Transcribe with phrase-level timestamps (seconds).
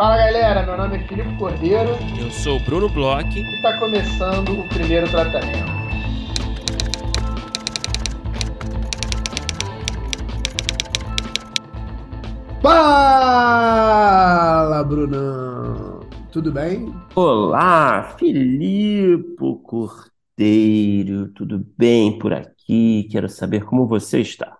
[0.00, 1.90] Fala galera, meu nome é Filipe Cordeiro.
[2.18, 3.38] Eu sou o Bruno Bloch.
[3.38, 5.70] E está começando o primeiro tratamento.
[12.62, 13.92] Fala,
[14.84, 16.00] Brunão!
[16.32, 16.90] Tudo bem?
[17.14, 21.28] Olá, Filipe Cordeiro.
[21.34, 23.06] Tudo bem por aqui?
[23.12, 24.59] Quero saber como você está.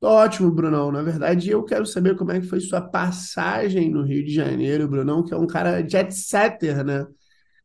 [0.00, 0.92] Ótimo, Brunão.
[0.92, 4.88] Na verdade, eu quero saber como é que foi sua passagem no Rio de Janeiro,
[4.88, 7.04] Brunão, que é um cara jet setter, né?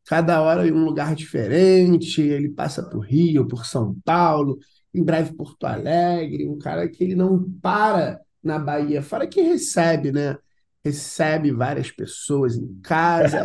[0.06, 4.58] Cada hora em um lugar diferente, ele passa por Rio, por São Paulo,
[4.94, 10.12] em breve Porto Alegre, um cara que ele não para na Bahia, fora que recebe,
[10.12, 10.38] né?
[10.84, 13.38] Recebe várias pessoas em casa,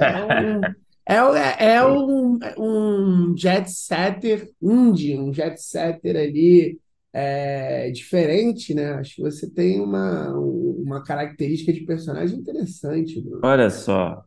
[1.06, 6.78] é um, é, é, é um, um jet setter indie, um jet setter ali
[7.12, 8.94] é, diferente, né?
[8.94, 13.40] Acho que você tem uma, uma característica de personagem interessante, Bruno.
[13.44, 14.22] Olha só.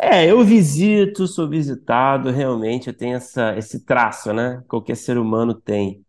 [0.00, 4.62] É, eu visito, sou visitado, realmente eu tenho essa, esse traço, né?
[4.68, 6.04] Qualquer ser humano tem.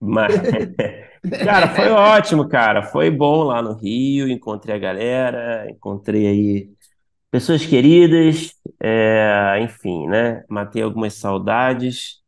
[0.00, 0.34] Mas,
[1.44, 2.82] cara, foi ótimo, cara.
[2.82, 6.70] Foi bom lá no Rio, encontrei a galera, encontrei aí
[7.30, 10.44] pessoas queridas, é, enfim, né?
[10.48, 12.23] Matei algumas saudades.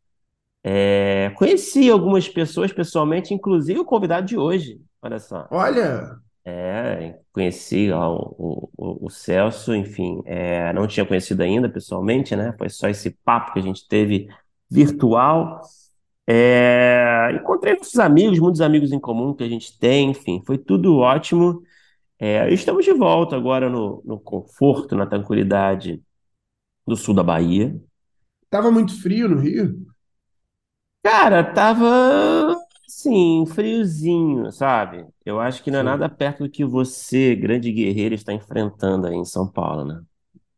[0.68, 4.80] É, conheci algumas pessoas pessoalmente, inclusive o convidado de hoje.
[5.00, 5.46] Olha só.
[5.48, 6.16] Olha!
[6.44, 12.52] É, conheci lá o, o, o Celso, enfim, é, não tinha conhecido ainda pessoalmente, né?
[12.58, 14.26] Foi só esse papo que a gente teve
[14.68, 15.60] virtual.
[16.26, 20.96] É, encontrei muitos amigos, muitos amigos em comum que a gente tem, enfim, foi tudo
[20.96, 21.62] ótimo.
[22.18, 26.02] É, estamos de volta agora no, no conforto, na tranquilidade
[26.84, 27.80] do sul da Bahia.
[28.50, 29.85] Tava muito frio no Rio?
[31.06, 35.06] Cara, tava assim, friozinho, sabe?
[35.24, 35.86] Eu acho que não é Sim.
[35.86, 40.02] nada perto do que você, grande guerreiro, está enfrentando aí em São Paulo, né?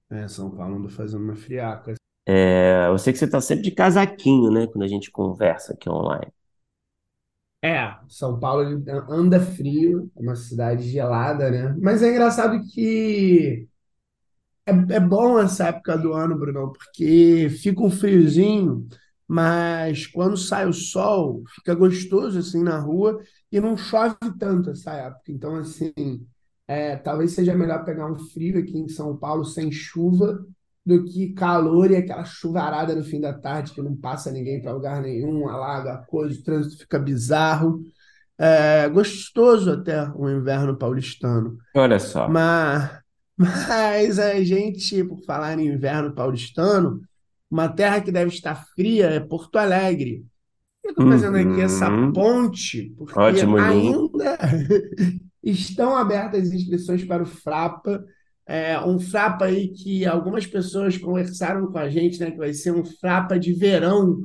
[0.09, 1.93] É, São Paulo anda fazendo uma friaca.
[2.27, 4.67] É, eu sei que você tá sempre de casaquinho, né?
[4.67, 6.33] Quando a gente conversa aqui online.
[7.63, 11.77] É, São Paulo anda frio, é uma cidade gelada, né?
[11.79, 13.69] Mas é engraçado que
[14.65, 18.89] é, é bom essa época do ano, Brunão, porque fica um friozinho,
[19.29, 23.21] mas quando sai o sol, fica gostoso assim na rua
[23.53, 25.31] e não chove tanto essa época.
[25.31, 25.93] Então, assim,
[26.67, 30.43] é, talvez seja melhor pegar um frio aqui em São Paulo sem chuva
[30.85, 34.73] do que calor e aquela chuvarada no fim da tarde que não passa ninguém para
[34.73, 37.83] lugar nenhum, alaga a coisa, o trânsito fica bizarro.
[38.39, 41.59] É gostoso até o inverno paulistano.
[41.75, 42.29] Olha só.
[42.29, 42.91] Mas,
[43.37, 47.03] mas a gente, por falar em inverno paulistano,
[47.51, 50.25] uma terra que deve estar fria é Porto Alegre.
[50.85, 52.13] Eu estou fazendo aqui essa Uhum.
[52.13, 54.39] ponte porque Ótimo ainda
[55.43, 58.05] estão abertas as inscrições para o Frapa.
[58.47, 62.31] É, um Frapa aí que algumas pessoas conversaram com a gente, né?
[62.31, 64.23] Que vai ser um Frapa de verão.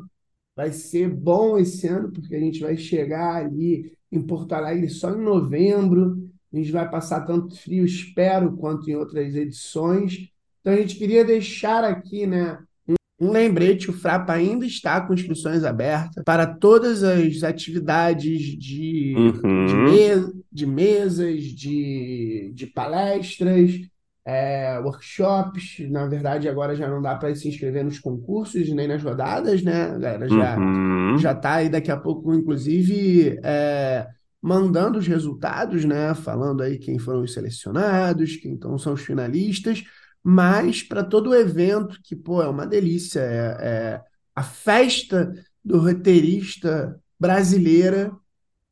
[0.55, 5.11] Vai ser bom esse ano, porque a gente vai chegar ali em Porto Alegre só
[5.11, 6.29] em novembro.
[6.53, 10.29] A gente vai passar tanto frio, espero, quanto em outras edições.
[10.61, 12.59] Então a gente queria deixar aqui, né?
[13.19, 19.77] Um lembrete, o Frapa ainda está com inscrições abertas para todas as atividades de, de,
[19.77, 19.77] Uhum.
[19.77, 23.71] me- de mesas, de, de palestras,
[24.25, 25.77] é, workshops.
[25.89, 29.83] Na verdade, agora já não dá para se inscrever nos concursos nem nas rodadas, né?
[29.83, 31.15] A galera já Uhum.
[31.15, 34.07] já está aí daqui a pouco, inclusive, é,
[34.41, 36.13] mandando os resultados, né?
[36.15, 39.83] Falando aí quem foram os selecionados, quem então são os finalistas,
[40.23, 44.01] mas para todo o evento, que, pô, é uma delícia, é, é
[44.35, 48.11] a festa do roteirista brasileira,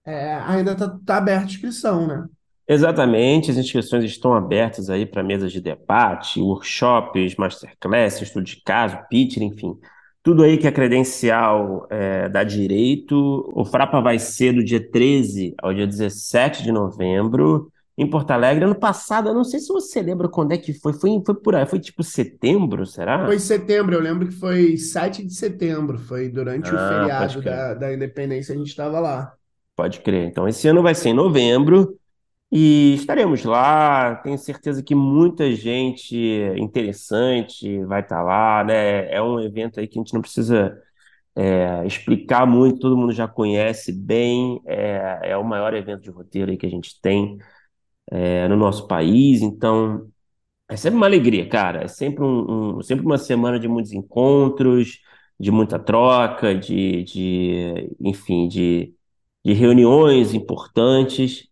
[0.06, 2.25] é, ainda está tá aberta a inscrição, né?
[2.67, 8.97] Exatamente, as inscrições estão abertas aí para mesas de debate, workshops, masterclass, estudo de caso,
[9.09, 9.78] pitch, enfim.
[10.23, 13.51] Tudo aí que é credencial é, dá direito.
[13.53, 17.71] O Frapa vai ser do dia 13 ao dia 17 de novembro,
[18.01, 18.65] em Porto Alegre.
[18.65, 20.92] Ano passado, eu não sei se você lembra quando é que foi.
[20.92, 23.25] Foi, foi por aí, foi tipo setembro, será?
[23.25, 27.36] Foi em setembro, eu lembro que foi 7 de setembro, foi durante o Ah, pode
[27.36, 29.33] feriado da, da Independência, a gente estava lá.
[29.75, 30.27] Pode crer.
[30.27, 31.95] Então, esse ano vai ser em novembro
[32.51, 34.15] e estaremos lá.
[34.15, 36.18] Tenho certeza que muita gente
[36.57, 39.13] interessante vai estar lá, né?
[39.13, 40.75] É um evento aí que a gente não precisa
[41.36, 44.59] é, explicar muito, todo mundo já conhece bem.
[44.65, 47.38] É, é o maior evento de roteiro aí que a gente tem
[48.12, 49.42] é, no nosso país.
[49.42, 50.10] Então,
[50.69, 51.84] é sempre uma alegria, cara.
[51.86, 55.00] É sempre um, um- sempre uma semana de muitos encontros,
[55.40, 58.94] de muita troca, de, de, enfim, de,
[59.46, 61.48] de reuniões importantes.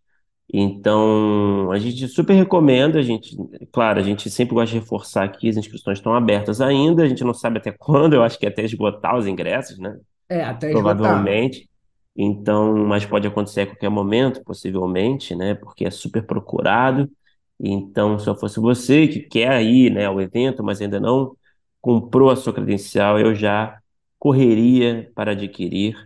[0.52, 3.36] Então, a gente super recomenda, a gente,
[3.72, 7.22] claro, a gente sempre gosta de reforçar aqui, as inscrições estão abertas ainda, a gente
[7.24, 9.96] não sabe até quando, eu acho que é até esgotar os ingressos, né?
[10.28, 11.40] É, até esgotar.
[11.42, 11.69] Provavelmente.
[12.16, 15.54] Então, mas pode acontecer a qualquer momento, possivelmente, né?
[15.54, 17.10] Porque é super procurado.
[17.58, 21.36] Então, se eu fosse você que quer ir, né, ao evento, mas ainda não
[21.80, 23.78] comprou a sua credencial, eu já
[24.18, 25.96] correria para adquirir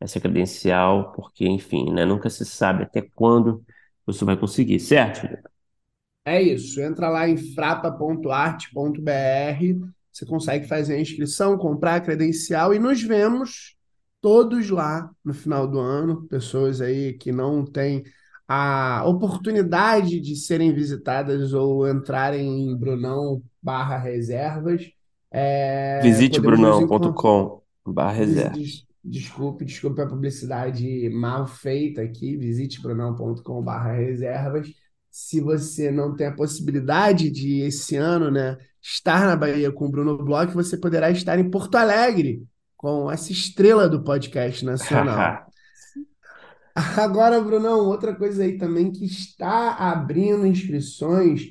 [0.00, 3.64] essa credencial, porque, enfim, né, nunca se sabe até quando
[4.06, 5.28] você vai conseguir, certo?
[6.24, 12.78] É isso, entra lá em frapa.arte.br, você consegue fazer a inscrição, comprar a credencial e
[12.78, 13.76] nos vemos
[14.22, 18.04] todos lá no final do ano, pessoas aí que não têm
[18.48, 24.90] a oportunidade de serem visitadas ou entrarem em Brunão barra reservas.
[25.30, 28.50] É, Visite brunão.com barra Des- reserva.
[28.58, 32.36] des- Desculpe, desculpe a publicidade mal feita aqui.
[32.36, 34.68] Visite brunão.com.br reservas.
[35.10, 39.90] Se você não tem a possibilidade de esse ano, né, estar na Bahia com o
[39.90, 42.44] Bruno Bloch, você poderá estar em Porto Alegre
[42.82, 45.46] com essa estrela do podcast nacional.
[46.74, 51.42] Agora, Brunão, outra coisa aí também que está abrindo inscrições,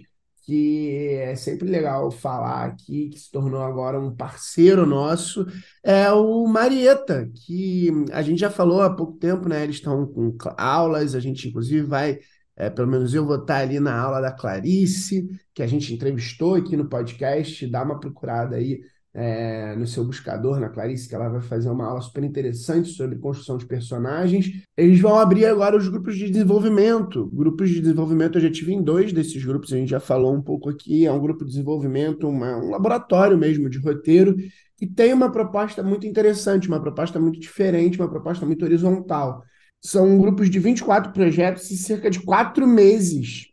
[0.44, 5.46] que é sempre legal falar aqui, que se tornou agora um parceiro nosso,
[5.82, 9.64] é o Marieta, que a gente já falou há pouco tempo, né?
[9.64, 12.20] Eles estão com aulas, a gente inclusive vai,
[12.58, 16.56] é, pelo menos eu vou estar ali na aula da Clarice, que a gente entrevistou
[16.56, 18.82] aqui no podcast, dá uma procurada aí
[19.14, 23.18] é, no seu buscador, na Clarice, que ela vai fazer uma aula super interessante sobre
[23.20, 24.48] construção de personagens.
[24.78, 27.28] Eles vão abrir agora os grupos de desenvolvimento.
[27.34, 30.42] Grupos de desenvolvimento, eu já tive em dois desses grupos, a gente já falou um
[30.42, 31.06] pouco aqui.
[31.06, 34.36] É um grupo de desenvolvimento, uma- um laboratório mesmo de roteiro,
[34.78, 39.44] que tem uma proposta muito interessante, uma proposta muito diferente, uma proposta muito horizontal.
[39.84, 43.48] São grupos de 24 projetos e cerca de quatro meses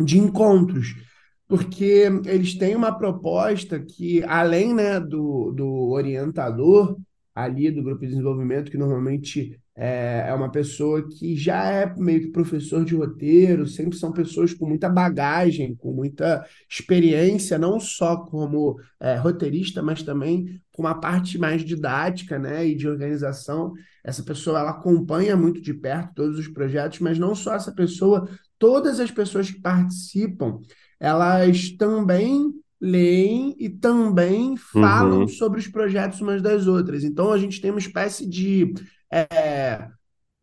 [0.00, 0.94] de encontros,
[1.48, 6.96] porque eles têm uma proposta que, além, né, do, do orientador
[7.34, 12.22] ali do grupo de desenvolvimento, que normalmente é, é uma pessoa que já é meio
[12.22, 18.16] que professor de roteiro, sempre são pessoas com muita bagagem, com muita experiência, não só
[18.16, 23.72] como é, roteirista, mas também com uma parte mais didática, né, e de organização.
[24.02, 28.28] Essa pessoa, ela acompanha muito de perto todos os projetos, mas não só essa pessoa,
[28.58, 30.58] todas as pessoas que participam,
[31.00, 37.04] elas também leem e também falam Uhum, sobre os projetos umas das outras.
[37.04, 38.72] Então, a gente tem uma espécie de
[39.12, 39.88] é,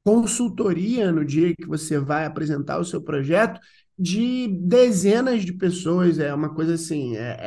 [0.04, 3.60] consultoria no dia que você vai apresentar o seu projeto
[3.98, 6.20] de dezenas de pessoas.
[6.20, 7.38] É uma coisa assim, é,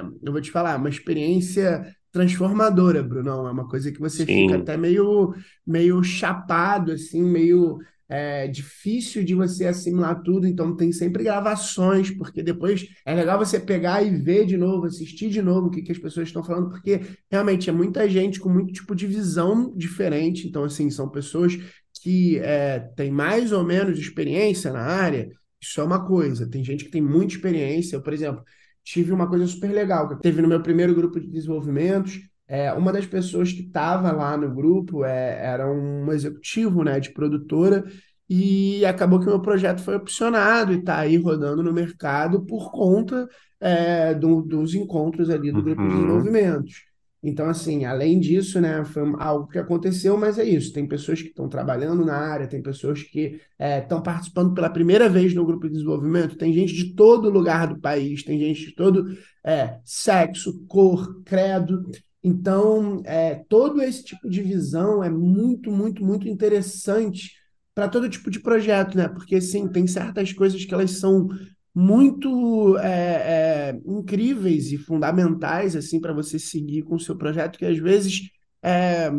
[0.00, 3.46] é- eu vou te falar, uma experiência transformadora, Brunão.
[3.48, 5.34] É uma coisa que você fica sim, até meio,
[5.66, 7.78] meio chapado, assim, meio
[8.08, 10.46] é, difícil de você assimilar tudo.
[10.46, 15.30] Então tem sempre gravações, porque depois é legal você pegar e ver de novo, assistir
[15.30, 18.48] de novo o que, que as pessoas estão falando, porque realmente é muita gente com
[18.48, 20.46] muito tipo de visão diferente.
[20.46, 21.58] Então, assim, são pessoas
[22.02, 25.30] que é, tem mais ou menos experiência na área,
[25.60, 26.48] isso é uma coisa.
[26.48, 27.96] Tem gente que tem muita experiência.
[27.96, 28.44] Eu, por exemplo,
[28.84, 32.20] tive uma coisa super legal que teve no meu primeiro grupo de desenvolvimentos.
[32.46, 37.12] É, uma das pessoas que estava lá no grupo é, era um executivo, né, de
[37.12, 37.84] produtora,
[38.28, 42.70] e acabou que o meu projeto foi opcionado e está aí rodando no mercado por
[42.72, 43.28] conta
[43.60, 46.82] é, do- dos encontros ali do grupo de uhum, desenvolvimentos.
[47.26, 50.74] Então, assim, além disso, né, foi algo que aconteceu, mas é isso.
[50.74, 55.34] Tem pessoas que estão trabalhando na área, tem pessoas que estão participando pela primeira vez
[55.34, 59.06] no grupo de desenvolvimento, tem gente de todo lugar do país, tem gente de todo
[59.42, 61.82] é, sexo, cor, credo.
[62.26, 67.32] Então, é, todo esse tipo de visão é muito, muito, muito interessante
[67.74, 69.08] para todo tipo de projeto, né?
[69.08, 71.28] Porque, sim, tem certas coisas que elas são
[71.74, 77.66] muito é, é, incríveis e fundamentais assim para você seguir com o seu projeto, que
[77.66, 78.30] às vezes
[78.62, 79.10] é,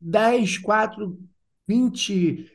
[0.00, 1.18] 10, 4,
[1.66, 2.46] 20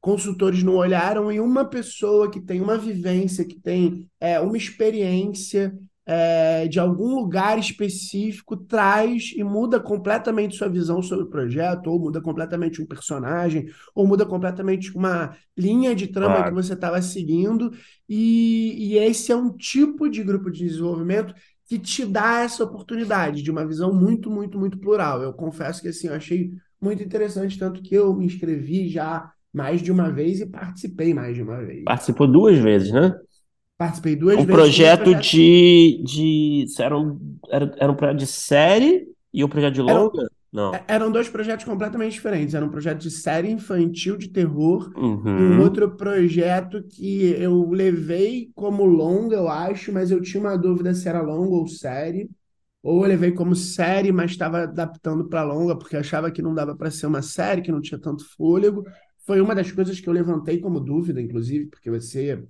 [0.00, 5.76] consultores não olharam e uma pessoa que tem uma vivência, que tem é, uma experiência
[6.06, 11.98] é, de algum lugar específico, traz e muda completamente sua visão sobre o projeto, ou
[11.98, 16.54] muda completamente um personagem, ou muda completamente uma linha de trama que claro.
[16.54, 17.70] você estava seguindo.
[18.08, 21.34] E, e esse é um tipo de grupo de desenvolvimento
[21.66, 25.22] que te dá essa oportunidade de uma visão muito, muito, muito plural.
[25.22, 29.80] Eu confesso que assim, eu achei muito interessante, tanto que eu me inscrevi já mais
[29.80, 31.84] de uma vez e participei mais de uma vez.
[31.84, 33.14] Participou duas vezes, né?
[33.76, 38.18] Participei duas Um vezes com dois projeto de, de era um, era, era um projeto
[38.18, 40.28] de série e um projeto de longa?
[40.52, 40.72] Não.
[40.72, 42.54] É, eram dois projetos completamente diferentes.
[42.54, 45.38] Era um projeto de série infantil de terror uhum.
[45.38, 50.56] e um outro projeto que eu levei como longa, eu acho, mas eu tinha uma
[50.56, 52.30] dúvida se era longa ou série.
[52.84, 56.76] Ou eu levei como série, mas estava adaptando para longa, porque achava que não dava
[56.76, 58.84] para ser uma série, que não tinha tanto fôlego.
[59.26, 62.44] Foi uma das coisas que eu levantei como dúvida, inclusive, porque você,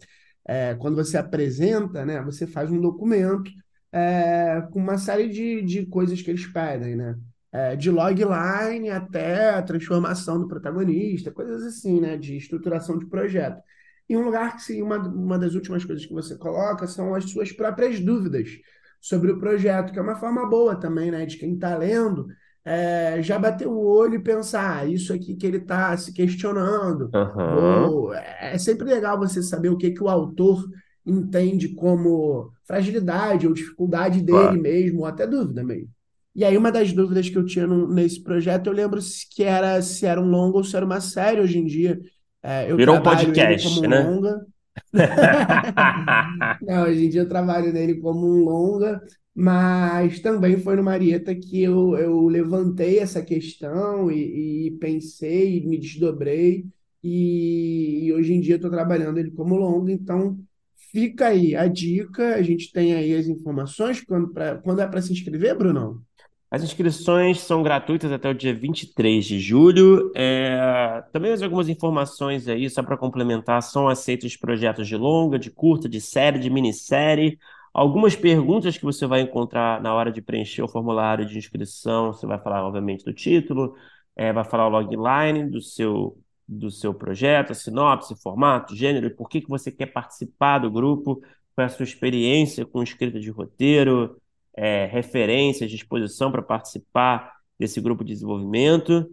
[0.47, 3.51] é, quando você apresenta, né, você faz um documento
[3.93, 7.17] é, com uma série de, de coisas que eles pedem, né?
[7.53, 12.17] É, de logline até a transformação do protagonista, coisas assim, né?
[12.17, 13.63] De estruturação de projeto.
[14.09, 17.31] E um lugar que, sim, uma, uma das últimas coisas que você coloca são as
[17.31, 18.49] suas próprias dúvidas
[19.01, 21.25] sobre o projeto, que é uma forma boa também, né?
[21.25, 22.27] De quem está lendo
[22.64, 27.11] é, já bater o olho e pensar, ah, isso aqui que ele está se questionando.
[27.14, 28.12] Uhum.
[28.14, 30.64] é sempre legal você saber o que, que o autor
[31.06, 34.61] entende como fragilidade ou dificuldade dele claro.
[34.61, 35.88] mesmo, ou até dúvida mesmo.
[36.35, 38.99] E aí, uma das dúvidas que eu tinha no, nesse projeto, eu lembro
[39.30, 42.00] que era se era um longa ou se era uma série hoje em dia.
[42.42, 44.00] É, eu Virou um podcast, como um né?
[44.02, 44.47] Longa.
[46.62, 49.00] Não, hoje em dia eu trabalho nele como um longa,
[49.35, 55.79] mas também foi no Marieta que eu, eu levantei essa questão e, e pensei, me
[55.79, 56.64] desdobrei,
[57.03, 60.38] e, e hoje em dia estou trabalhando ele como longa, então
[60.93, 65.03] fica aí a dica, a gente tem aí as informações, quando, pra, quando é para
[65.03, 66.00] se inscrever, Brunão?
[66.55, 70.12] As inscrições são gratuitas até o dia 23 de julho.
[70.14, 71.03] É...
[71.12, 75.88] Também mais algumas informações aí, só para complementar, são aceitos projetos de longa, de curta,
[75.88, 77.41] de série, de minissérie.
[77.75, 82.25] Algumas perguntas que você vai encontrar na hora de preencher o formulário de inscrição, você
[82.25, 83.75] vai falar, obviamente, do título,
[84.14, 86.16] é, vai falar o logline do seu,
[86.47, 90.71] do seu projeto, a sinopse, formato, gênero, e por que, que você quer participar do
[90.71, 91.21] grupo,
[91.54, 94.21] qual é a sua experiência com escrita de roteiro,
[94.57, 99.11] é, referências, disposição para participar desse grupo de desenvolvimento.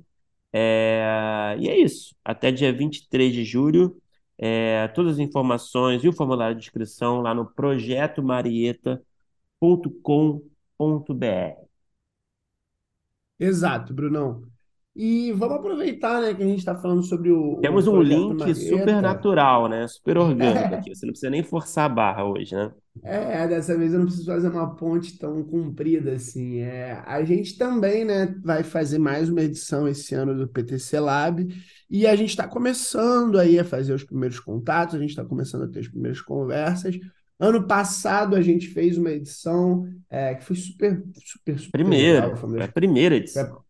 [0.53, 2.15] É, e é isso.
[2.23, 4.00] Até dia 23 de julho,
[4.41, 9.01] é, todas as informações e o formulário de inscrição lá no projetomarieta.com.br.
[13.39, 14.49] Exato, Brunão.
[14.93, 17.59] E vamos aproveitar, né, que a gente está falando sobre o.
[17.61, 19.87] Temos o um link super natural, né?
[19.87, 20.93] Super orgânico aqui.
[20.93, 22.71] Você não precisa nem forçar a barra hoje, né?
[23.01, 26.59] É, dessa vez eu não preciso fazer uma ponte tão comprida assim.
[26.59, 31.47] É, a gente também, né, vai fazer mais uma edição esse ano do PTC Lab
[31.89, 35.63] e a gente está começando aí a fazer os primeiros contatos, a gente está começando
[35.63, 36.99] a ter as primeiras conversas.
[37.39, 42.37] Ano passado a gente fez uma edição é, que foi super, super, super Primeira, legal.
[42.37, 43.63] Foi a primeira edição.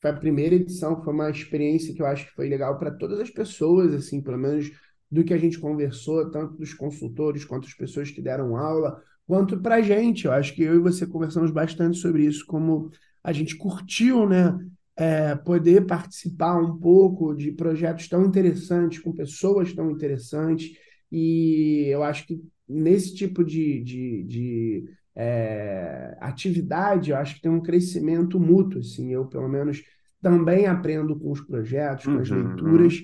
[0.00, 3.20] Foi a, primeira edição, foi uma experiência que eu acho que foi legal para todas
[3.20, 4.70] as pessoas, assim, pelo menos
[5.10, 9.60] do que a gente conversou, tanto dos consultores quanto as pessoas que deram aula, quanto
[9.60, 10.24] para a gente.
[10.24, 12.90] Eu acho que eu e você conversamos bastante sobre isso, como
[13.22, 14.58] a gente curtiu, né?
[14.96, 20.72] É, poder participar um pouco de projetos tão interessantes, com pessoas tão interessantes,
[21.10, 24.84] e eu acho que nesse tipo de, de, de
[25.16, 29.82] é, atividade, eu acho que tem um crescimento mútuo, assim, eu pelo menos
[30.22, 32.48] também aprendo com os projetos, com as uhum.
[32.48, 33.02] leituras,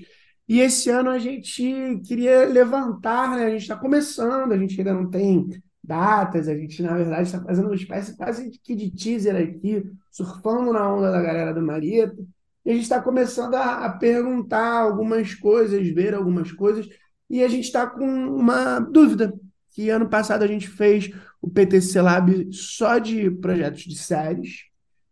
[0.49, 3.47] e esse ano a gente queria levantar, né?
[3.47, 5.49] A gente está começando, a gente ainda não tem
[5.83, 10.73] datas, a gente, na verdade, está fazendo uma espécie quase que de teaser aqui, surfando
[10.73, 12.17] na onda da galera do Marieta.
[12.65, 16.89] E a gente está começando a, a, perguntar algumas coisas, ver algumas coisas,
[17.29, 19.33] e a gente está com uma dúvida,
[19.71, 21.11] que ano passado a gente fez
[21.47, 24.65] o PTC Lab só de projetos de séries.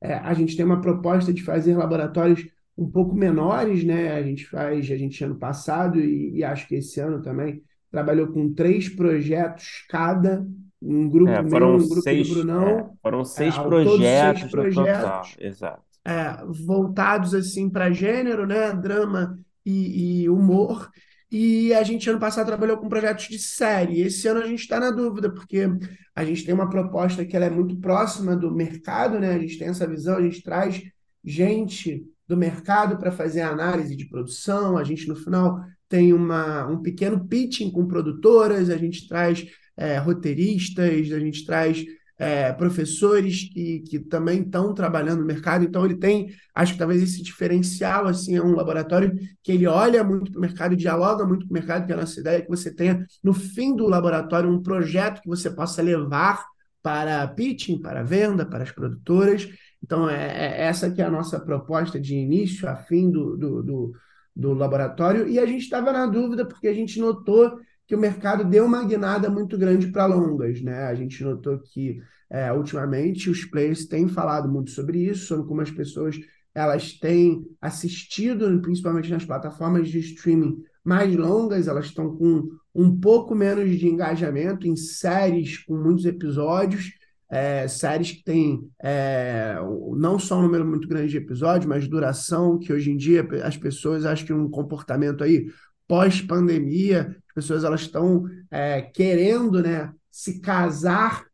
[0.02, 2.44] É, a gente tem uma proposta de fazer laboratórios
[2.76, 4.12] um pouco menores, né?
[4.12, 8.26] A gente faz, a gente ano passado e, e acho que esse ano também trabalhou
[8.32, 10.44] com três projetos cada,
[10.82, 12.68] um grupo é, foram meu, um grupo seis, do Brunão.
[12.68, 15.82] É, foram seis, é, projetos seis projetos, exato.
[16.04, 18.72] É, voltados assim para gênero, né?
[18.74, 20.90] Drama e, e humor.
[21.36, 24.02] E a gente, ano passado, trabalhou com projetos de série.
[24.02, 25.66] Esse ano a gente está na dúvida, porque
[26.14, 29.34] a gente tem uma proposta que ela é muito próxima do mercado, né?
[29.34, 30.80] A gente tem essa visão, a gente traz
[31.24, 34.78] gente do mercado para fazer a análise de produção.
[34.78, 39.44] A gente, no final, tem uma, um pequeno pitching com produtoras, a gente traz
[39.76, 41.84] é, roteiristas, a gente traz
[42.18, 45.64] é, professores que, que também estão trabalhando no mercado.
[45.64, 50.04] Então, ele tem, acho que talvez esse diferencial, assim, é um laboratório que ele olha
[50.04, 52.48] muito para o mercado, dialoga muito com o mercado, que a nossa ideia é que
[52.48, 56.44] você tenha, no fim do laboratório, um projeto que você possa levar
[56.82, 59.48] para pitching, para venda, para as produtoras,
[59.84, 63.62] então, é, é, essa que é a nossa proposta de início a fim do, do,
[63.62, 63.92] do,
[64.34, 65.28] do laboratório.
[65.28, 68.84] E a gente estava na dúvida porque a gente notou que o mercado deu uma
[68.84, 70.60] guinada muito grande para longas.
[70.62, 70.84] Né?
[70.84, 72.00] A gente notou que,
[72.30, 76.16] é, ultimamente, os players têm falado muito sobre isso, sobre como as pessoas
[76.54, 83.34] elas têm assistido, principalmente nas plataformas de streaming mais longas, elas estão com um pouco
[83.34, 86.92] menos de engajamento em séries com muitos episódios,
[87.30, 89.56] é, séries que têm é,
[89.96, 93.56] não só um número muito grande de episódios, mas duração, que hoje em dia as
[93.56, 95.46] pessoas acham que um comportamento aí
[95.88, 101.24] pós-pandemia, pessoas elas estão é, querendo né, se casar,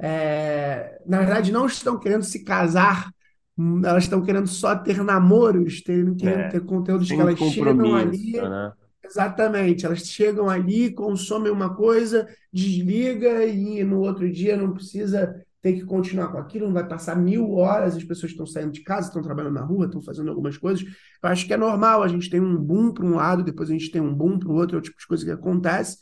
[0.00, 3.10] é, na verdade não estão querendo se casar,
[3.84, 8.40] elas estão querendo só ter namoros, ter, querendo É, ter conteúdos que elas chegam ali
[8.48, 8.72] né?
[9.04, 15.72] Exatamente, elas chegam ali, consomem uma coisa, desliga e no outro dia não precisa ter
[15.72, 19.08] que continuar com aquilo, não vai passar mil horas, as pessoas estão saindo de casa,
[19.08, 20.84] estão trabalhando na rua, estão fazendo algumas coisas.
[20.84, 23.72] Eu acho que é normal, a gente tem um boom para um lado, depois a
[23.72, 25.98] gente tem um boom para o outro, é o tipo de coisa que acontece.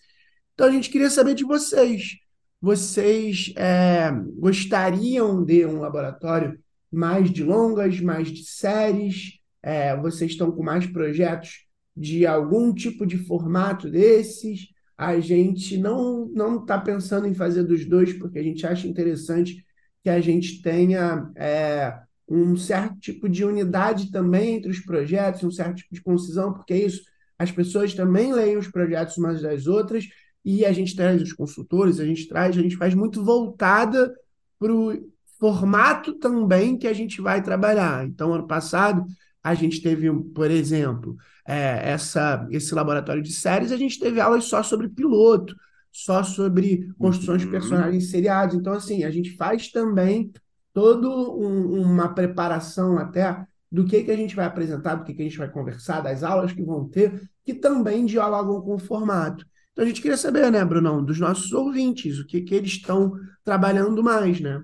[0.54, 2.16] Então a gente queria saber de vocês.
[2.60, 6.58] Vocês é, gostariam de um laboratório
[6.90, 9.38] mais de longas, mais de séries?
[9.62, 14.68] É, vocês estão com mais projetos de algum tipo de formato desses.
[14.96, 19.64] A gente não não está pensando em fazer dos dois, porque a gente acha interessante
[20.02, 21.98] que a gente tenha é,
[22.28, 26.72] um certo tipo de unidade também entre os projetos, um certo tipo de concisão, porque
[26.72, 27.02] é isso,
[27.38, 30.06] as pessoas também leem os projetos umas das outras,
[30.44, 34.14] e a gente traz os consultores, a gente traz, a gente faz muito voltada
[34.58, 38.06] para o formato também que a gente vai trabalhar.
[38.06, 39.04] Então, ano passado,
[39.50, 44.44] a gente teve, por exemplo, é, essa, esse laboratório de séries, a gente teve aulas
[44.44, 45.54] só sobre piloto,
[45.92, 47.52] só sobre construções de Uhum.
[47.52, 48.54] personagens seriados.
[48.56, 50.32] Então, assim, a gente faz também
[50.72, 55.22] toda um, uma preparação até do que, que a gente vai apresentar, do que, que
[55.22, 59.44] a gente vai conversar, das aulas que vão ter, que também dialogam com o formato.
[59.72, 63.12] Então, a gente queria saber, né, Brunão, dos nossos ouvintes, o que, que eles estão
[63.44, 64.62] trabalhando mais, né?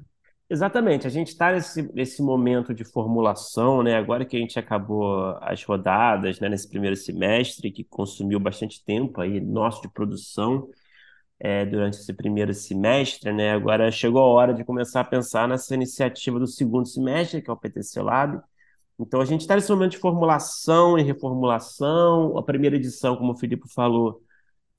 [0.52, 3.94] Exatamente, a gente está nesse, nesse momento de formulação, né?
[3.97, 9.22] Agora que a gente acabou as rodadas, né, nesse primeiro semestre, que consumiu bastante tempo
[9.22, 10.68] aí nosso de produção
[11.40, 13.53] é, durante esse primeiro semestre, né?
[13.53, 17.53] Agora chegou a hora de começar a pensar nessa iniciativa do segundo semestre, que é
[17.55, 18.38] o PTC Lab.
[18.98, 22.37] Então a gente está nesse momento de formulação e reformulação.
[22.37, 24.22] A primeira edição, como o Filipe falou,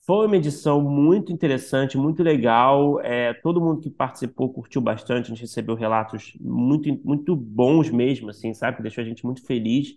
[0.06, 3.00] foi uma edição muito interessante, muito legal.
[3.00, 5.26] É, todo mundo que participou curtiu bastante.
[5.26, 8.76] A gente recebeu relatos muito, muito bons mesmo, assim, sabe?
[8.76, 9.96] Que deixou a gente muito feliz,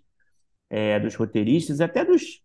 [0.70, 2.42] é, dos roteiristas, e até dos,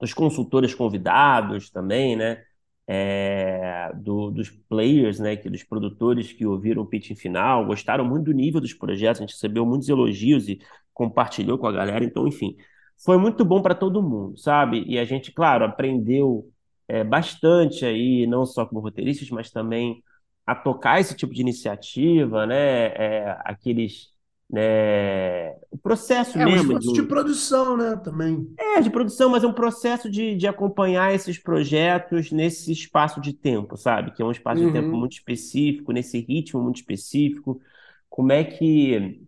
[0.00, 2.42] dos consultores convidados também, né?
[2.88, 5.36] É, do- dos players, né?
[5.36, 9.20] Que, dos produtores que ouviram o pitching final, gostaram muito do nível dos projetos.
[9.20, 10.60] A gente recebeu muitos elogios e
[10.94, 12.04] compartilhou com a galera.
[12.04, 12.56] Então, enfim,
[13.04, 14.84] foi muito bom para todo mundo, sabe?
[14.86, 16.50] E a gente, claro, aprendeu
[16.88, 20.02] é, bastante aí, não só como roteiristas, mas também
[20.46, 22.88] a tocar esse tipo de iniciativa, né?
[22.88, 24.12] É, aqueles,
[24.50, 25.50] né?
[25.70, 28.56] O processo É um mesmo esforço de do, produção, né, também.
[28.58, 33.32] é, de produção, mas é um processo de, de acompanhar esses projetos nesse espaço de
[33.34, 34.12] tempo, sabe?
[34.12, 34.96] Que é um espaço de tempo Uhum.
[34.96, 37.60] muito específico, nesse ritmo muito específico.
[38.08, 39.22] Como é que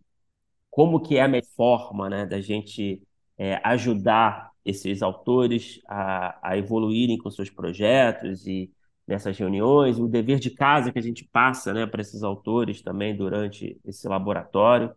[0.70, 3.02] como que é a melhor forma, né, da gente
[3.38, 8.70] é, ajudar esses autores a, a evoluírem com seus projetos e
[9.06, 13.16] nessas reuniões, o dever de casa que a gente passa, né, para esses autores também
[13.16, 14.94] durante esse laboratório.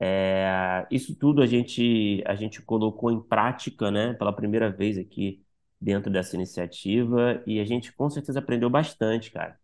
[0.00, 5.42] É, isso tudo a gente, a gente colocou em prática, né, pela primeira vez aqui
[5.80, 9.58] dentro dessa iniciativa e a gente com certeza aprendeu bastante, cara.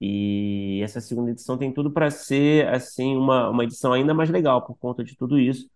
[0.00, 4.64] E essa segunda edição tem tudo para ser assim uma, uma edição ainda mais legal
[4.66, 5.68] por conta de tudo isso.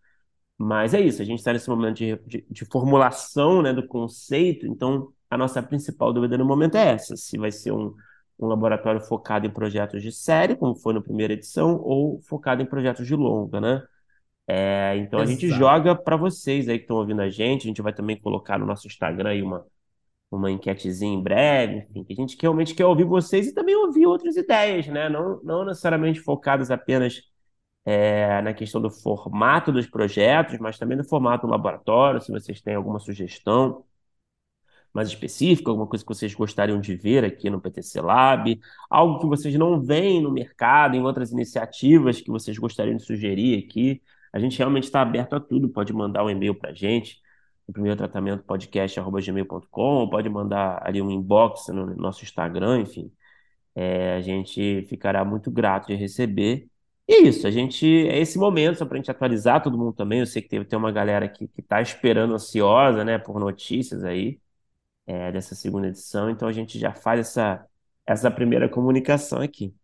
[0.62, 4.66] Mas é isso, a gente está nesse momento de, de, de formulação, né, do conceito,
[4.66, 7.94] então a nossa principal dúvida no momento é essa, se vai ser um,
[8.38, 12.66] um laboratório focado em projetos de série, como foi na primeira edição, ou focado em
[12.66, 13.82] projetos de longa, né?
[14.46, 15.58] É, então a gente Exato.
[15.58, 18.66] joga para vocês aí que estão ouvindo a gente, a gente vai também colocar no
[18.66, 19.64] nosso Instagram aí uma,
[20.30, 24.04] uma enquetezinha em breve, enfim, que a gente realmente quer ouvir vocês e também ouvir
[24.04, 25.08] outras ideias, né?
[25.08, 27.29] Não, não necessariamente focadas apenas
[27.84, 32.60] é, na questão do formato dos projetos, mas também no formato do laboratório, se vocês
[32.60, 33.84] têm alguma sugestão
[34.92, 39.26] mais específica, alguma coisa que vocês gostariam de ver aqui no PTC Lab, algo que
[39.26, 44.02] vocês não veem no mercado, em outras iniciativas que vocês gostariam de sugerir aqui.
[44.32, 47.20] A gente realmente está aberto a tudo, pode mandar um e-mail para a gente,
[47.66, 53.12] no primeiro tratamento podcast.gmail.com, pode mandar ali um inbox no nosso Instagram, enfim.
[53.74, 56.69] É, a gente ficará muito grato de receber.
[57.10, 59.92] E é isso, a gente é esse momento só para a gente atualizar todo mundo
[59.92, 60.20] também.
[60.20, 64.04] Eu sei que teve, tem uma galera aqui que está esperando ansiosa, né, por notícias
[64.04, 64.40] aí
[65.06, 67.66] é, dessa segunda edição, então a gente já faz essa,
[68.06, 69.74] essa primeira comunicação aqui.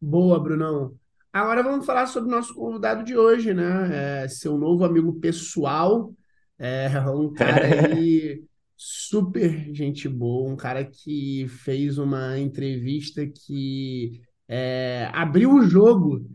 [0.00, 0.98] Boa, Brunão.
[1.32, 4.24] Agora vamos falar sobre o nosso convidado de hoje, né?
[4.24, 6.12] É, seu novo amigo pessoal,
[6.58, 8.42] é um cara aí
[8.76, 14.20] super gente boa, um cara que fez uma entrevista que
[14.54, 16.28] é, abriu o jogo,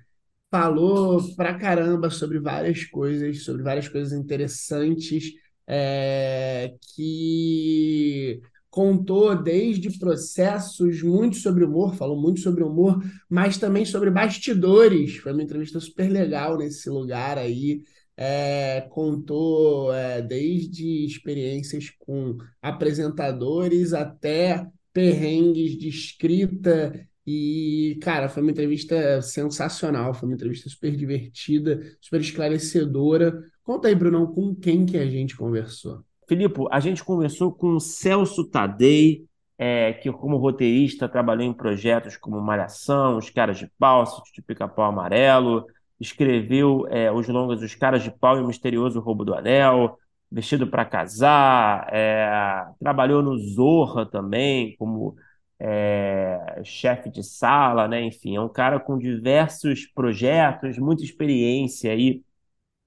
[0.49, 5.33] falou pra caramba sobre várias coisas, sobre várias coisas interessantes,
[5.67, 14.09] é, que contou desde processos muito sobre humor, falou muito sobre humor, mas também sobre
[14.09, 15.17] bastidores.
[15.17, 17.83] Foi uma entrevista super legal nesse lugar aí.
[18.19, 27.07] É, contou é, desde experiências com apresentadores até perrengues de escrita.
[27.29, 33.43] E, cara, foi uma entrevista sensacional, foi uma entrevista super divertida, super esclarecedora.
[33.65, 36.05] Conta aí, Brunão, com quem que a gente conversou?
[36.25, 39.25] Filipe, a gente conversou com o Celso Tadei,
[39.57, 44.85] é, que como roteirista trabalhou em projetos como Malhação, Os Caras de Pau, de Pica-Pau
[44.85, 45.65] Amarelo,
[45.99, 49.97] escreveu é, os longas Os Caras de Pau e o Misterioso Roubo do Anel,
[50.31, 55.15] Vestido para Casar, é, trabalhou no Zorra também, como
[55.59, 58.01] é, chefe de sala, né?
[58.03, 62.23] Enfim, é um cara com diversos projetos, muita experiência aí.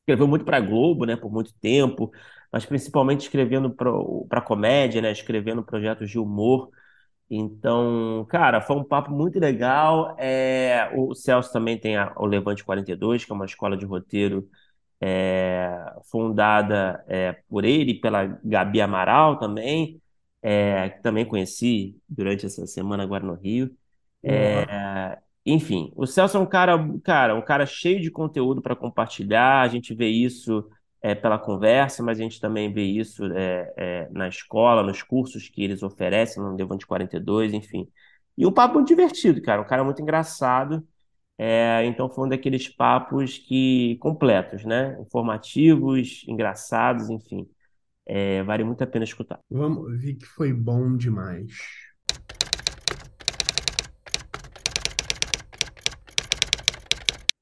[0.03, 1.17] Escreveu muito para a Globo, né?
[1.17, 2.13] Por muito tempo
[2.53, 3.71] mas principalmente escrevendo
[4.29, 5.13] para comédia, né?
[5.13, 6.71] Escrevendo projetos de humor.
[7.31, 10.17] Então, cara, foi um papo muito legal.
[10.19, 14.49] É, o Celso também tem a, o Levante 42, que é uma escola de roteiro
[15.01, 15.71] é,
[16.11, 20.01] fundada é, por ele pela Gabi Amaral também,
[20.43, 23.71] é, que também conheci durante essa semana agora no Rio.
[24.23, 29.63] É, enfim, o Celso é um cara, cara, um cara cheio de conteúdo para compartilhar.
[29.63, 30.69] A gente vê isso
[31.03, 35.49] é, pela conversa, mas a gente também vê isso é, é, na escola, nos cursos
[35.49, 37.89] que eles oferecem no Levante 42, enfim.
[38.37, 40.87] E um papo muito divertido, cara, um cara muito engraçado.
[41.39, 44.99] É, então foi um daqueles papos que completos, né?
[45.01, 47.49] Informativos, engraçados, enfim.
[48.13, 49.39] É, vale muito a pena escutar.
[49.49, 51.53] Vamos, vi que foi bom demais.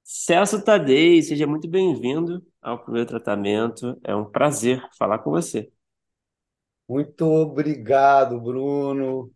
[0.05, 3.99] Celso Tadei, seja muito bem-vindo ao primeiro tratamento.
[4.05, 5.73] É um prazer falar com você.
[6.87, 9.33] Muito obrigado, Bruno.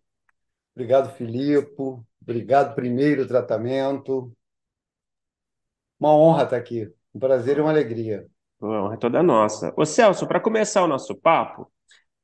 [0.75, 1.83] Obrigado, Filipe.
[2.21, 4.31] Obrigado, primeiro tratamento.
[5.99, 6.93] Uma honra estar aqui.
[7.15, 8.29] Um prazer e uma alegria.
[8.63, 9.73] Honra toda nossa.
[9.77, 11.71] Ô Celso, para começar o nosso papo,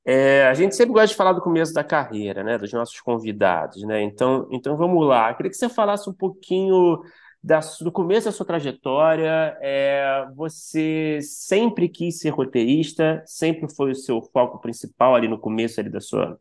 [0.04, 3.82] é, a gente sempre gosta de falar do começo da carreira, né, dos nossos convidados,
[3.84, 4.02] né?
[4.02, 5.30] Então, então vamos lá.
[5.30, 7.00] Eu queria que você falasse um pouquinho
[7.42, 13.94] da, do começo da sua trajetória, é, você sempre quis ser roteirista, sempre foi o
[13.94, 16.38] seu foco principal ali no começo ali da sua,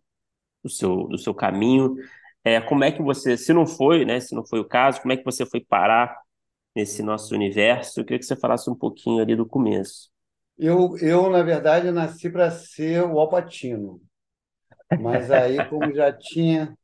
[0.63, 1.95] do, seu, do seu caminho.
[2.43, 5.13] É, como é que você, se não foi, né, se não foi o caso, como
[5.13, 6.15] é que você foi parar
[6.77, 7.99] nesse nosso universo?
[7.99, 10.11] Eu queria que você falasse um pouquinho ali do começo.
[10.57, 13.99] Eu, eu na verdade, nasci para ser o Alpatino,
[14.99, 16.77] mas aí, como já tinha,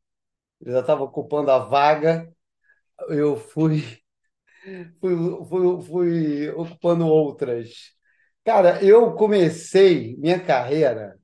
[0.66, 2.28] já estava ocupando a vaga,
[3.10, 3.84] eu fui
[5.00, 5.16] fui,
[5.48, 7.94] fui, fui ocupando outras.
[8.44, 11.20] Cara, eu comecei minha carreira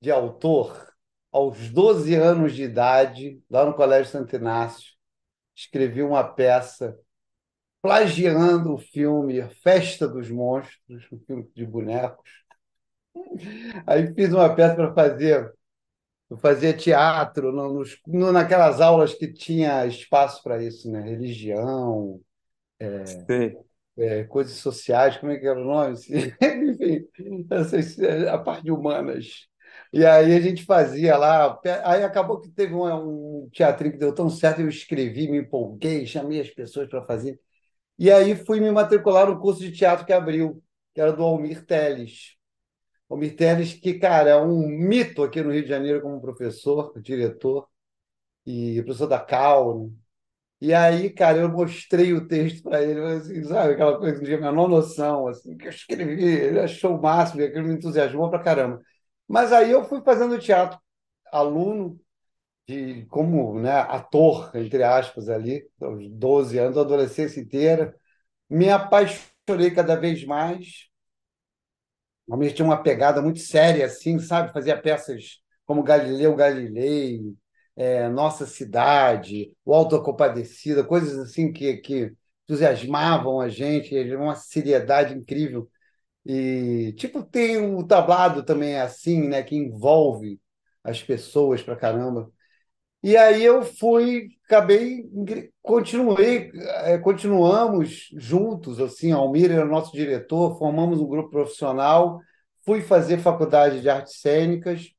[0.00, 0.92] de autor
[1.32, 4.92] aos 12 anos de idade, lá no Colégio Santo Inácio.
[5.54, 6.98] Escrevi uma peça
[7.84, 12.30] plagiando o filme Festa dos Monstros, um filme de bonecos.
[13.86, 15.52] Aí fiz uma peça para fazer
[16.30, 21.02] eu fazia teatro no, no, naquelas aulas que tinha espaço para isso, né?
[21.02, 22.18] Religião,
[22.80, 23.04] é,
[23.98, 25.94] é, coisas sociais, como é que era o nome?
[26.40, 27.06] Enfim,
[27.50, 29.46] essas, a parte de humanas.
[29.92, 31.60] E aí a gente fazia lá.
[31.84, 36.06] Aí acabou que teve um, um teatrinho que deu tão certo, eu escrevi, me empolguei,
[36.06, 37.38] chamei as pessoas para fazer.
[37.98, 40.62] E aí fui me matricular no curso de teatro que abriu,
[40.94, 42.36] que era do Almir Teles.
[43.10, 47.68] Almir Teles, que, cara, é um mito aqui no Rio de Janeiro como professor, diretor,
[48.46, 49.90] e professor da Cal, né?
[50.60, 54.26] E aí, cara, eu mostrei o texto para ele, assim, sabe, aquela coisa que não
[54.26, 57.74] tinha a menor noção, assim, que eu escrevi, ele achou o máximo, e aquilo me
[57.74, 58.80] entusiasmou pra caramba.
[59.28, 60.78] Mas aí eu fui fazendo teatro,
[61.32, 62.00] aluno,
[62.66, 67.94] de, como né, ator, entre aspas, ali, aos 12 anos, a adolescência inteira.
[68.50, 70.88] Me apaixonei cada vez mais.
[72.26, 74.52] Realmente tinha uma pegada muito séria, assim, sabe?
[74.52, 77.20] Fazia peças como Galileu Galilei,
[77.76, 82.12] é, Nossa Cidade, o Alto Compadecida, coisas assim que, que
[82.44, 85.68] entusiasmavam a gente, uma seriedade incrível.
[86.26, 90.40] E, tipo, tem o tablado também é assim, né, que envolve
[90.84, 92.30] as pessoas pra caramba.
[93.04, 95.04] E aí eu fui, acabei,
[95.60, 96.50] continuei,
[96.84, 102.18] é, continuamos juntos, assim, Almir era nosso diretor, formamos um grupo profissional,
[102.64, 104.90] fui fazer faculdade de artes cênicas.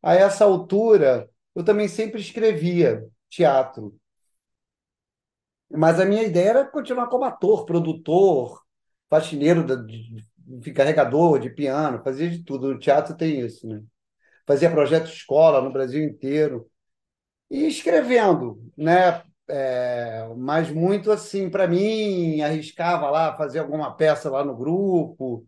[0.00, 3.98] A essa altura, eu também sempre escrevia teatro.
[5.68, 8.62] Mas a minha ideia era continuar como ator, produtor,
[9.10, 12.72] faxineiro, de, de, carregador de piano, fazia de tudo.
[12.72, 13.82] No teatro tem isso, né?
[14.46, 16.70] Fazia projeto escola no Brasil inteiro.
[17.50, 19.22] E escrevendo, né?
[19.50, 25.46] É, mas muito assim, para mim, arriscava lá fazer alguma peça lá no grupo,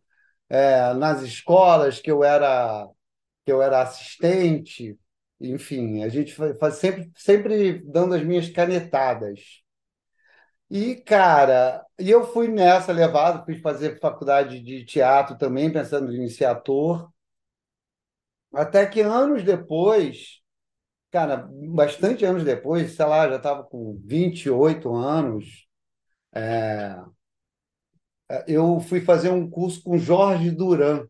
[0.48, 2.88] é, nas escolas que eu era
[3.44, 4.98] que eu era assistente,
[5.40, 9.40] enfim, a gente faz sempre, sempre dando as minhas canetadas.
[10.70, 16.28] E, cara, e eu fui nessa levado, fui fazer faculdade de teatro também, pensando em
[16.28, 17.10] ser ator.
[18.52, 20.39] Até que anos depois,
[21.10, 25.66] cara, bastante anos depois, sei lá, já estava com 28 anos,
[26.34, 26.96] é,
[28.46, 31.06] eu fui fazer um curso com Jorge Duran,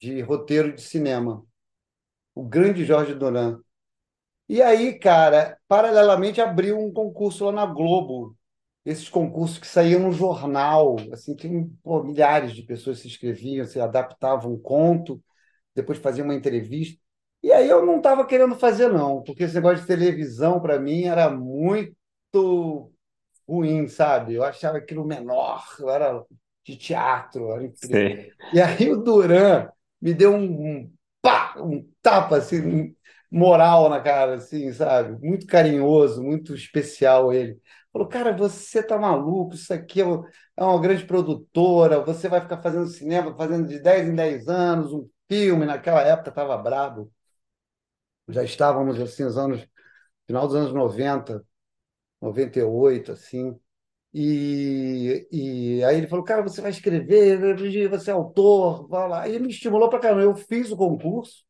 [0.00, 1.44] de roteiro de cinema.
[2.34, 3.60] O grande Jorge Duran.
[4.48, 8.36] E aí, cara, paralelamente abriu um concurso lá na Globo
[8.84, 13.80] esses concursos que saíam no jornal, assim, tinha pô, milhares de pessoas se inscreviam, se
[13.80, 15.22] adaptavam um conto,
[15.74, 17.00] depois faziam uma entrevista.
[17.46, 21.04] E aí eu não estava querendo fazer, não, porque esse negócio de televisão, para mim,
[21.04, 22.90] era muito
[23.48, 24.34] ruim, sabe?
[24.34, 26.24] Eu achava aquilo menor, eu era
[26.64, 27.72] de teatro, era.
[28.52, 29.68] E aí o Duran
[30.02, 30.42] me deu um,
[30.80, 32.96] um, pá, um tapa assim,
[33.30, 35.16] moral na cara, assim, sabe?
[35.24, 37.60] Muito carinhoso, muito especial ele.
[37.92, 40.04] Falou, cara, você tá maluco, isso aqui é,
[40.56, 44.92] é uma grande produtora, você vai ficar fazendo cinema, fazendo de 10 em 10 anos,
[44.92, 47.12] um filme, naquela época estava brabo.
[48.28, 49.66] Já estávamos, assim, nos anos,
[50.26, 51.44] final dos anos 90,
[52.20, 53.58] 98, assim.
[54.14, 59.28] E, e aí ele falou, cara, você vai escrever, você é autor, vai lá.
[59.28, 60.22] E ele me estimulou para caramba.
[60.22, 61.44] Eu fiz o concurso,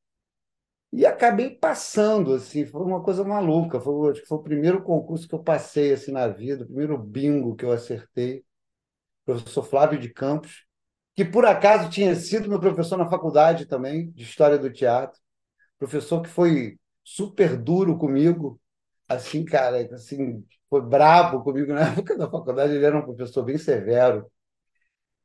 [0.93, 3.81] e acabei passando, assim, foi uma coisa maluca.
[3.81, 6.97] Foi, acho que foi o primeiro concurso que eu passei assim, na vida, o primeiro
[6.99, 8.45] bingo que eu acertei.
[9.25, 10.65] Professor Flávio de Campos,
[11.15, 15.21] que por acaso tinha sido meu professor na faculdade também, de História do Teatro.
[15.79, 18.61] Professor que foi super duro comigo,
[19.09, 23.59] assim, cara, assim, foi brabo comigo na época da faculdade, ele era um professor bem
[23.59, 24.27] severo.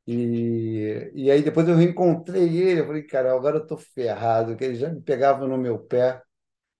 [0.06, 4.64] E, e aí depois eu reencontrei ele, eu falei, cara, agora eu estou ferrado, que
[4.64, 6.20] ele já me pegava no meu pé.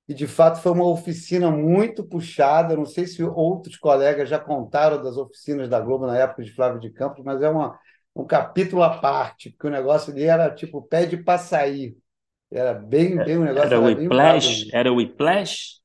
[0.08, 2.76] E de fato foi uma oficina muito puxada.
[2.76, 6.80] Não sei se outros colegas já contaram das oficinas da Globo na época de Flávio
[6.80, 7.78] de Campos, mas é uma,
[8.16, 11.96] um capítulo à parte, porque o negócio ali era tipo pede para sair.
[12.53, 13.67] Era bem, bem um negócio.
[13.69, 14.69] Era o Whiplash?
[14.73, 15.81] Era o Whiplash?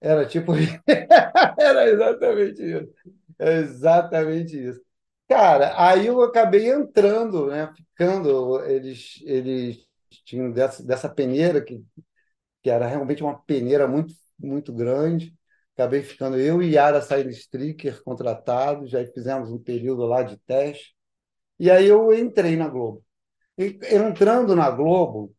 [0.00, 0.52] Era tipo.
[1.58, 2.92] era exatamente isso.
[3.38, 4.80] É exatamente isso.
[5.28, 7.72] Cara, aí eu acabei entrando, né?
[7.74, 9.84] Ficando, eles, eles
[10.24, 11.82] tinham dessa, dessa peneira que,
[12.62, 15.34] que era realmente uma peneira muito, muito grande.
[15.74, 20.94] Acabei ficando eu e Yara Stricker contratados, já fizemos um período lá de teste.
[21.58, 23.05] E aí eu entrei na Globo.
[23.58, 25.34] Entrando na Globo,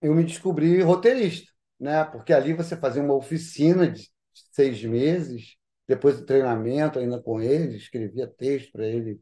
[0.00, 2.04] eu me descobri roteirista, né?
[2.04, 4.10] Porque ali você fazia uma oficina de
[4.52, 9.20] seis meses depois do treinamento ainda com ele, escrevia texto para ele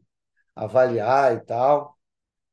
[0.55, 1.99] avaliar e tal.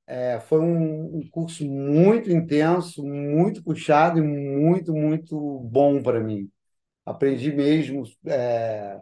[0.07, 6.49] É, foi um, um, curso muito intenso, muito puxado e muito, muito bom para mim.
[7.05, 8.99] Aprendi mesmo é,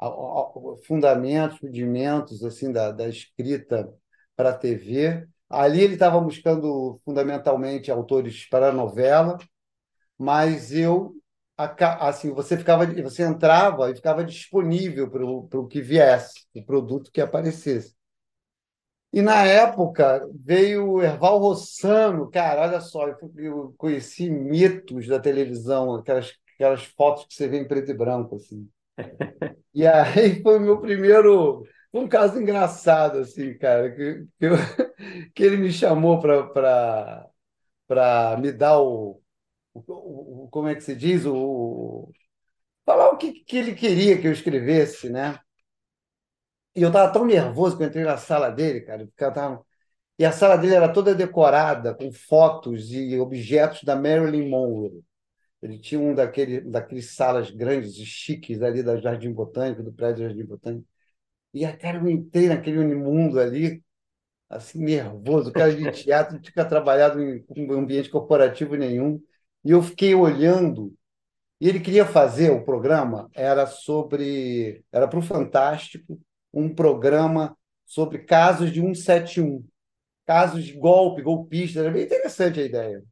[0.00, 0.52] a, a,
[0.86, 3.92] fundamentos, rudimentos assim, da, da escrita
[4.38, 5.28] para a TV.
[5.50, 9.38] Ali ele estava buscando fundamentalmente autores para a novela,
[10.18, 11.14] mas eu
[12.00, 17.20] assim, você ficava, você entrava e ficava disponível para o que viesse, o produto que
[17.20, 17.96] aparecesse.
[19.12, 25.94] E na época veio o Erval Rossano, cara, olha só, eu conheci mitos da televisão,
[25.94, 28.68] aquelas, aquelas fotos que você vê em preto e branco, assim.
[29.74, 34.52] E aí foi o meu primeiro, foi um caso engraçado, assim, cara, que, que, eu,
[35.34, 37.30] que ele me chamou para
[38.38, 39.20] me dar o,
[39.74, 42.10] o, o, como é que se diz, o,
[42.86, 45.38] falar o que, que ele queria que eu escrevesse, né?
[46.74, 49.08] E eu estava tão nervoso que eu entrei na sala dele, cara.
[49.16, 49.64] Tava...
[50.18, 55.04] E a sala dele era toda decorada com fotos e objetos da Marilyn Monroe.
[55.62, 60.26] Ele tinha um daquele, daqueles salas grandes e chiques ali da Jardim Botânico, do prédio
[60.26, 60.86] Jardim Botânico.
[61.52, 63.82] E, cara, eu entrei naquele mundo ali,
[64.48, 65.52] assim, nervoso.
[65.52, 69.22] Cara de teatro não tinha trabalhado em um ambiente corporativo nenhum.
[69.64, 70.94] E eu fiquei olhando,
[71.60, 74.84] e ele queria fazer o programa, era sobre.
[74.92, 76.20] Era para o Fantástico,
[76.52, 79.64] um programa sobre casos de 171,
[80.26, 81.80] casos de golpe, golpista.
[81.80, 83.02] Era bem interessante a ideia.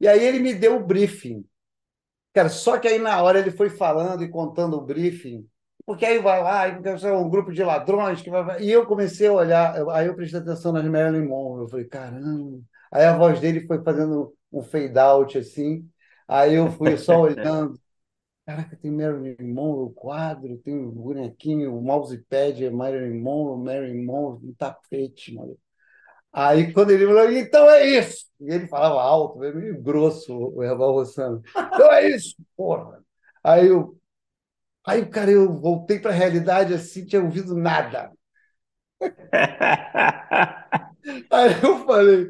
[0.00, 1.44] E aí ele me deu o briefing.
[2.34, 5.48] Cara, só que aí na hora ele foi falando e contando o briefing,
[5.86, 8.60] porque aí vai lá, é um grupo de ladrões que vai.
[8.60, 11.62] E eu comecei a olhar, aí eu prestei atenção nas Marilyn Monroe.
[11.62, 12.60] Eu falei, caramba.
[12.90, 15.88] Aí a voz dele foi fazendo um fade out assim.
[16.26, 17.78] Aí eu fui só olhando.
[18.44, 24.04] Caraca, tem Marilyn Monroe, o quadro, tem o bonequinho, o mousepad é Marilyn Monroe, Marilyn
[24.04, 25.56] Monroe, um tapete, mano.
[26.32, 28.26] Aí quando ele falou, então é isso.
[28.40, 31.42] E ele falava alto, meio grosso, o Herbal Rossano.
[31.56, 33.02] Então é isso, porra.
[33.42, 33.96] Aí eu,
[34.86, 38.12] aí, cara, eu voltei para a realidade assim, tinha ouvido nada.
[41.30, 42.28] Aí eu falei,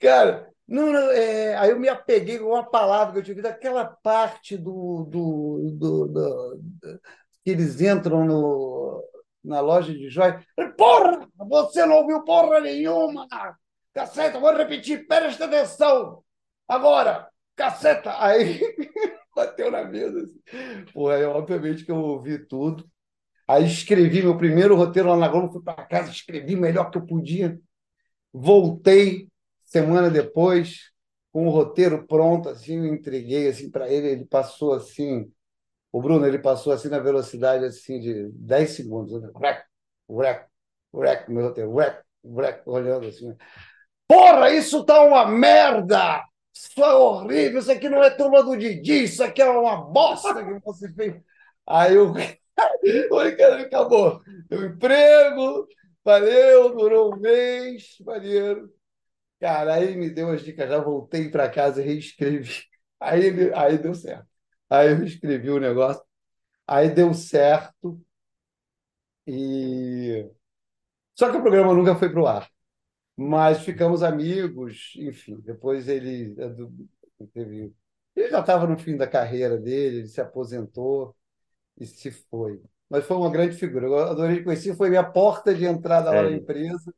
[0.00, 1.56] cara, não, não, é...
[1.56, 5.76] aí eu me apeguei com uma palavra que eu tinha ouvido, aquela parte do, do,
[5.78, 7.00] do, do, do
[7.44, 9.04] que eles entram no,
[9.44, 10.44] na loja de joias.
[10.76, 13.26] Porra, você não ouviu porra nenhuma!
[13.94, 16.22] Caceta, vou repetir, presta atenção!
[16.68, 18.14] Agora, caceta!
[18.22, 18.60] Aí
[19.38, 20.20] bateu na mesa.
[20.20, 20.84] Assim.
[20.92, 22.88] Pô, aí, obviamente que eu ouvi tudo.
[23.46, 27.06] Aí escrevi meu primeiro roteiro lá na Globo, fui para casa, escrevi melhor que eu
[27.06, 27.58] podia.
[28.32, 29.28] Voltei
[29.64, 30.90] semana depois
[31.32, 35.30] com o roteiro pronto, assim, entreguei assim para ele, ele passou assim,
[35.92, 39.30] o Bruno, ele passou assim na velocidade assim de 10 segundos, né?
[39.36, 39.64] Rec,
[40.10, 40.46] rec,
[40.94, 42.02] rec, meu roteiro, rec,
[42.36, 43.34] rec, olhando assim.
[44.06, 46.22] Porra, isso tá uma merda!
[46.58, 50.44] Isso é horrível, isso aqui não é turma do Didi, isso aqui é uma bosta
[50.44, 51.14] que você fez.
[51.64, 51.96] Aí
[53.12, 54.20] Oi, cara, acabou.
[54.50, 55.68] Meu emprego,
[56.04, 58.72] valeu, durou um mês, maneiro.
[59.40, 62.64] Cara, aí me deu as dicas, já voltei para casa e reescrevi.
[63.00, 64.26] Aí, aí deu certo.
[64.70, 66.02] Aí eu escrevi o negócio,
[66.66, 68.00] aí deu certo.
[69.26, 70.30] E
[71.18, 72.48] só que o programa nunca foi para o ar.
[73.18, 75.40] Mas ficamos amigos, enfim.
[75.42, 76.36] Depois ele
[77.34, 77.74] teve,
[78.16, 81.16] ele já estava no fim da carreira dele, ele se aposentou
[81.78, 82.62] e se foi.
[82.90, 83.86] Mas foi uma grande figura.
[83.86, 86.94] Eu adorei conhecer, foi minha porta de entrada lá na empresa.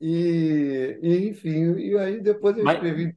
[0.00, 3.16] E, e, enfim, e aí depois eu escrevi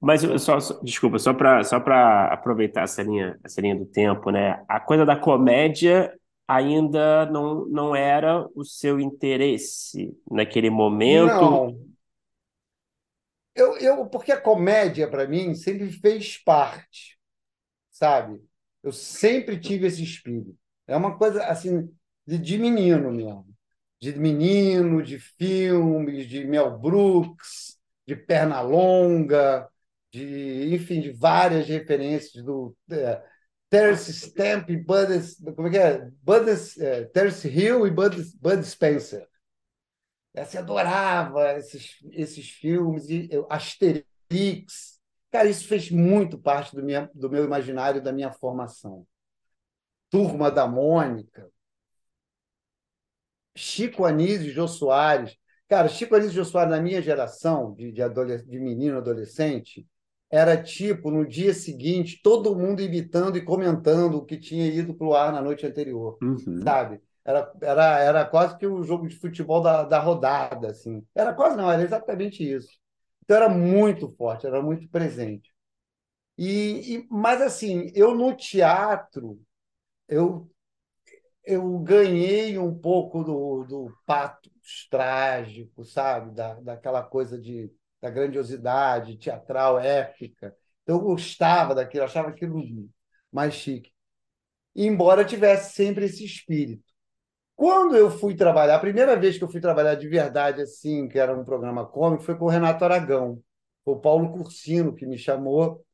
[0.00, 4.64] mas só, só- desculpa, só para só aproveitar essa linha, essa linha do tempo, né?
[4.68, 6.12] A coisa da comédia
[6.50, 11.28] ainda não, não era o seu interesse naquele momento.
[11.32, 11.90] Não,
[13.54, 17.16] eu, eu, porque a comédia, para mim, sempre fez parte,
[17.88, 18.40] sabe?
[18.82, 20.58] Eu sempre tive esse espírito.
[20.88, 21.88] É uma coisa, assim,
[22.26, 23.46] de, de menino mesmo.
[24.00, 29.68] De menino, de filmes, de Mel Brooks, de Pernalonga,
[30.12, 33.22] de, enfim, de várias referências do é,
[33.70, 35.08] Terence Stamp e Bud,
[35.54, 36.10] como é que é?
[36.22, 39.26] Bud, é, Terence Hill e Bud, Bud Spencer.
[40.34, 45.00] Você adorava esses, esses filmes, e eu, Asterix.
[45.30, 49.06] Cara, isso fez muito parte do, minha, do meu imaginário, da minha formação.
[50.10, 51.48] Turma da Mônica,
[53.56, 55.36] Chico Anísio e Jô Soares.
[55.68, 58.02] Cara, Chico Anísio e Jô Soares, na minha geração, de, de,
[58.44, 59.86] de menino adolescente,
[60.30, 65.06] era tipo, no dia seguinte, todo mundo imitando e comentando o que tinha ido para
[65.06, 66.62] o ar na noite anterior, uhum.
[66.62, 67.00] sabe?
[67.24, 71.04] Era, era, era quase que o um jogo de futebol da, da rodada, assim.
[71.14, 72.78] Era quase não, era exatamente isso.
[73.24, 75.52] Então era muito forte, era muito presente.
[76.38, 79.38] E, e mas assim, eu no teatro,
[80.08, 80.50] eu
[81.44, 86.32] eu ganhei um pouco do, do patos trágico, sabe?
[86.34, 90.54] Da, daquela coisa de da grandiosidade teatral, épica.
[90.82, 92.62] Então, eu gostava daquilo, achava aquilo
[93.32, 93.92] mais chique.
[94.74, 96.84] Embora tivesse sempre esse espírito.
[97.56, 101.18] Quando eu fui trabalhar, a primeira vez que eu fui trabalhar de verdade, assim, que
[101.18, 103.42] era um programa cômico, foi com o Renato Aragão.
[103.84, 105.84] Foi o Paulo Cursino que me chamou.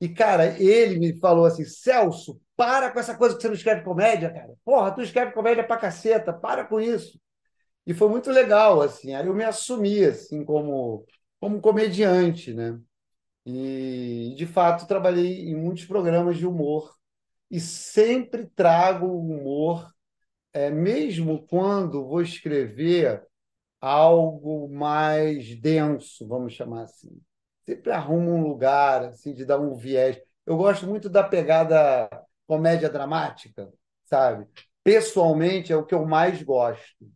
[0.00, 3.82] E, cara, ele me falou assim: Celso, para com essa coisa que você não escreve
[3.82, 4.54] comédia, cara.
[4.64, 7.18] Porra, tu escreve comédia pra caceta, para com isso.
[7.86, 9.14] E foi muito legal, assim.
[9.14, 11.06] Aí eu me assumi, assim, como
[11.44, 12.80] como comediante, né?
[13.44, 16.96] E, de fato, trabalhei em muitos programas de humor
[17.50, 19.92] e sempre trago humor,
[20.54, 23.22] é, mesmo quando vou escrever
[23.78, 27.10] algo mais denso, vamos chamar assim.
[27.60, 30.18] Sempre arrumo um lugar assim de dar um viés.
[30.46, 32.08] Eu gosto muito da pegada
[32.46, 33.70] comédia dramática,
[34.06, 34.48] sabe?
[34.82, 37.06] Pessoalmente é o que eu mais gosto.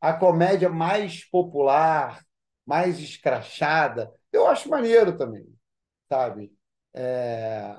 [0.00, 2.20] A comédia mais popular,
[2.66, 5.46] mais escrachada, eu acho maneiro também,
[6.08, 6.52] sabe?
[6.94, 7.76] É,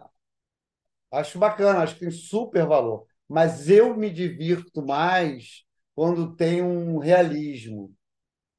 [1.11, 3.05] acho bacana, acho que tem super valor.
[3.27, 5.63] Mas eu me divirto mais
[5.95, 7.93] quando tem um realismo.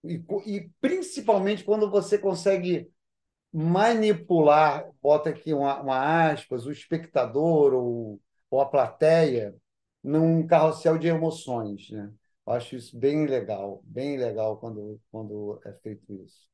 [0.04, 2.90] E, e principalmente quando você consegue
[3.52, 8.20] manipular, bota aqui uma, uma aspas, o espectador ou,
[8.50, 9.54] ou a plateia
[10.04, 12.12] num carrossel de emoções, né?
[12.46, 16.48] Acho isso bem legal, bem legal quando, quando é feito isso.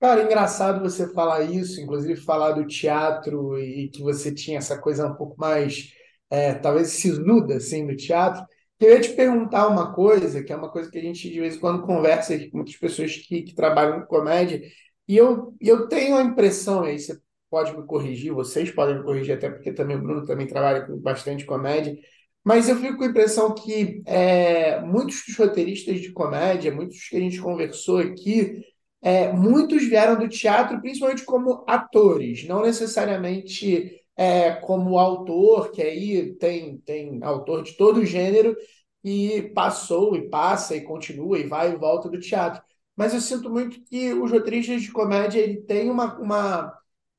[0.00, 5.06] Cara, engraçado você falar isso, inclusive falar do teatro e que você tinha essa coisa
[5.06, 5.92] um pouco mais,
[6.30, 8.44] é, talvez sisuda, assim, do teatro.
[8.78, 11.60] Queria te perguntar uma coisa, que é uma coisa que a gente de vez em
[11.60, 14.60] quando conversa com muitas pessoas que, que trabalham com comédia,
[15.08, 17.18] e eu, eu tenho a impressão, aí você
[17.50, 20.98] pode me corrigir, vocês podem me corrigir, até porque também o Bruno também trabalha com
[20.98, 21.96] bastante comédia,
[22.44, 27.16] mas eu fico com a impressão que é, muitos dos roteiristas de comédia, muitos que
[27.16, 28.62] a gente conversou aqui,
[29.02, 36.34] é, muitos vieram do teatro, principalmente como atores, não necessariamente é, como autor, que aí
[36.36, 38.56] tem, tem autor de todo gênero
[39.02, 42.62] e passou e passa e continua e vai e volta do teatro.
[42.96, 46.78] Mas eu sinto muito que os roteiristas de comédia ele tem uma, uma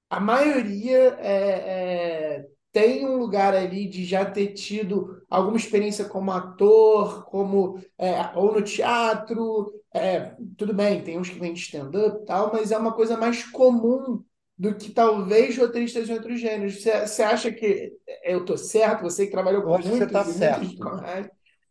[0.10, 6.32] a maioria é, é, tem um lugar ali de já ter tido alguma experiência como
[6.32, 9.72] ator, como é, ou no teatro.
[9.94, 13.18] É, tudo bem, tem uns que vêm de stand-up e tal, mas é uma coisa
[13.18, 14.24] mais comum
[14.58, 16.82] do que talvez roteiristas de outros gêneros.
[16.82, 19.04] Você acha que eu estou certo?
[19.04, 20.76] Você que trabalhou com muitos, você tá certo.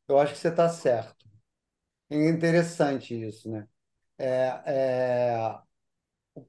[0.09, 1.25] Eu acho que você está certo.
[2.11, 3.67] É interessante isso, né?
[4.19, 5.59] É, é,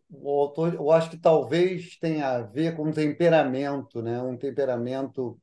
[0.09, 4.21] o autor, eu acho que talvez tenha a ver com temperamento, né?
[4.21, 5.39] Um temperamento.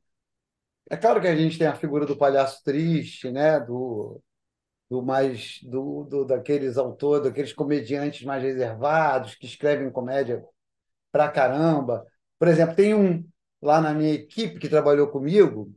[0.93, 3.59] É claro que a gente tem a figura do palhaço triste, né?
[3.59, 4.21] Do,
[4.87, 10.45] do mais do, do daqueles autores, daqueles comediantes mais reservados que escrevem comédia
[11.11, 12.05] pra caramba.
[12.37, 13.27] Por exemplo, tem um
[13.59, 15.73] lá na minha equipe que trabalhou comigo,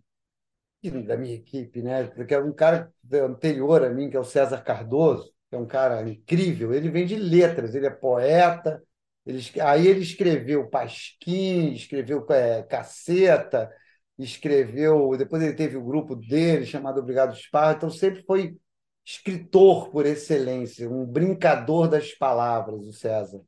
[1.06, 2.04] da minha equipe, né?
[2.08, 6.06] Porque é um cara anterior a mim, que é o César Cardoso é um cara
[6.06, 6.74] incrível.
[6.74, 8.82] Ele vem de letras, ele é poeta.
[9.24, 13.72] Ele, aí ele escreveu Pasquim, escreveu é, Caceta,
[14.18, 15.16] escreveu.
[15.16, 17.74] Depois ele teve o grupo dele chamado Obrigado Esparra.
[17.74, 18.56] Então sempre foi
[19.04, 23.40] escritor por excelência, um brincador das palavras, o César.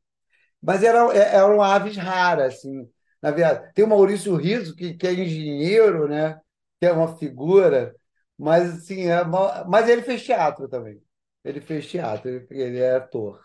[0.61, 2.89] Mas era, é, eram aves raras, assim.
[3.21, 6.39] Na verdade, tem o Maurício Riso, que, que é engenheiro, né?
[6.79, 7.95] que é uma figura,
[8.37, 9.23] mas assim, é,
[9.67, 11.01] mas ele fez teatro também
[11.43, 13.43] ele fez teatro, ele, ele é ator.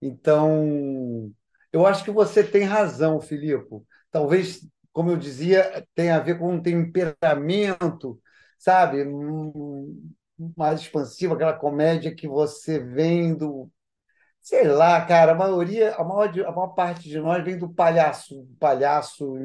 [0.00, 1.32] Então,
[1.72, 3.82] eu acho que você tem razão, Filipe.
[4.10, 4.60] Talvez,
[4.92, 8.20] como eu dizia, tenha a ver com um temperamento,
[8.58, 9.04] sabe,
[10.56, 13.70] mais expansivo, aquela comédia que você vem do.
[14.40, 18.46] Sei lá, cara, a maioria, a maior, a maior parte de nós vem do palhaço,
[18.58, 19.36] palhaço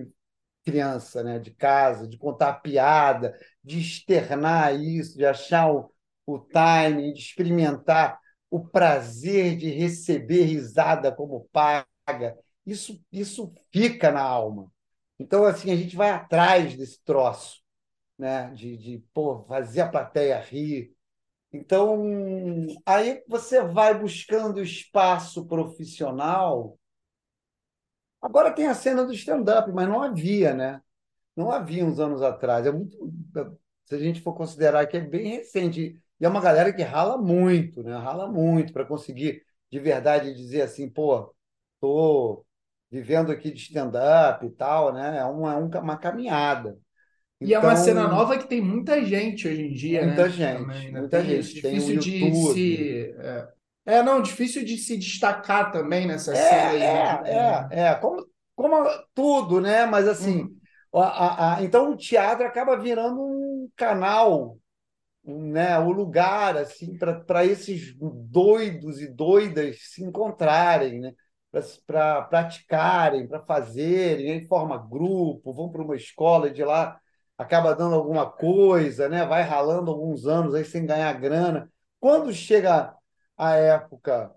[0.63, 3.33] criança, né, de casa, de contar piada,
[3.63, 5.89] de externar isso, de achar o,
[6.25, 8.19] o timing, de experimentar
[8.49, 12.37] o prazer de receber risada como paga.
[12.65, 14.71] Isso, isso fica na alma.
[15.19, 17.61] Então, assim, a gente vai atrás desse troço,
[18.19, 18.51] né?
[18.53, 20.95] de, de pô, fazer a plateia rir.
[21.53, 22.03] Então,
[22.85, 26.79] aí você vai buscando espaço profissional.
[28.21, 30.81] Agora tem a cena do stand-up, mas não havia, né?
[31.37, 32.67] Não havia uns anos atrás.
[32.67, 32.97] É muito,
[33.85, 36.01] se a gente for considerar que é bem recente.
[36.21, 37.97] E é uma galera que rala muito, né?
[37.97, 41.35] Rala muito para conseguir de verdade dizer assim, pô,
[41.81, 42.46] tô
[42.89, 45.17] vivendo aqui de stand-up e tal, né?
[45.17, 46.77] É uma, é uma caminhada.
[47.39, 50.23] E então, é uma então cena nova que tem muita gente hoje em dia, muita
[50.23, 50.29] né?
[50.29, 50.99] Gente, também, né?
[50.99, 51.53] Muita tem gente.
[51.53, 53.15] Difícil de se.
[53.19, 53.47] É...
[53.85, 54.03] é...
[54.03, 56.81] não, difícil de se destacar também nessa é, cena aí.
[56.81, 57.67] É, né?
[57.69, 57.95] é, é.
[57.95, 58.25] Como,
[58.55, 58.75] como
[59.13, 59.85] tudo, né?
[59.85, 60.59] Mas assim, hum.
[60.93, 64.57] a, a, então o teatro acaba virando um canal
[65.27, 71.13] né, o lugar assim para esses doidos e doidas se encontrarem, né,
[71.85, 76.99] para praticarem, para fazerem, aí forma grupo, vão para uma escola e de lá
[77.37, 81.71] acaba dando alguma coisa, né, vai ralando alguns anos aí sem ganhar grana.
[81.99, 82.95] Quando chega
[83.37, 84.31] a época,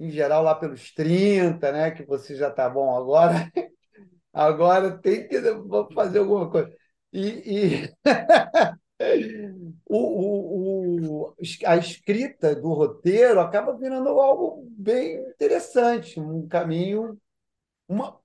[0.00, 3.50] em geral lá pelos 30, né, que você já está bom agora,
[4.32, 5.40] agora tem que
[5.94, 6.72] fazer alguma coisa.
[7.12, 7.94] E, e...
[9.86, 11.34] o, o, o,
[11.64, 17.16] a escrita do roteiro acaba virando algo bem interessante, um caminho,
[17.86, 18.18] uma,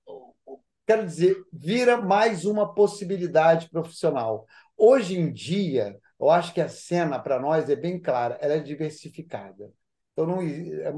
[0.86, 4.46] quero dizer, vira mais uma possibilidade profissional.
[4.76, 8.60] Hoje em dia, eu acho que a cena para nós é bem clara, ela é
[8.60, 9.70] diversificada.
[10.12, 10.92] Então não é,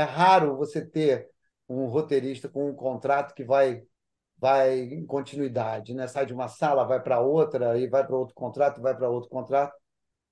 [0.00, 1.28] é raro você ter
[1.68, 3.82] um roteirista com um contrato que vai
[4.40, 6.06] vai em continuidade, né?
[6.08, 9.30] Sai de uma sala, vai para outra, e vai para outro contrato, vai para outro
[9.30, 9.74] contrato.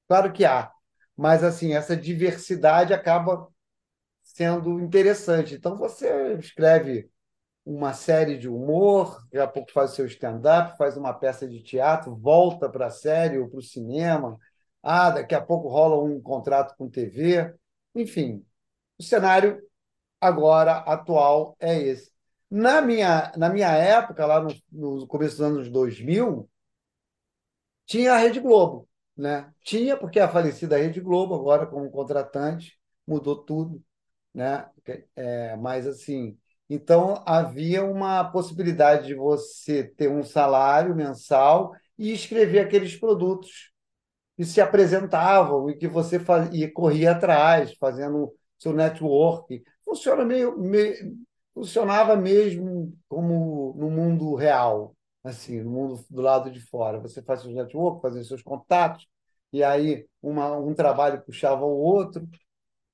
[0.08, 0.72] Claro que há,
[1.16, 3.48] mas assim, essa diversidade acaba
[4.22, 5.54] sendo interessante.
[5.54, 7.10] Então você escreve
[7.64, 11.62] uma série de humor, daqui a pouco faz o seu stand-up, faz uma peça de
[11.62, 14.38] teatro, volta para a série ou para o cinema.
[14.82, 17.54] Ah, daqui a pouco rola um contrato com TV.
[17.94, 18.44] Enfim,
[18.98, 19.60] o cenário
[20.20, 22.10] agora atual é esse.
[22.50, 26.48] Na minha, na minha época, lá no, no começo dos anos 2000,
[27.86, 28.88] tinha a Rede Globo.
[29.16, 29.52] Né?
[29.62, 33.82] Tinha, porque a falecida Rede Globo, agora como contratante, mudou tudo.
[34.32, 34.68] Né?
[35.16, 36.38] É, mas, assim,
[36.70, 43.72] então havia uma possibilidade de você ter um salário mensal e escrever aqueles produtos
[44.36, 49.62] que se apresentavam e que você fazia, corria atrás, fazendo seu network.
[49.84, 50.94] Funciona meio, meio,
[51.58, 57.00] funcionava mesmo como no mundo real, assim, no mundo do lado de fora.
[57.00, 59.08] Você faz seus network, fazia seus contatos,
[59.52, 62.28] e aí uma, um trabalho puxava o outro,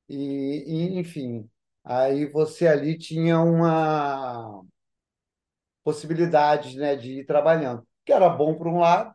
[0.09, 1.51] e, e enfim,
[1.85, 4.63] aí você ali tinha uma
[5.83, 9.15] possibilidade né, de ir trabalhando, que era bom por um lado,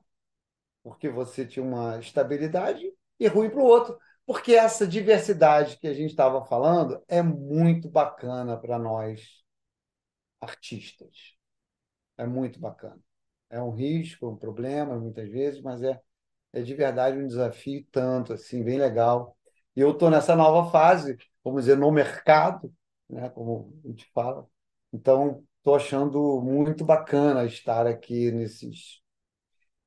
[0.83, 3.97] porque você tinha uma estabilidade, e ruim para o outro,
[4.29, 9.43] porque essa diversidade que a gente estava falando é muito bacana para nós,
[10.39, 11.35] artistas.
[12.15, 12.99] É muito bacana.
[13.49, 15.99] É um risco, um problema, muitas vezes, mas é,
[16.53, 19.35] é de verdade um desafio tanto, assim, bem legal.
[19.75, 22.71] E eu estou nessa nova fase, vamos dizer, no mercado,
[23.09, 24.45] né, como a gente fala.
[24.93, 29.01] Então, estou achando muito bacana estar aqui nesses,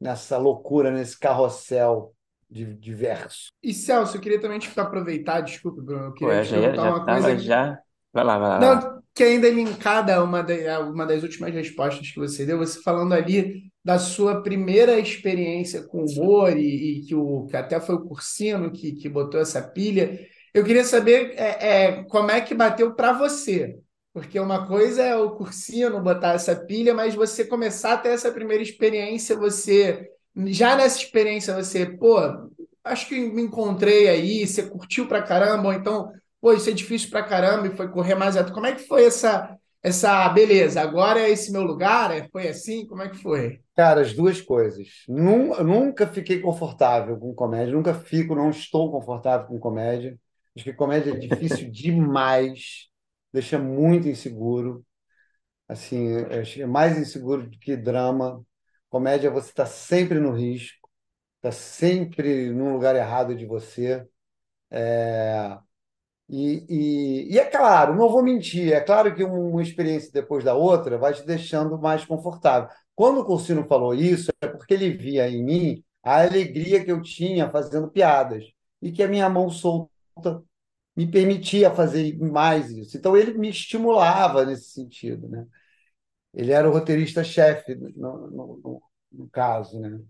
[0.01, 2.13] nessa loucura, nesse carrossel
[2.53, 3.53] diverso.
[3.63, 6.85] E Celso, eu queria também te aproveitar, desculpa, Bruno, eu queria Ué, te já, perguntar
[6.85, 7.37] já uma tava coisa.
[7.37, 7.79] já.
[8.13, 8.57] Vai lá, vai lá.
[8.57, 12.59] Não, que ainda é linkada a uma, da- uma das últimas respostas que você deu,
[12.59, 17.81] você falando ali da sua primeira experiência com humor e, e que, o, que até
[17.81, 20.19] foi o Cursino que, que botou essa pilha.
[20.55, 23.79] Eu queria saber é, é, como é que bateu para você.
[24.13, 28.31] Porque uma coisa é o Cursino botar essa pilha, mas você começar a ter essa
[28.31, 30.11] primeira experiência, você
[30.49, 32.17] já nessa experiência você, pô,
[32.85, 37.11] acho que me encontrei aí, você curtiu pra caramba, ou então pô, isso é difícil
[37.11, 38.53] pra caramba e foi correr mais alto.
[38.53, 42.11] Como é que foi essa, essa, beleza, agora é esse meu lugar?
[42.11, 42.87] É- Foi assim?
[42.87, 43.61] Como é que foi?
[43.75, 44.87] Cara, as duas coisas.
[45.09, 50.19] Nun- Nunca fiquei confortável com comédia, nunca fico, não estou confortável com comédia.
[50.55, 52.89] Acho que comédia é difícil demais,
[53.33, 54.85] deixa muito inseguro.
[55.69, 58.45] Assim, é é mais inseguro do que drama.
[58.93, 60.89] Comédia, você está sempre no risco,
[61.37, 64.07] está sempre num lugar errado de você.
[66.29, 66.65] E,
[67.29, 70.97] e, e é claro, não vou mentir, é claro que uma experiência depois da outra
[70.97, 72.71] vai te deixando mais confortável.
[72.95, 77.03] Quando o Cursino falou isso, é porque ele via em mim a alegria que eu
[77.03, 78.45] tinha fazendo piadas
[78.81, 79.91] e que a minha mão solta
[80.97, 82.97] me permitia fazer mais isso.
[82.97, 85.47] Então ele me estimulava nesse sentido, né?
[86.35, 90.01] Ele era o roteirista-chefe no, no, no- caso, né?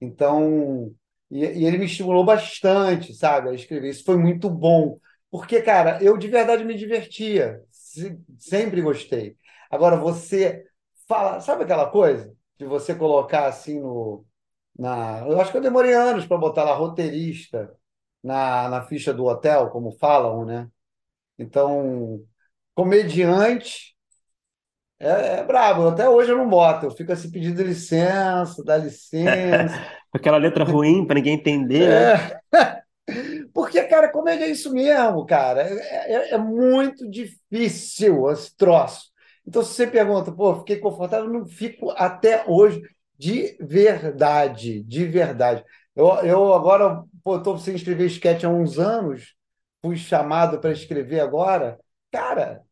[0.00, 0.94] Então,
[1.30, 3.90] e, e ele me estimulou bastante, sabe, a escrever.
[3.90, 4.98] Isso foi muito bom,
[5.30, 9.36] porque, cara, eu de verdade me divertia, se- sempre gostei.
[9.70, 10.64] Agora, você
[11.08, 14.24] fala, sabe aquela coisa de você colocar assim no,
[14.78, 17.74] na, eu acho que eu demorei anos para botar lá roteirista
[18.22, 20.68] na, na ficha do hotel, como falam, né?
[21.38, 22.24] Então,
[22.74, 23.96] comediante
[25.02, 25.88] é, é brabo.
[25.88, 26.86] Até hoje eu não boto.
[26.86, 29.80] Eu fico assim pedindo licença, dá licença.
[30.12, 32.12] Aquela letra ruim para ninguém entender, né?
[32.52, 32.82] É.
[33.52, 35.62] Porque, cara, comédia é isso mesmo, cara.
[35.62, 39.10] É, é- é muito difícil esse troço.
[39.46, 42.82] Então, se você pergunta, pô, fiquei confortável, eu não fico até hoje,
[43.18, 45.64] de verdade, de verdade.
[45.96, 47.04] Eu, eu agora,
[47.36, 49.34] estou sem escrever sketch há uns anos,
[49.84, 51.78] fui chamado para escrever agora.
[52.10, 52.62] Cara,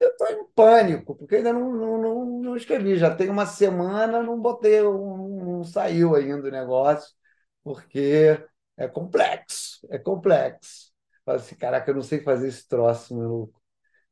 [0.00, 2.96] eu estou pânico, porque ainda não, não, não, não escrevi.
[2.96, 7.14] Já tem uma semana, não botei, não, não saiu ainda o negócio,
[7.62, 8.44] porque
[8.76, 10.92] é complexo, é complexo.
[11.24, 13.52] Fala assim, caraca, eu não sei fazer esse troço, meu.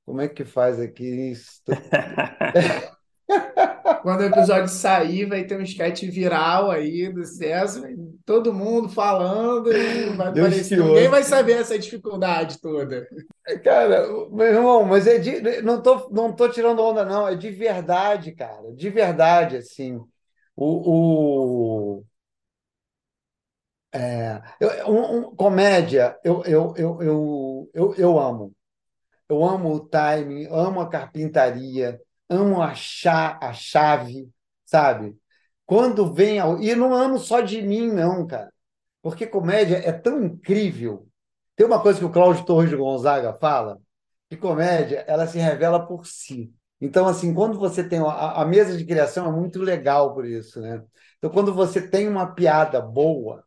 [0.05, 1.63] Como é que faz aqui isso?
[4.03, 7.89] Quando o episódio sair, vai ter um sketch viral aí do César,
[8.25, 13.07] todo mundo falando, e vai Deus te Ninguém vai saber essa dificuldade toda.
[13.63, 17.29] Cara, meu irmão, mas é de, não tô, não tô tirando onda, não.
[17.29, 18.73] É de verdade, cara.
[18.75, 19.97] De verdade, assim.
[20.57, 22.05] O, o,
[23.93, 28.55] é, eu- um- um- comédia, eu, eu, eu, eu, eu, eu amo.
[29.29, 32.01] Eu amo o timing, amo a carpintaria,
[32.31, 34.31] amo a, chá, a chave,
[34.67, 35.17] sabe?
[35.67, 36.39] Quando vem.
[36.63, 38.53] E não amo só de mim, não, cara.
[39.03, 41.09] Porque comédia é tão incrível.
[41.57, 43.81] Tem uma coisa que o Cláudio Torres de Gonzaga fala,
[44.29, 46.53] que comédia, ela se revela por si.
[46.81, 48.01] Então, assim, quando você tem.
[48.01, 50.83] A, a mesa de criação é muito legal por isso, né?
[51.19, 53.45] Então, quando você tem uma piada boa,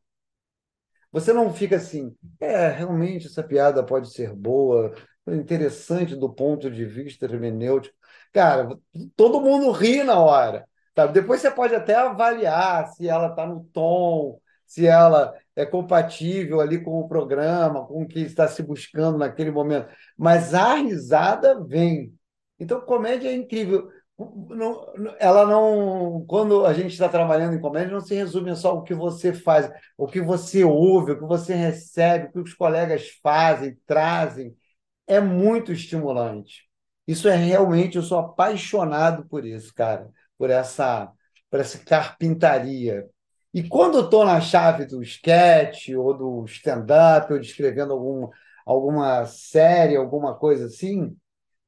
[1.11, 4.93] você não fica assim, é, realmente essa piada pode ser boa,
[5.28, 7.95] interessante do ponto de vista hermenêutico.
[8.34, 8.78] Cara,
[9.15, 10.68] todo mundo ri na hora.
[10.98, 11.14] Sabe?
[11.14, 16.84] Depois você pode até avaliar se ela está no tom, se ela é compatível ali
[16.84, 19.89] com o programa, com o que está se buscando naquele momento.
[20.18, 22.12] Mas a risada vem.
[22.60, 23.91] Então, comédia é incrível.
[24.18, 24.88] Não,
[25.20, 26.26] ela não.
[26.28, 29.72] Quando a gente está trabalhando em comédia, não se resume só o que você faz,
[29.95, 34.56] o que você ouve, o que você recebe, o que os colegas fazem, trazem.
[35.06, 36.68] É muito estimulante.
[37.08, 41.11] Isso é realmente, eu sou apaixonado por isso, cara, por essa,
[41.49, 43.05] por essa carpintaria.
[43.53, 48.29] E quando eu estou na chave do sketch, ou do stand-up, ou descrevendo algum,
[48.65, 51.15] alguma série, alguma coisa assim,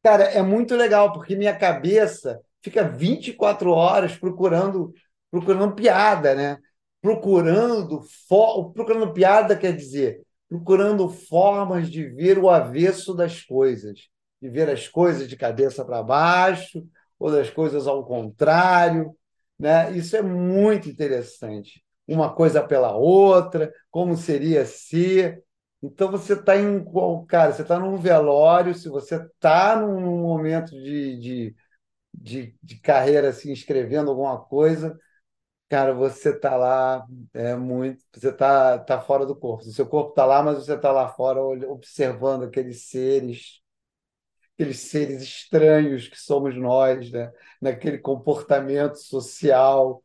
[0.04, 4.94] cara, é muito legal, porque minha cabeça fica 24 horas procurando
[5.32, 6.58] procurando piada, né?
[7.02, 8.72] Procurando, for...
[8.74, 14.10] procurando piada quer dizer, procurando formas de ver o avesso das coisas
[14.42, 16.86] de ver as coisas de cabeça para baixo
[17.20, 19.16] ou das coisas ao contrário.
[19.60, 19.92] Né?
[19.98, 21.84] Isso é muito interessante.
[22.08, 25.38] Uma coisa pela outra, como seria se.
[25.82, 26.84] Então você está em.
[27.28, 31.56] Cara, você está num velório, se você está num momento de, de,
[32.14, 34.98] de, de carreira assim, escrevendo alguma coisa,
[35.70, 39.64] cara, você está lá é muito, você está tá fora do corpo.
[39.66, 43.62] O seu corpo está lá, mas você está lá fora observando aqueles seres
[44.60, 47.32] aqueles seres estranhos que somos nós, né?
[47.62, 50.04] naquele comportamento social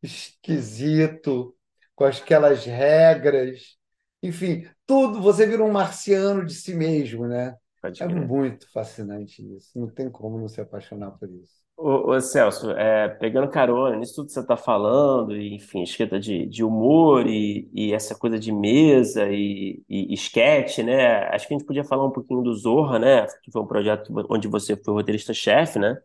[0.00, 1.56] esquisito,
[1.96, 3.76] com aquelas regras.
[4.22, 7.56] Enfim, tudo, você vira um marciano de si mesmo, né?
[8.00, 9.76] é muito fascinante isso.
[9.76, 11.67] Não tem como não se apaixonar por isso.
[11.80, 16.18] Ô, ô Celso, é, pegando carona nisso tudo que você está falando, e, enfim, escrita
[16.18, 21.28] de, de humor e, e essa coisa de mesa e, e, esquete, né?
[21.28, 23.26] Acho que a gente podia falar um pouquinho do Zorra, né?
[23.44, 25.96] Que foi um projeto onde você foi roteirista-chefe, né?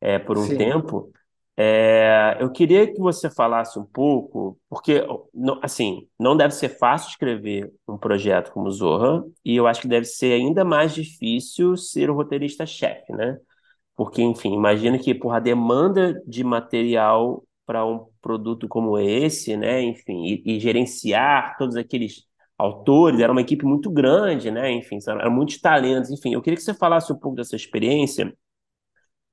[0.00, 0.56] É, por um Sim.
[0.56, 1.12] tempo.
[1.56, 5.04] É, eu queria que você falasse um pouco, porque,
[5.62, 10.06] assim, não deve ser fácil escrever um projeto como Zorra, e eu acho que deve
[10.06, 13.38] ser ainda mais difícil ser o roteirista-chefe, né?
[14.00, 19.82] Porque, enfim, imagina que por a demanda de material para um produto como esse, né?
[19.82, 22.24] Enfim, e, e, gerenciar todos aqueles
[22.56, 24.72] autores, era uma equipe muito grande, né?
[24.72, 26.10] Enfim, eram muitos talentos.
[26.10, 28.34] Enfim, eu queria que você falasse um pouco dessa experiência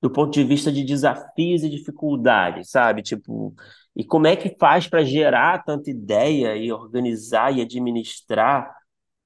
[0.01, 3.01] do ponto de vista de desafios e dificuldades, sabe?
[3.01, 3.55] Tipo,
[3.95, 8.69] e como é que faz para gerar tanta ideia e organizar e administrar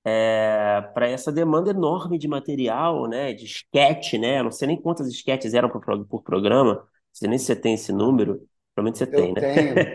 [0.05, 4.41] é, para essa demanda enorme de material, né, de esquete, né?
[4.43, 7.73] Não sei nem quantas esquetes eram por, por programa, não sei nem se você tem
[7.75, 8.47] esse número.
[8.75, 9.41] Provavelmente você tem, Eu né?
[9.41, 9.91] tenho.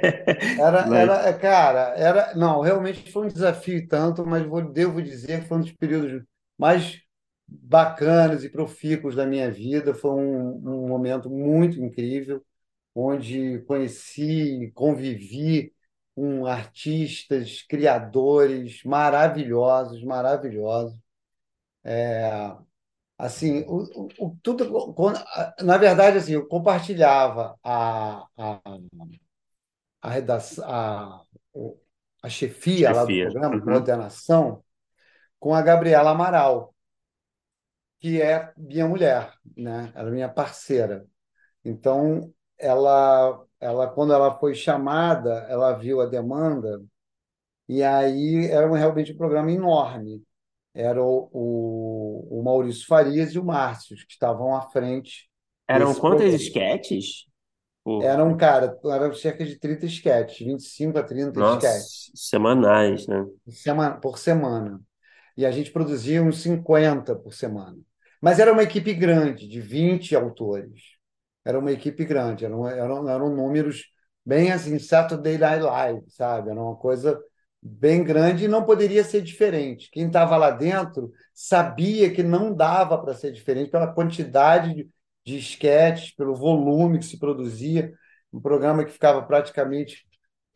[0.56, 5.02] Era, Mas, era, é, cara, era, não, realmente foi um desafio tanto, mas vou, devo
[5.02, 6.24] dizer que foi um dos períodos
[6.58, 7.00] mais
[7.48, 9.94] bacanas e profícuos da minha vida.
[9.94, 12.44] Foi um, um momento muito incrível,
[12.94, 15.74] onde conheci, convivi
[16.16, 20.98] com artistas, criadores maravilhosos, maravilhosos.
[21.84, 22.30] É,
[23.18, 24.94] assim, o, o, tudo,
[25.62, 28.60] na verdade, assim, eu compartilhava a, a,
[30.00, 31.22] a redação, a,
[32.22, 33.18] a chefia lá do chefia.
[33.18, 33.62] programa, Uhum.
[33.68, 34.64] coordenação,
[35.40, 36.74] com a Gabriela Amaral,
[38.00, 39.92] que é minha mulher, né?
[39.94, 41.06] Ela é minha parceira.
[41.64, 46.82] Então, ela, ela, quando ela foi chamada, ela viu a demanda
[47.68, 50.22] e aí era realmente um programa enorme.
[50.74, 55.28] Era o, o, o Maurício Farias e o Márcio que estavam à frente
[55.68, 57.26] Eram quantas esquetes?
[57.82, 58.02] Por...
[58.02, 63.24] Eram, cara, eram cerca de 30 esquetes, 25 a 30 Nossa, esquetes semanais, né?
[63.48, 64.80] semana, por semana.
[65.36, 67.78] E a gente produzia uns 50 por semana.
[68.20, 70.95] Mas era uma equipe grande, de 20 autores.
[71.46, 73.84] Era uma equipe grande, eram, eram, eram números
[74.24, 76.50] bem assim, Saturday Night Live, sabe?
[76.50, 77.18] Era uma coisa
[77.62, 79.90] bem grande e não poderia ser diferente.
[79.90, 84.90] Quem estava lá dentro sabia que não dava para ser diferente pela quantidade de,
[85.24, 87.92] de esquetes, pelo volume que se produzia.
[88.32, 90.04] Um programa que ficava praticamente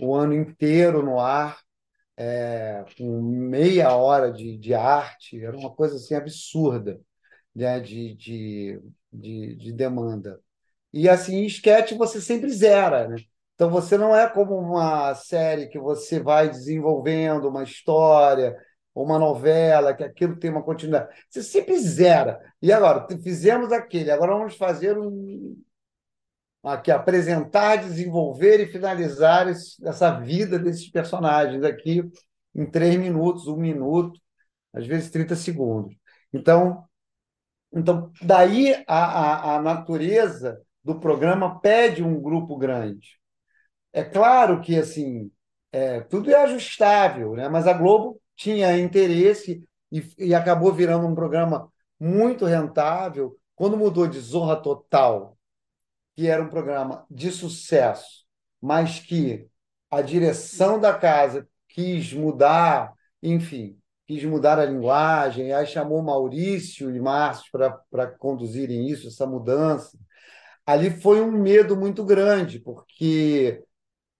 [0.00, 1.60] o ano inteiro no ar,
[2.16, 7.00] é, com meia hora de, de arte, era uma coisa assim absurda
[7.54, 8.80] né, de, de,
[9.12, 10.40] de, de demanda.
[10.92, 13.16] E assim, em esquete você sempre zera, né?
[13.54, 18.56] Então você não é como uma série que você vai desenvolvendo uma história,
[18.94, 21.14] uma novela, que aquilo tem uma continuidade.
[21.28, 22.40] Você sempre zera.
[22.62, 25.56] E agora, fizemos aquele, agora vamos fazer um.
[26.62, 32.02] Aqui, apresentar, desenvolver e finalizar esse, essa vida desses personagens aqui
[32.54, 34.20] em três minutos, um minuto,
[34.72, 35.94] às vezes 30 segundos.
[36.32, 36.84] Então,
[37.72, 43.20] então daí a, a, a natureza do programa pede um grupo grande.
[43.92, 45.30] É claro que assim
[45.72, 47.48] é, tudo é ajustável, né?
[47.48, 53.36] mas a Globo tinha interesse e, e acabou virando um programa muito rentável.
[53.54, 55.36] Quando mudou de Zorra Total,
[56.16, 58.24] que era um programa de sucesso,
[58.60, 59.46] mas que
[59.90, 67.00] a direção da casa quis mudar, enfim, quis mudar a linguagem, aí chamou Maurício e
[67.00, 67.50] Márcio
[67.90, 69.98] para conduzirem isso, essa mudança.
[70.72, 73.62] Ali foi um medo muito grande, porque,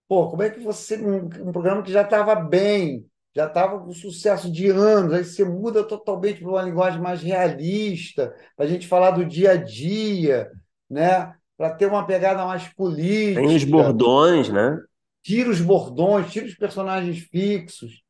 [0.09, 3.93] pô, como é que você, um, um programa que já estava bem, já estava com
[3.93, 8.89] sucesso de anos, aí você muda totalmente para uma linguagem mais realista, para a gente
[8.89, 10.51] falar do dia a dia,
[10.89, 11.35] né?
[11.61, 13.43] para ter uma pegada mais política.
[13.43, 14.81] Tem os bordões, né?
[15.23, 18.03] Tira os bordões, tira os personagens fixos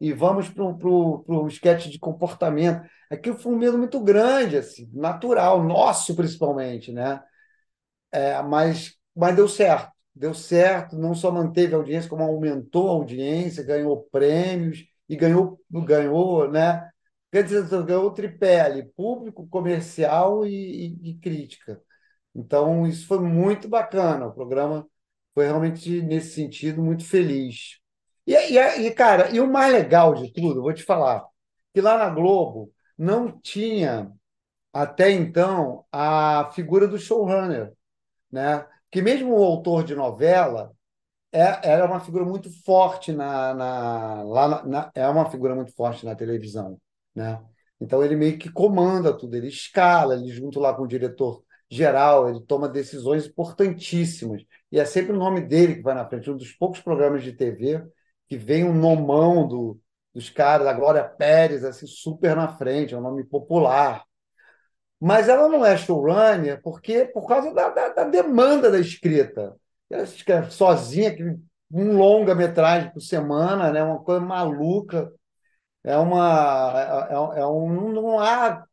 [0.00, 2.82] e vamos para o esquete de comportamento.
[3.08, 7.22] Aquilo foi um medo muito grande, assim, natural, nosso principalmente, né?
[8.16, 12.92] É, mas, mas deu certo deu certo, não só manteve a audiência, como aumentou a
[12.92, 16.90] audiência, ganhou prêmios e ganhou, ganhou, né?
[17.30, 18.14] Quer dizer, ganhou
[18.64, 21.82] ali, público, comercial e, e, e crítica.
[22.34, 24.26] Então, isso foi muito bacana.
[24.26, 24.88] O programa
[25.34, 27.78] foi realmente, nesse sentido, muito feliz.
[28.26, 31.24] E, e, cara, e o mais legal de tudo, vou te falar,
[31.74, 34.10] que lá na Globo não tinha,
[34.72, 37.72] até então, a figura do showrunner,
[38.30, 38.66] né?
[38.90, 40.72] que mesmo o autor de novela
[41.32, 45.72] é, era uma figura muito forte na, na lá na, na, é uma figura muito
[45.74, 46.80] forte na televisão,
[47.14, 47.42] né?
[47.80, 52.30] Então ele meio que comanda tudo, ele escala, ele junto lá com o diretor geral,
[52.30, 56.30] ele toma decisões importantíssimas e é sempre o nome dele que vai na frente.
[56.30, 57.84] Um dos poucos programas de TV
[58.28, 59.78] que vem um nomão do,
[60.14, 64.04] dos caras, a Glória Pérez, assim super na frente, é um nome popular.
[65.00, 69.54] Mas ela não é showrunner porque por causa da, da, da demanda da escrita.
[69.90, 71.14] Ela escreve sozinha,
[71.70, 73.82] um longa-metragem por semana, né?
[73.82, 75.12] uma coisa maluca.
[75.84, 77.06] É uma.
[77.10, 78.64] É, é, é um, não, há,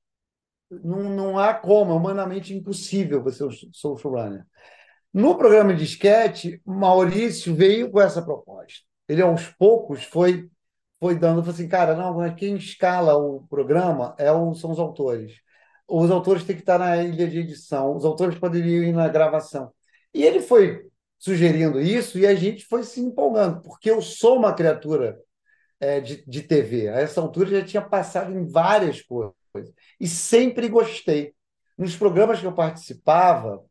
[0.72, 3.68] não, não há como, é humanamente impossível você ser
[3.98, 4.46] showrunner.
[5.14, 8.82] No programa de esquete, Maurício veio com essa proposta.
[9.08, 10.50] Ele, aos poucos, foi,
[11.00, 15.43] foi dando, falou assim, cara, não, quem escala o programa é o, são os autores
[16.02, 19.72] os autores têm que estar na ilha de edição, os autores poderiam ir na gravação.
[20.14, 20.88] E ele foi
[21.20, 25.20] sugerindo isso e a gente foi se empolgando, porque eu sou uma criatura
[25.80, 26.90] é, de, de TV.
[26.90, 29.34] A essa altura já tinha passado em várias coisas
[30.00, 31.34] e sempre gostei.
[31.78, 33.64] Nos programas que eu participava,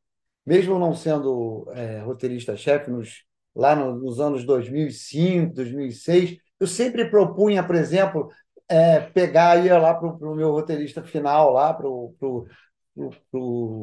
[0.47, 7.65] mesmo não sendo é, roteirista-chefe, nos, lá no, nos anos 2005, 2006, eu sempre propunha,
[7.65, 8.31] por exemplo,
[8.73, 12.47] é, pegar, ia lá para o meu roteirista final, lá para o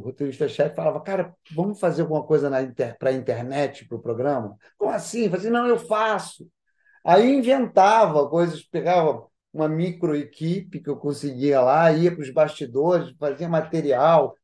[0.04, 4.58] roteirista-chefe, falava, cara, vamos fazer alguma coisa inter, para a internet, para o programa?
[4.80, 5.26] Como assim?
[5.26, 6.50] Eu falei, assim, não, eu faço.
[7.06, 13.16] Aí inventava coisas, pegava uma micro equipe que eu conseguia lá, ia para os bastidores,
[13.20, 14.36] fazia material,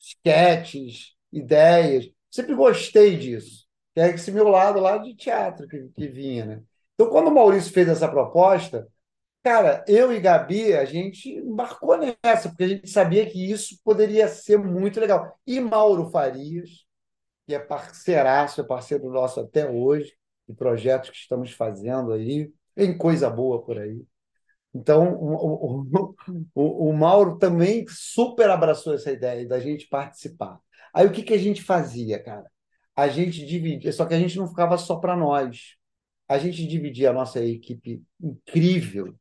[0.00, 2.06] sketches, ideias.
[2.28, 3.66] Sempre gostei disso.
[3.94, 6.62] Que é esse meu lado lá de teatro que, que vinha, né?
[6.94, 8.88] Então, quando o Maurício fez essa proposta,
[9.42, 14.28] Cara, eu e Gabi, a gente embarcou nessa, porque a gente sabia que isso poderia
[14.28, 15.36] ser muito legal.
[15.44, 16.86] E Mauro Farias,
[17.46, 20.14] que é parceiraço, é parceiro nosso até hoje,
[20.48, 24.04] de projetos que estamos fazendo aí, tem coisa boa por aí.
[24.74, 26.14] Então, o, o,
[26.54, 30.60] o, o Mauro também super abraçou essa ideia da gente participar.
[30.94, 32.50] Aí o que, que a gente fazia, cara?
[32.96, 35.76] A gente dividia, só que a gente não ficava só para nós.
[36.28, 39.14] A gente dividia a nossa equipe incrível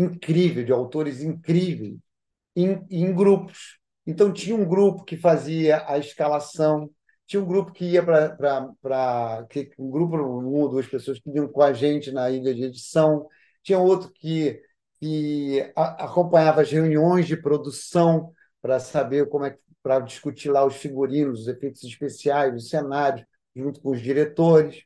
[0.00, 1.96] incrível, de autores incríveis,
[2.56, 3.78] em, em grupos.
[4.06, 6.90] Então, tinha um grupo que fazia a escalação,
[7.26, 9.46] tinha um grupo que ia para.
[9.78, 13.26] Um grupo, uma ou duas pessoas que iam com a gente na ilha de edição,
[13.62, 14.60] tinha outro que,
[14.98, 20.76] que a, acompanhava as reuniões de produção para saber como é para discutir lá os
[20.76, 23.24] figurinos, os efeitos especiais, os cenários,
[23.54, 24.84] junto com os diretores.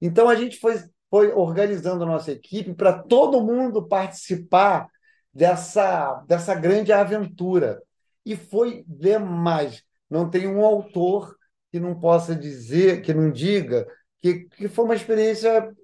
[0.00, 0.74] Então a gente foi
[1.16, 4.86] foi organizando a nossa equipe para todo mundo participar
[5.32, 7.82] dessa, dessa grande aventura.
[8.22, 9.82] E foi demais.
[10.10, 11.34] Não tem um autor
[11.72, 13.86] que não possa dizer, que não diga
[14.20, 15.74] que, que foi uma experiência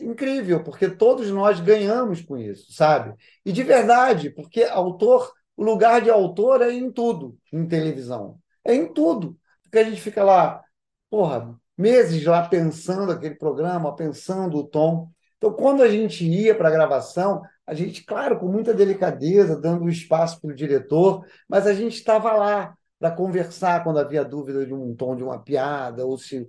[0.00, 3.14] incrível, porque todos nós ganhamos com isso, sabe?
[3.46, 8.40] E de verdade, porque autor, o lugar de autor é em tudo, em televisão.
[8.64, 9.38] É em tudo.
[9.62, 10.64] Porque a gente fica lá,
[11.08, 15.08] porra, meses lá pensando aquele programa, pensando o tom.
[15.38, 19.88] Então, quando a gente ia para a gravação, a gente, claro, com muita delicadeza, dando
[19.88, 24.74] espaço para o diretor, mas a gente estava lá para conversar quando havia dúvida de
[24.74, 26.46] um tom de uma piada, ou se,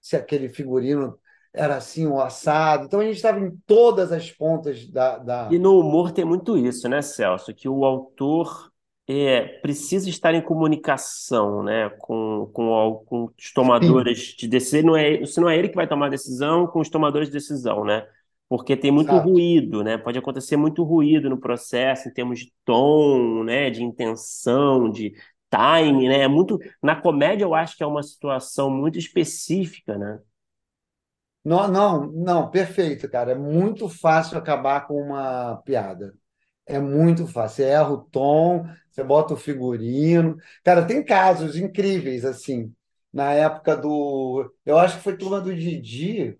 [0.00, 1.18] se aquele figurino
[1.52, 2.86] era assim, o assado.
[2.86, 5.48] Então a gente estava em todas as pontas da, da.
[5.50, 7.52] E no humor tem muito isso, né, Celso?
[7.52, 8.69] Que o autor
[9.12, 14.36] é, precisa estar em comunicação né, com, com, com os tomadores Sim.
[14.38, 14.82] de decisão.
[14.82, 17.34] Não é, se não é ele que vai tomar a decisão, com os tomadores de
[17.34, 18.06] decisão, né?
[18.48, 19.28] Porque tem muito Exato.
[19.28, 19.98] ruído, né?
[19.98, 23.70] Pode acontecer muito ruído no processo, em termos de tom, né?
[23.70, 25.12] De intenção, de
[25.50, 26.20] time, né?
[26.20, 26.58] É muito...
[26.82, 30.20] Na comédia, eu acho que é uma situação muito específica, né?
[31.44, 33.32] Não, não, não, perfeito, cara.
[33.32, 36.14] É muito fácil acabar com uma piada.
[36.66, 37.56] É muito fácil.
[37.56, 38.66] Você erra o tom,
[39.00, 40.36] você bota o figurino.
[40.64, 42.74] Cara, tem casos incríveis, assim.
[43.12, 44.52] Na época do.
[44.64, 46.38] Eu acho que foi turma do Didi.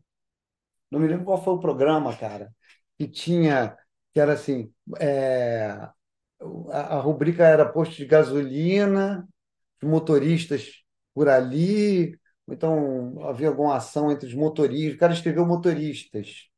[0.90, 2.52] Não me lembro qual foi o programa, cara.
[2.98, 3.76] Que tinha.
[4.12, 4.72] Que era assim.
[5.00, 5.88] É...
[6.70, 9.28] A, a rubrica era posto de gasolina,
[9.82, 10.82] motoristas
[11.14, 14.96] por ali, então havia alguma ação entre os motoristas.
[14.96, 16.49] O cara escreveu motoristas.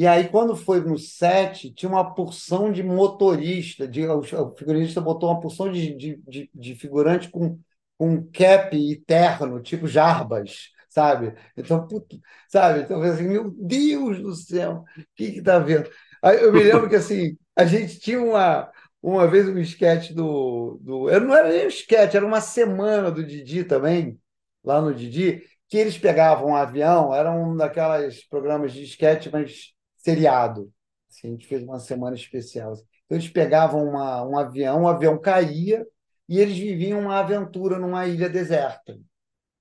[0.00, 3.86] E aí, quando foi no set, tinha uma porção de motorista.
[3.86, 4.22] De, o
[4.56, 7.60] figurinista botou uma porção de, de, de, de figurante com,
[7.98, 11.34] com cap e terno, tipo Jarbas, sabe?
[11.54, 12.80] Então, puto, sabe?
[12.80, 15.90] Então, assim, meu Deus do céu, o que que tá vendo?
[16.22, 18.72] Aí, eu me lembro que, assim, a gente tinha uma,
[19.02, 21.10] uma vez um esquete do, do...
[21.20, 24.18] Não era nem um esquete, era uma semana do Didi também,
[24.64, 29.78] lá no Didi, que eles pegavam um avião, era um daquelas programas de esquete, mas
[30.02, 30.72] seriado.
[31.08, 32.72] Assim, a gente fez uma semana especial.
[32.74, 35.86] Então, eles pegavam uma, um avião, o avião caía
[36.28, 38.98] e eles viviam uma aventura numa ilha deserta.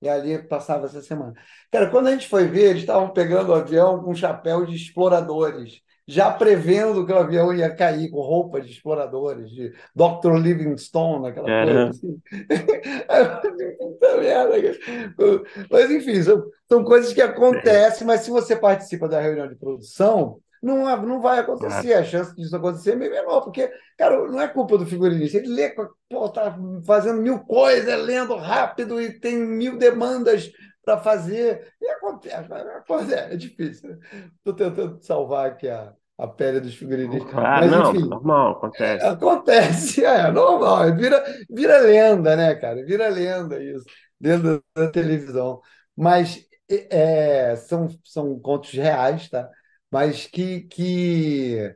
[0.02, 1.34] E ali passava essa semana.
[1.72, 5.82] Cara, quando a gente foi ver, eles estavam pegando o avião com chapéu de exploradores
[6.10, 10.38] já prevendo que o avião ia cair com roupa de exploradores, de Dr.
[10.42, 12.20] Livingstone, aquela coisa assim.
[15.70, 20.40] mas, enfim, são, são coisas que acontecem, mas se você participa da reunião de produção,
[20.64, 21.94] não, não vai acontecer.
[21.94, 25.38] A chance disso acontecer é meio menor, porque, cara, não é culpa do figurinista.
[25.38, 25.76] Ele lê,
[26.10, 30.52] pô, tá fazendo mil coisas, lendo rápido e tem mil demandas
[30.84, 31.72] para fazer.
[31.80, 34.00] E acontece, acontece, é difícil.
[34.38, 37.32] Estou tentando salvar aqui a, a pele dos figurinistas.
[37.32, 39.06] Claro, Mas, não, enfim, normal, acontece.
[39.06, 40.94] Acontece, é normal.
[40.96, 42.86] Vira, vira lenda, né, cara?
[42.86, 43.86] Vira lenda isso,
[44.20, 45.62] dentro da televisão.
[45.96, 49.50] Mas é, são, são contos reais, tá?
[49.90, 51.74] Mas que, que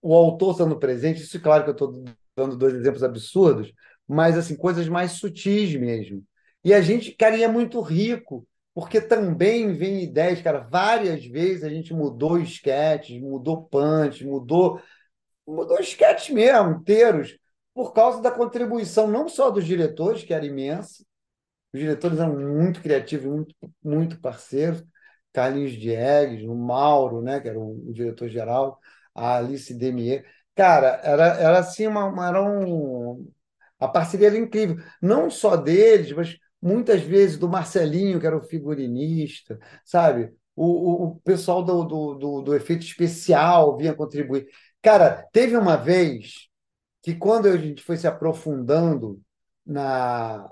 [0.00, 2.04] o autor estando presente, isso, claro que eu estou
[2.34, 3.72] dando dois exemplos absurdos,
[4.08, 6.24] mas assim, coisas mais sutis mesmo.
[6.64, 8.46] E a gente, cara, é muito rico
[8.76, 14.82] porque também vem ideias, cara, várias vezes a gente mudou esquetes, mudou punch, mudou
[15.46, 17.38] mudou esquetes mesmo, inteiros,
[17.74, 21.04] por causa da contribuição não só dos diretores, que era imensa,
[21.72, 24.84] os diretores eram muito criativos, muito, muito parceiros,
[25.32, 28.78] Carlinhos Diegues, o Mauro, né, que era o, o diretor-geral,
[29.14, 30.26] a Alice Demier.
[30.54, 33.26] Cara, era, era assim, uma, uma, era um,
[33.78, 38.42] a parceria era incrível, não só deles, mas muitas vezes do Marcelinho, que era o
[38.42, 40.34] figurinista, sabe?
[40.54, 44.48] O, o, o pessoal do, do, do, do, efeito especial vinha contribuir.
[44.82, 46.48] Cara, teve uma vez
[47.02, 49.20] que, quando a gente foi se aprofundando
[49.64, 50.48] na.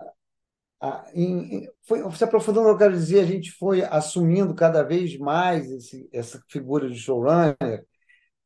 [0.81, 5.71] A, em, foi se aprofundando, eu quero dizer, a gente foi assumindo cada vez mais
[5.71, 7.85] esse, essa figura de showrunner.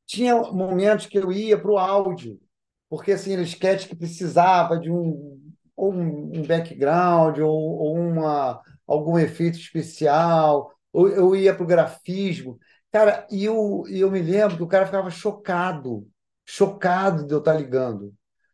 [0.06, 2.40] Tinha momentos que eu ia para o áudio,
[2.88, 5.47] porque assim, era sketch que precisava de um
[5.78, 12.58] ou um background, ou, ou uma, algum efeito especial, ou eu ia para o grafismo.
[12.90, 16.04] Cara, e eu, eu me lembro que o cara ficava chocado,
[16.44, 18.12] chocado de eu estar ligando,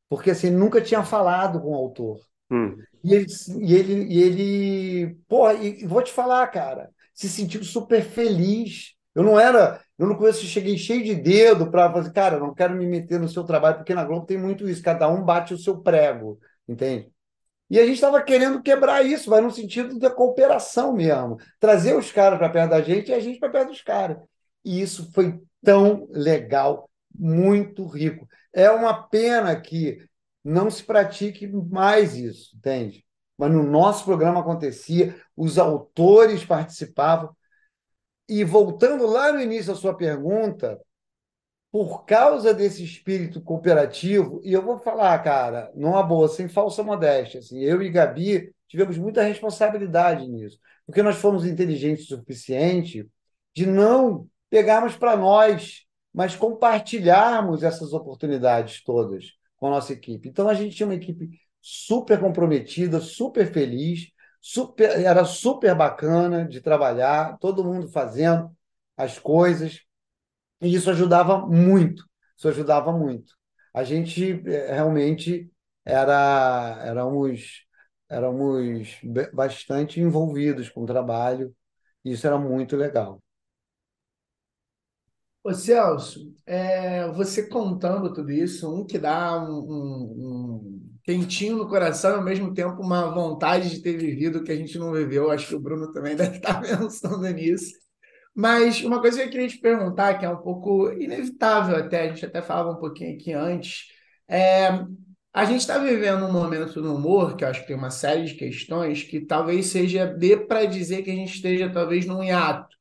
[0.09, 2.19] porque assim, nunca tinha falado com o autor.
[2.51, 2.77] Hum.
[3.03, 3.27] E ele,
[3.59, 8.93] e ele, e ele porra, e vou te falar, cara, se sentiu super feliz.
[9.15, 12.75] Eu não era, eu no começo cheguei cheio de dedo para fazer, cara, não quero
[12.75, 15.59] me meter no seu trabalho, porque na Globo tem muito isso, cada um bate o
[15.59, 17.14] seu prego, entende?
[17.75, 21.39] E a gente estava querendo quebrar isso, vai no sentido da cooperação mesmo.
[21.59, 24.17] Trazer os caras para perto da gente e a gente para perto dos caras.
[24.65, 28.29] E isso foi tão legal, muito rico.
[28.53, 29.99] É uma pena que
[30.45, 33.05] não se pratique mais isso, entende?
[33.37, 37.35] mas no nosso programa acontecia, os autores participavam.
[38.29, 40.81] E voltando lá no início da sua pergunta,
[41.75, 47.41] por causa desse espírito cooperativo, e eu vou falar, cara, numa boa, sem falsa modéstia,
[47.41, 50.57] assim, eu e Gabi tivemos muita responsabilidade nisso,
[50.87, 53.11] porque nós fomos inteligentes o suficiente
[53.53, 60.29] de não pegarmos para nós, mas compartilharmos essas oportunidades todas com a nossa equipe.
[60.29, 61.29] Então a gente tinha uma equipe
[61.61, 68.49] super comprometida, super feliz, super, era super bacana de trabalhar, todo mundo fazendo
[68.97, 69.81] as coisas,
[70.61, 72.05] e isso ajudava muito.
[72.37, 73.35] Isso ajudava muito.
[73.75, 75.51] A gente eh, realmente
[75.85, 77.65] era éramos
[78.09, 79.01] éramos
[79.33, 81.55] bastante envolvidos com o trabalho,
[82.05, 83.23] e isso era muito legal.
[85.43, 91.69] Ô Celso, é, você contando tudo isso, um que dá um, um, um quentinho no
[91.69, 95.31] coração e ao mesmo tempo uma vontade de ter vivido que a gente não viveu.
[95.31, 97.84] Acho que o Bruno também deve estar pensando nisso.
[98.35, 102.09] Mas uma coisa que eu queria te perguntar, que é um pouco inevitável até, a
[102.09, 103.89] gente até falava um pouquinho aqui antes,
[104.29, 104.85] é,
[105.33, 108.25] a gente está vivendo um momento no humor, que eu acho que tem uma série
[108.25, 112.75] de questões, que talvez seja, dê para dizer que a gente esteja talvez num hiato.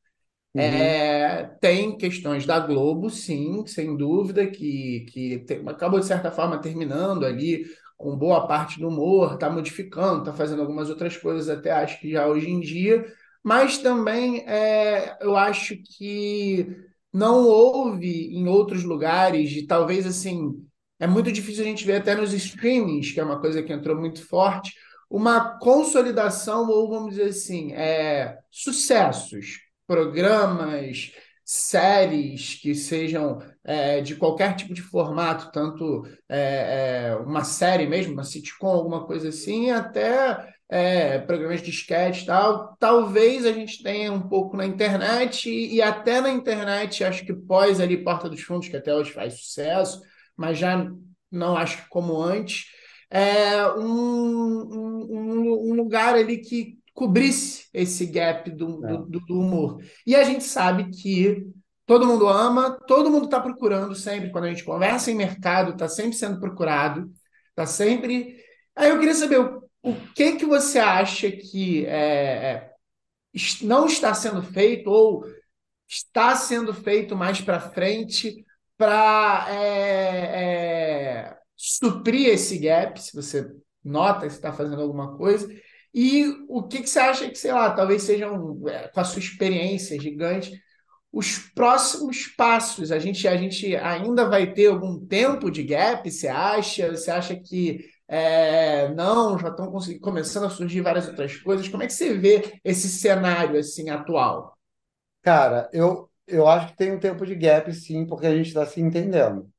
[0.55, 0.61] Uhum.
[0.61, 6.59] É, tem questões da Globo, sim, sem dúvida, que, que tem, acabou de certa forma
[6.59, 7.65] terminando ali
[7.97, 12.11] com boa parte do humor, está modificando, está fazendo algumas outras coisas, até acho que
[12.11, 13.05] já hoje em dia,
[13.43, 16.67] mas também é, eu acho que
[17.11, 20.65] não houve em outros lugares, de talvez assim,
[20.99, 23.95] é muito difícil a gente ver até nos streamings, que é uma coisa que entrou
[23.97, 24.73] muito forte,
[25.09, 31.11] uma consolidação, ou vamos dizer assim, é, sucessos, programas,
[31.45, 38.13] séries que sejam é, de qualquer tipo de formato, tanto é, é, uma série mesmo,
[38.13, 42.75] uma sitcom, alguma coisa assim, até é, programas de sketch e tal.
[42.79, 47.31] Talvez a gente tenha um pouco na internet, e, e, até na internet, acho que
[47.31, 50.01] pós ali Porta dos Fundos, que até hoje faz sucesso,
[50.35, 50.91] mas já
[51.31, 52.65] não acho que como antes,
[53.07, 58.93] é um, um, um lugar ali que cobrisse esse gap do, é.
[58.93, 59.77] do, do, humor.
[60.07, 61.45] E a gente sabe que
[61.85, 65.87] todo mundo ama, todo mundo está procurando sempre, quando a gente conversa em mercado, está
[65.87, 67.11] sempre sendo procurado,
[67.49, 68.37] está sempre.
[68.75, 72.73] Aí eu queria saber o, que que você acha que é, é
[73.61, 75.23] não está sendo feito ou
[75.87, 78.45] está sendo feito mais para frente
[78.77, 83.51] para é, é, suprir esse gap, se você
[83.83, 85.47] nota que está fazendo alguma coisa,
[85.93, 89.19] e o que, que você acha que, sei lá, talvez sejam, é, com a sua
[89.19, 90.59] experiência gigante,
[91.11, 92.91] os próximos passos?
[92.91, 96.89] A gente, a gente ainda vai ter algum tempo de gap, você acha?
[96.89, 101.67] Você acha que é, não, já estão começando a surgir várias outras coisas?
[101.67, 104.57] Como é que você vê esse cenário assim atual?
[105.21, 108.65] Cara, eu, eu acho que tem um tempo de gap, sim, porque a gente está
[108.65, 109.49] se entendendo.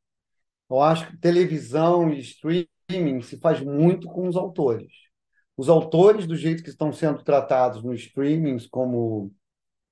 [0.70, 5.04] Eu acho que televisão e streaming se faz muito com os autores
[5.56, 9.32] os autores, do jeito que estão sendo tratados nos streamings, como,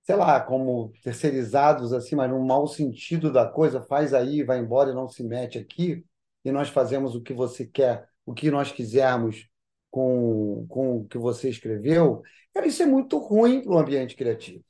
[0.04, 4.90] sei lá, como terceirizados, assim, mas no mau sentido da coisa, faz aí, vai embora
[4.90, 6.04] e não se mete aqui,
[6.44, 9.48] e nós fazemos o que você quer, o que nós quisermos
[9.90, 12.22] com, com o que você escreveu,
[12.54, 14.64] cara, isso é muito ruim para o ambiente criativo.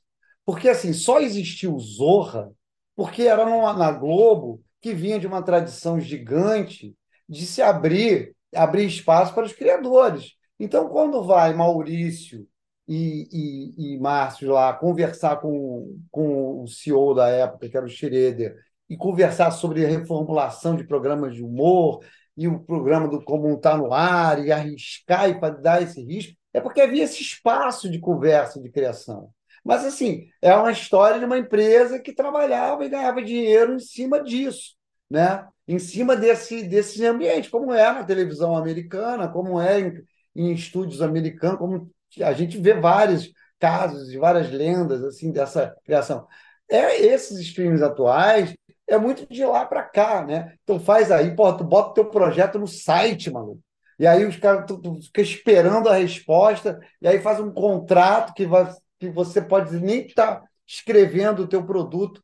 [0.45, 2.51] Porque, assim, só existiu Zorra
[2.95, 6.95] porque era na Globo, que vinha de uma tradição gigante
[7.27, 10.33] de se abrir, abrir espaço para os criadores.
[10.59, 12.47] Então, quando vai Maurício
[12.87, 17.89] e, e, e Márcio lá conversar com, com o CEO da época, que era o
[17.89, 18.55] Schroeder,
[18.89, 22.03] e conversar sobre reformulação de programas de humor
[22.35, 26.33] e o programa do Como Está no Ar, e arriscar e para dar esse risco,
[26.53, 29.29] é porque havia esse espaço de conversa, de criação.
[29.63, 34.21] Mas, assim, é uma história de uma empresa que trabalhava e ganhava dinheiro em cima
[34.21, 34.75] disso,
[35.09, 35.47] né?
[35.67, 40.03] em cima desse, desse ambiente, como é na televisão americana, como é em,
[40.35, 41.89] em estúdios americanos, como
[42.21, 46.27] a gente vê vários casos e várias lendas assim dessa criação.
[46.69, 48.53] É esses streams atuais
[48.93, 50.55] é muito de lá para cá, né?
[50.63, 53.59] Então faz aí, tu bota o teu projeto no site, mano.
[53.99, 58.33] E aí os caras tu, tu fica esperando a resposta, e aí faz um contrato
[58.33, 62.23] que, vai, que você pode nem estar tá escrevendo o teu produto,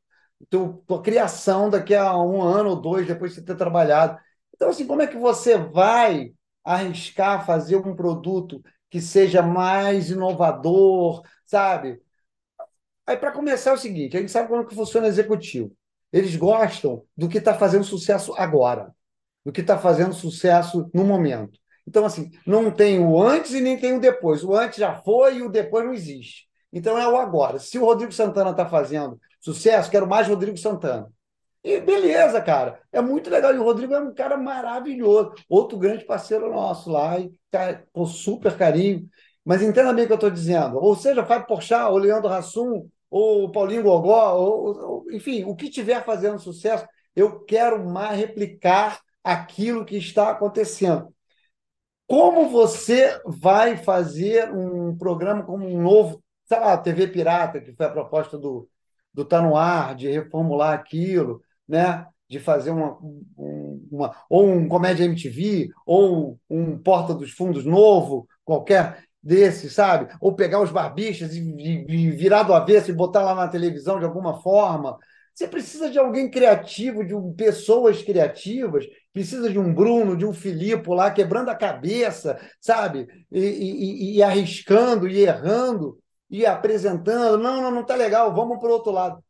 [0.50, 4.18] teu, tua criação daqui a um ano ou dois depois de você ter trabalhado.
[4.56, 6.32] Então, assim, como é que você vai
[6.64, 12.02] arriscar fazer um produto que seja mais inovador, sabe?
[13.06, 15.76] Aí, para começar, é o seguinte: a gente sabe como que funciona executivo.
[16.12, 18.94] Eles gostam do que está fazendo sucesso agora,
[19.46, 21.60] do que está fazendo sucesso no momento.
[21.88, 24.44] Então, assim, não tem o antes e nem tem o depois.
[24.44, 26.48] O antes já foi e o depois não existe.
[26.72, 27.60] Então é o agora.
[27.60, 31.12] Se o Rodrigo Santana está fazendo sucesso, quero mais Rodrigo Santana.
[31.64, 32.80] E beleza, cara.
[32.92, 33.54] É muito legal.
[33.54, 35.34] E o Rodrigo é um cara maravilhoso.
[35.50, 39.10] Outro grande parceiro nosso lá, e cara, com super carinho.
[39.44, 40.78] Mas entenda bem o que eu estou dizendo.
[40.78, 45.70] Ou seja, Fábio Porchat, ou Leandro Hassum, ou Paulinho Gogó, ou, ou, enfim, o que
[45.70, 46.86] tiver fazendo sucesso,
[47.16, 51.14] eu quero mais replicar aquilo que está acontecendo.
[52.08, 57.86] Como você vai fazer um programa como um novo, sei lá, TV Pirata, que foi
[57.86, 58.68] a proposta do,
[59.14, 62.06] do Tá No Ar, de reformular aquilo, né?
[62.30, 62.98] de fazer uma,
[63.92, 70.14] uma ou um comédia MTV, ou um Porta dos Fundos novo, qualquer desse, sabe?
[70.22, 74.06] Ou pegar os barbichas e, e, virar do avesso e botar lá na televisão de
[74.06, 74.98] alguma forma.
[75.34, 80.34] Você precisa de alguém criativo, de um, pessoas criativas, precisa de um Bruno, de um
[80.34, 83.08] Filipe lá quebrando a cabeça, sabe?
[83.32, 85.98] E, e, e arriscando e errando
[86.30, 87.38] e apresentando.
[87.38, 89.24] Não, não, não está legal, vamos para o outro lado.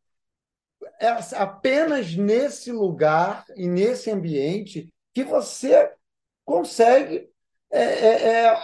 [1.00, 5.90] É apenas nesse lugar e nesse ambiente que você
[6.44, 7.29] consegue
[7.70, 8.54] é, é, é,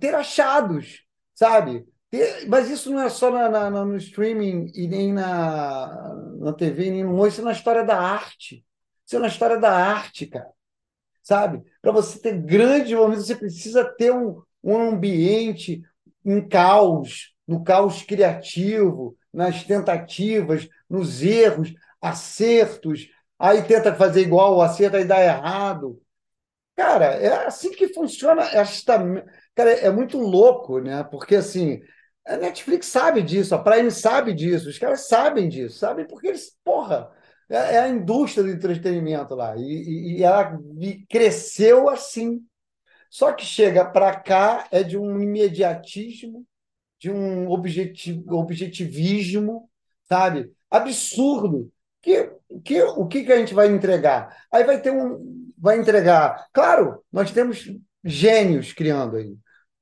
[0.00, 1.86] ter achados, sabe?
[2.10, 6.90] Ter, mas isso não é só na, na, no streaming e nem na, na TV,
[6.90, 8.64] nem no isso é na história da arte.
[9.06, 10.50] Isso é na história da arte, cara.
[11.22, 11.62] Sabe?
[11.80, 15.82] Para você ter grandes momentos, você precisa ter um, um ambiente
[16.24, 23.08] em caos, no caos criativo, nas tentativas, nos erros, acertos.
[23.38, 26.01] Aí tenta fazer igual, o acerto aí dá errado.
[26.76, 28.98] Cara, é assim que funciona esta.
[29.54, 31.04] Cara, é muito louco, né?
[31.04, 31.80] Porque assim,
[32.26, 36.56] a Netflix sabe disso, a Prime sabe disso, os caras sabem disso, sabem porque eles,
[36.64, 37.10] porra,
[37.48, 39.54] é, é a indústria do entretenimento lá.
[39.56, 40.58] E, e ela
[41.10, 42.40] cresceu assim.
[43.10, 46.46] Só que chega para cá é de um imediatismo,
[46.98, 49.68] de um objetivismo,
[50.08, 50.52] sabe?
[50.70, 51.70] Absurdo.
[52.02, 52.30] Que,
[52.64, 54.36] que, o que, que a gente vai entregar?
[54.52, 56.48] Aí vai ter um, vai entregar.
[56.52, 57.70] Claro, nós temos
[58.04, 59.36] gênios criando aí.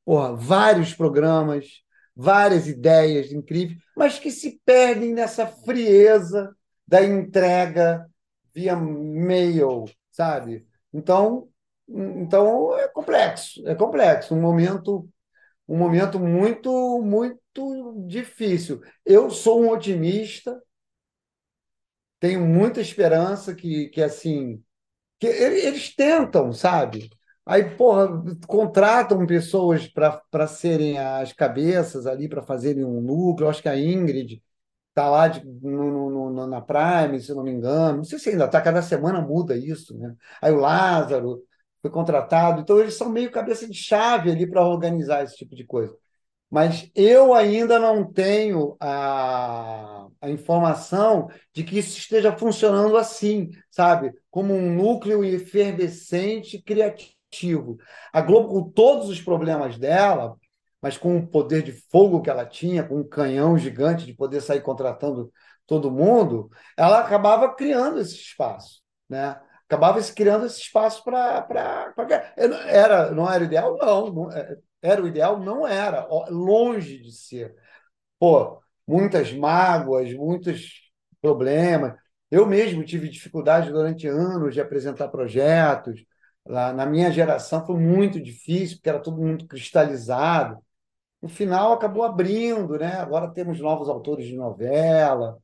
[0.04, 1.66] Porra, vários programas,
[2.14, 6.54] várias ideias incríveis, mas que se perdem nessa frieza
[6.86, 8.06] da entrega
[8.54, 10.66] via mail, sabe?
[10.92, 11.48] Então,
[11.88, 15.08] então é complexo, é complexo, um momento
[15.68, 18.80] um momento muito muito difícil.
[19.06, 20.60] Eu sou um otimista,
[22.20, 24.62] tenho muita esperança que que assim
[25.18, 27.10] que eles tentam, sabe?
[27.46, 28.08] Aí, porra,
[28.46, 33.46] contratam pessoas para serem as cabeças ali, para fazerem um núcleo.
[33.46, 34.42] Eu acho que a Ingrid
[34.90, 37.98] está lá de, no, no, na Prime, se não me engano.
[37.98, 40.14] Não sei se ainda está, cada semana muda isso, né?
[40.40, 41.42] Aí o Lázaro
[41.82, 42.60] foi contratado.
[42.62, 45.96] Então, eles são meio cabeça de chave ali para organizar esse tipo de coisa
[46.50, 54.12] mas eu ainda não tenho a, a informação de que isso esteja funcionando assim, sabe?
[54.30, 57.78] Como um núcleo efervescente criativo.
[58.12, 60.36] A Globo, com todos os problemas dela,
[60.82, 64.40] mas com o poder de fogo que ela tinha, com um canhão gigante de poder
[64.40, 65.32] sair contratando
[65.66, 69.40] todo mundo, ela acabava criando esse espaço, né?
[69.68, 71.94] Acabava criando esse espaço para.
[72.66, 73.76] Era, não era ideal?
[73.76, 74.12] Não.
[74.12, 75.38] não é, era o ideal?
[75.38, 77.54] Não era, longe de ser.
[78.18, 78.60] Pô,
[78.90, 80.90] muitas mágoas, muitos
[81.20, 81.94] problemas.
[82.30, 86.04] Eu mesmo tive dificuldade durante anos de apresentar projetos.
[86.46, 90.58] Lá na minha geração foi muito difícil, porque era tudo muito cristalizado.
[91.22, 92.94] No final acabou abrindo, né?
[92.96, 95.38] Agora temos novos autores de novela,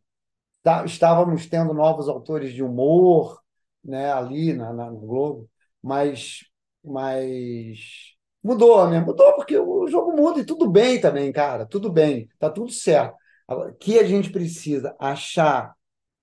[0.63, 3.41] tá, estávamos tendo novos autores de humor,
[3.85, 4.13] né?
[4.13, 5.51] Ali na, na no Globo,
[5.83, 6.41] mas,
[6.85, 8.17] mas
[8.47, 9.01] Mudou, né?
[9.01, 11.67] Mudou porque o jogo muda e tudo bem também, cara.
[11.67, 13.17] Tudo bem, tá tudo certo.
[13.49, 15.75] Agora, que a gente precisa achar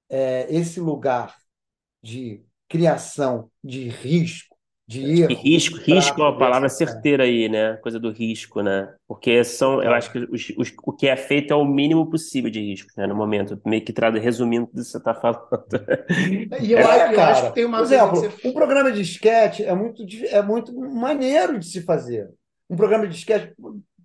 [0.09, 1.35] é, esse lugar
[2.01, 4.53] de criação, de risco,
[4.85, 5.35] de erro.
[5.35, 7.77] risco, risco é uma palavra certeira aí, né?
[7.77, 8.93] Coisa do risco, né?
[9.07, 9.97] Porque são, eu é.
[9.97, 13.07] acho que os, os, o que é feito é o mínimo possível de risco, né?
[13.07, 15.47] No momento, meio que trado, resumindo tudo que você está falando.
[16.61, 18.47] E eu, é, acho, eu acho que tem uma Por exemplo, você...
[18.47, 22.29] um programa de sketch é muito, é muito maneiro de se fazer.
[22.69, 23.51] Um programa de sketch,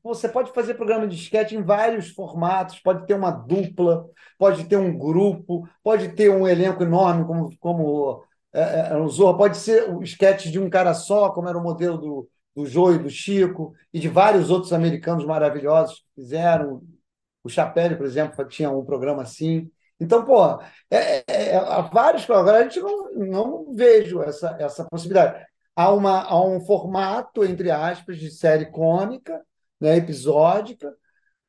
[0.03, 4.07] você pode fazer programa de sketch em vários formatos, pode ter uma dupla,
[4.39, 9.37] pode ter um grupo, pode ter um elenco enorme, como, como é, é, é Zorra,
[9.37, 12.97] pode ser o sketch de um cara só, como era o modelo do, do Joe
[12.97, 16.83] e do Chico, e de vários outros americanos maravilhosos que fizeram.
[17.45, 19.71] O Chapelle, por exemplo, tinha um programa assim.
[20.01, 20.61] Então, pô,
[20.91, 22.29] é, é, é, há vários.
[22.29, 25.45] Agora a gente não, não vejo essa, essa possibilidade.
[25.75, 29.43] a, uma, a um formato, entre aspas, de série cômica,
[29.81, 30.95] né, episódica,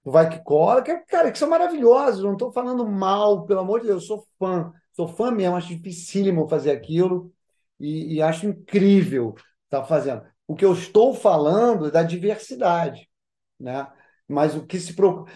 [0.03, 3.87] vai que cola, que, cara, que são maravilhosos, não estou falando mal, pelo amor de
[3.87, 7.31] Deus, eu sou fã, sou fã mesmo, acho dificílimo fazer aquilo
[7.79, 9.35] e, e acho incrível
[9.65, 10.23] estar tá fazendo.
[10.47, 13.07] O que eu estou falando é da diversidade,
[13.59, 13.87] né?
[14.27, 15.31] Mas o que se preocupa.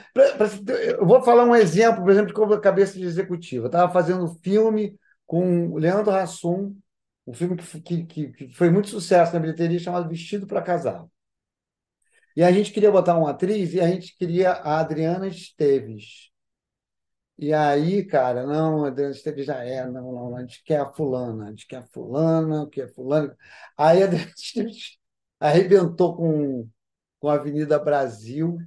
[0.68, 3.65] Eu vou falar um exemplo, por exemplo, de como a cabeça de executiva.
[3.65, 6.76] Estava fazendo um filme com o Leandro Hassum,
[7.26, 11.06] um filme que, que, que foi muito sucesso na bilheteria, chamado Vestido para Casar.
[12.35, 16.31] E a gente queria botar uma atriz e a gente queria a Adriana Esteves.
[17.38, 20.91] E aí, cara, não, a Adriana Esteves já é, não, não, a gente quer a
[20.91, 23.35] fulana, a gente quer a fulana, quer a fulana.
[23.77, 24.97] Aí a Adriana Esteves
[25.39, 26.69] arrebentou com,
[27.19, 28.57] com a Avenida Brasil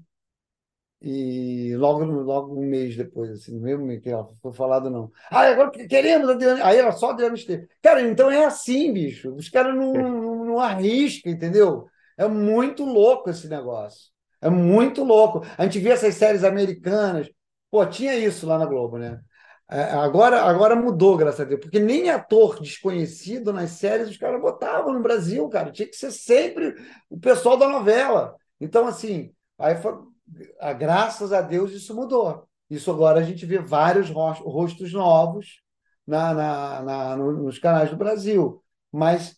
[1.00, 5.12] e logo, logo um mês depois, assim, mesmo mês que ela foi falado, não.
[5.30, 6.64] Ah, agora queremos Adriana.
[6.64, 7.68] Aí ela só Adriana Esteves.
[7.82, 9.34] Cara, então é assim, bicho.
[9.34, 11.88] Os caras não, não, não arriscam, entendeu?
[12.16, 14.10] É muito louco esse negócio.
[14.40, 15.42] É muito louco.
[15.56, 17.28] A gente vê essas séries americanas.
[17.70, 19.20] Pô, tinha isso lá na Globo, né?
[19.68, 24.40] É, agora, agora mudou, graças a Deus, porque nem ator desconhecido nas séries os caras
[24.40, 25.72] botavam no Brasil, cara.
[25.72, 26.74] Tinha que ser sempre
[27.10, 28.36] o pessoal da novela.
[28.60, 29.94] Então, assim, aí foi,
[30.60, 32.46] a, graças a Deus isso mudou.
[32.70, 35.60] Isso agora a gente vê vários rostos novos
[36.06, 38.62] na, na, na nos canais do Brasil.
[38.92, 39.36] Mas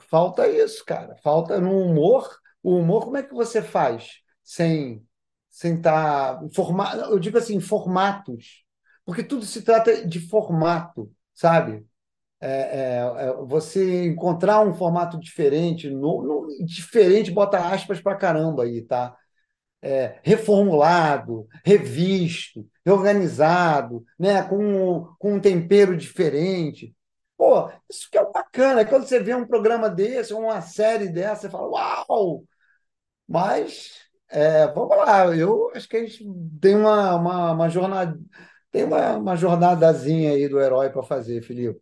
[0.00, 1.16] falta isso, cara.
[1.22, 2.28] Falta no humor.
[2.62, 5.04] O humor, como é que você faz sem
[5.54, 8.64] sem estar tá eu digo assim, formatos,
[9.04, 11.86] porque tudo se trata de formato, sabe?
[12.40, 18.64] É, é, é você encontrar um formato diferente, no, no, diferente, bota aspas para caramba
[18.64, 19.16] aí, tá?
[19.80, 24.42] É, reformulado, revisto, reorganizado, né?
[24.42, 26.94] com, com um tempero diferente.
[27.44, 28.86] Pô, isso que é bacana.
[28.86, 32.42] Quando você vê um programa desse, uma série dessa, você fala, uau!
[33.28, 33.90] Mas,
[34.30, 36.24] é, vamos lá, eu acho que a gente
[36.58, 38.18] tem uma, uma, uma jornada,
[38.70, 41.78] tem uma, uma jornadazinha aí do herói para fazer, Felipe.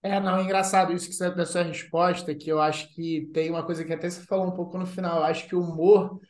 [0.00, 3.50] É, não, é engraçado isso que você da sua resposta, que eu acho que tem
[3.50, 5.18] uma coisa que até você falou um pouco no final.
[5.18, 6.20] Eu acho que o humor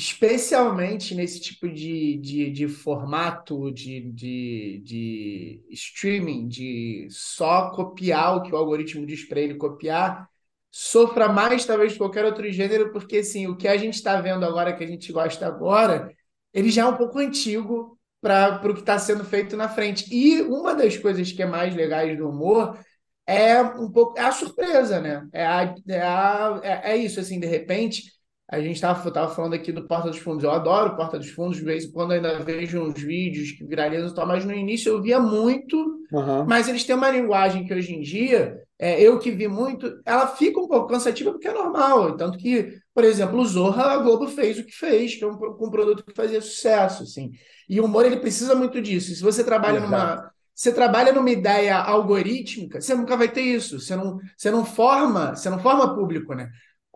[0.00, 8.42] especialmente nesse tipo de, de, de formato de, de, de streaming, de só copiar o
[8.42, 10.26] que o algoritmo diz para ele copiar,
[10.70, 14.72] sofra mais talvez qualquer outro gênero, porque assim, o que a gente está vendo agora,
[14.72, 16.10] que a gente gosta agora,
[16.54, 20.06] ele já é um pouco antigo para o que está sendo feito na frente.
[20.10, 22.78] E uma das coisas que é mais legais do humor
[23.26, 25.28] é um pouco é a surpresa, né?
[25.30, 28.18] É, a, é, a, é, é isso, assim, de repente
[28.50, 30.42] a gente estava tava falando aqui do Porta dos Fundos.
[30.42, 34.08] Eu adoro Porta dos Fundos, de vez em quando ainda vejo uns vídeos que viralizam
[34.08, 35.76] e tal, mas no início eu via muito.
[36.10, 36.44] Uhum.
[36.48, 40.26] Mas eles têm uma linguagem que hoje em dia, é, eu que vi muito, ela
[40.26, 42.16] fica um pouco cansativa porque é normal.
[42.16, 45.34] Tanto que, por exemplo, o Zorra, a Globo fez o que fez, que é um,
[45.34, 47.04] um produto que fazia sucesso.
[47.04, 47.30] Assim.
[47.68, 49.14] E o humor ele precisa muito disso.
[49.14, 49.92] Se você trabalha Exato.
[49.92, 50.30] numa.
[50.52, 53.80] Você trabalha numa ideia algorítmica, você nunca vai ter isso.
[53.80, 56.50] Você não, você não forma, você não forma público, né?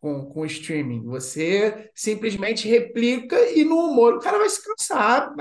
[0.05, 1.03] Com, com o streaming.
[1.05, 5.35] Você simplesmente replica e no humor o cara vai se cansar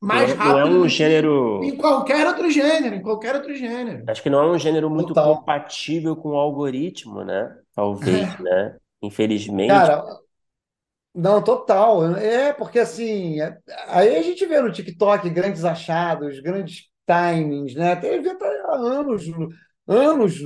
[0.00, 0.52] mais não, rápido.
[0.52, 1.62] Não é um gênero.
[1.62, 4.02] Em qualquer outro gênero, em qualquer outro gênero.
[4.08, 5.36] Acho que não é um gênero muito Total.
[5.36, 7.56] compatível com o algoritmo, né?
[7.72, 8.76] Talvez, né?
[9.00, 9.68] Infelizmente.
[9.68, 10.04] Cara,
[11.14, 12.16] não, total.
[12.16, 13.56] É, porque assim, é,
[13.86, 17.94] aí a gente vê no TikTok grandes achados, grandes timings, né?
[17.94, 19.24] Tem evento há anos,
[19.86, 20.42] anos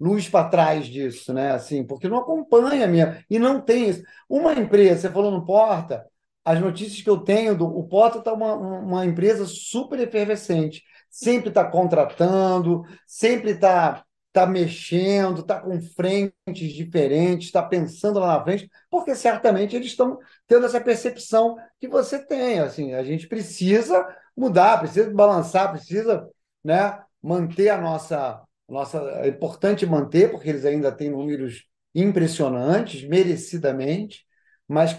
[0.00, 1.52] luz para trás disso, né?
[1.52, 3.24] Assim, porque não acompanha minha.
[3.28, 4.02] E não tem isso.
[4.28, 6.06] Uma empresa, você falou no Porta,
[6.44, 7.66] as notícias que eu tenho do.
[7.66, 10.82] O Porta está uma, uma empresa super efervescente.
[11.10, 18.44] Sempre está contratando, sempre está tá mexendo, está com frentes diferentes, está pensando lá na
[18.44, 22.60] frente, porque certamente eles estão tendo essa percepção que você tem.
[22.60, 24.06] Assim, a gente precisa
[24.36, 26.28] mudar, precisa balançar, precisa
[26.64, 28.40] né, manter a nossa
[28.70, 31.64] nossa, é importante manter, porque eles ainda têm números
[31.94, 34.24] impressionantes, merecidamente,
[34.68, 34.96] mas,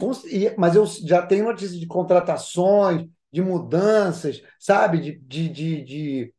[0.58, 5.00] mas eu já tenho notícias de contratações, de mudanças, sabe?
[5.00, 6.34] De, de, de, de,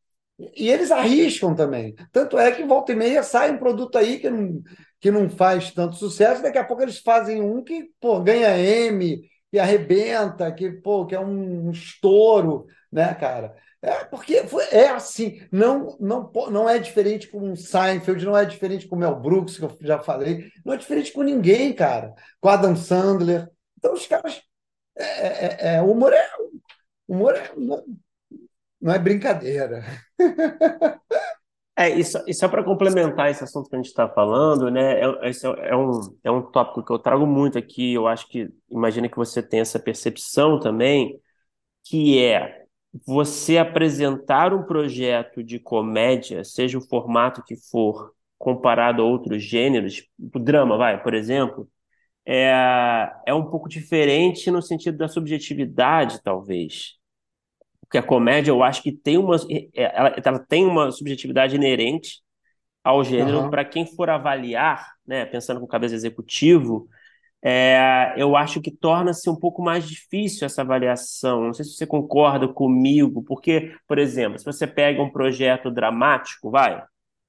[0.57, 1.95] E eles arriscam também.
[2.13, 4.63] Tanto é que volta e meia sai um produto aí que não,
[5.01, 9.23] que não faz tanto sucesso, daqui a pouco eles fazem um que pô, ganha M
[9.53, 13.55] e arrebenta, que, pô, que é um estouro, né, cara?
[13.85, 18.45] É, porque foi, é assim, não, não, não é diferente com o Seinfeld, não é
[18.45, 22.15] diferente com o Mel Brooks, que eu já falei, não é diferente com ninguém, cara,
[22.41, 23.51] com Adam Sandler.
[23.77, 24.41] Então, os caras.
[24.97, 26.29] É, é, é, o humor é.
[27.09, 27.85] O humor é, não,
[28.81, 29.85] não é brincadeira.
[31.75, 35.01] É, e só, só para complementar esse assunto que a gente está falando, né?
[35.01, 37.95] É, é, é um, é um tópico que eu trago muito aqui.
[37.95, 41.19] Eu acho que, imagina que você tem essa percepção também,
[41.83, 42.62] que é
[43.07, 50.03] você apresentar um projeto de comédia, seja o formato que for, comparado a outros gêneros,
[50.19, 51.69] o drama, vai, por exemplo,
[52.27, 56.97] é, é um pouco diferente no sentido da subjetividade, talvez.
[57.81, 59.37] Porque a comédia, eu acho que tem uma,
[59.75, 62.21] ela, ela tem uma subjetividade inerente
[62.83, 63.51] ao gênero Aham.
[63.51, 66.89] para quem for avaliar, né, pensando com cabeça executivo,
[67.45, 71.45] é, eu acho que torna-se um pouco mais difícil essa avaliação.
[71.45, 76.51] Não sei se você concorda comigo, porque, por exemplo, se você pega um projeto dramático,
[76.51, 76.83] vai,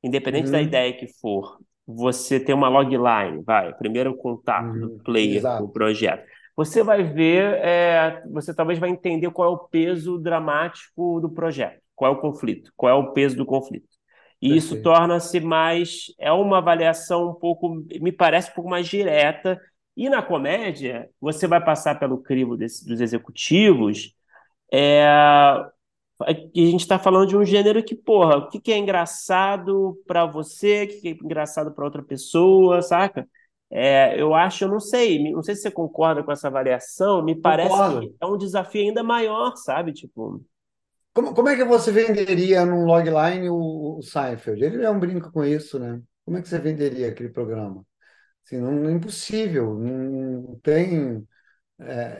[0.04, 0.68] independente da Uhum.
[0.68, 1.58] ideia que for,
[1.88, 5.04] você tem uma logline, vai, primeiro contato do Uhum.
[5.04, 5.74] player com o Exato.
[5.74, 6.26] projeto.
[6.56, 11.82] Você vai ver, é, você talvez vai entender qual é o peso dramático do projeto,
[11.96, 13.88] qual é o conflito, qual é o peso do conflito.
[14.42, 17.70] E isso torna-se mais, é uma avaliação um pouco,
[18.02, 19.60] me parece um pouco mais direta
[19.96, 24.14] e na comédia, você vai passar pelo crivo desse- dos executivos,
[24.74, 25.06] é,
[26.54, 29.98] que a gente está falando de um gênero que, porra, o que, que é engraçado
[30.08, 33.28] para você, o que, que é engraçado para outra pessoa, saca?
[33.70, 37.36] É, eu acho, eu não sei, não sei se você concorda com essa avaliação, me
[37.36, 38.00] parece Concordo.
[38.00, 39.94] que é um desafio ainda maior, sabe?
[39.94, 40.42] Tipo,
[41.14, 44.64] Como, como é que você venderia num logline o, o Seinfeld?
[44.64, 46.02] Ele é um brinco com isso, né?
[46.26, 47.86] Como é que você venderia aquele programa?
[48.46, 51.26] Assim, não, é impossível, não tem.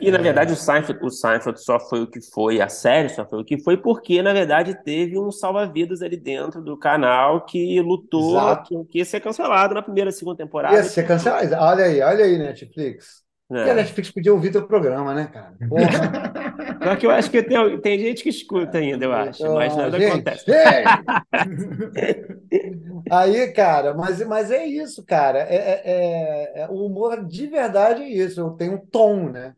[0.00, 2.68] E na verdade o é, é, Seinfeld, o Seinfeld só foi o que foi, a
[2.68, 6.76] série só foi o que foi, porque na verdade teve um salva-vidas ali dentro do
[6.76, 8.68] canal que lutou exato.
[8.84, 10.82] que, que ia ser cancelado na primeira, segunda Ia temporada.
[10.82, 11.54] ser cancelado.
[11.54, 13.22] Olha aí, olha aí, Netflix.
[13.62, 13.74] E a?
[13.74, 15.54] Netflix podia ouvir teu programa, né, cara?
[15.68, 16.54] Porra.
[16.84, 19.76] Só que eu acho que tem, tem gente que escuta ainda, eu acho, mas Então,
[19.76, 20.44] nada gente, acontece.
[20.46, 21.04] gente!
[23.10, 25.38] Aí, cara, mas, mas é isso, cara.
[25.40, 28.50] É, é- é- é- o humor de verdade é isso.
[28.56, 29.54] Tem um tom, né?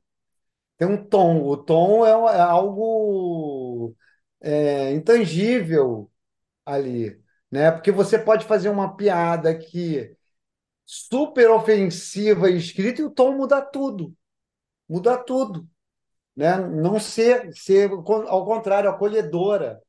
[0.78, 1.42] Tem um tom.
[1.46, 3.94] O tom é, é algo
[4.40, 6.10] é, intangível
[6.66, 7.20] ali,
[7.50, 7.70] né?
[7.72, 10.16] Porque você pode fazer uma piada que
[10.86, 14.14] super ofensiva e escrita e o tom muda tudo.
[14.88, 15.68] Muda tudo,
[16.36, 16.56] né?
[16.58, 19.80] Não ser, ser ao contrário, acolhedora.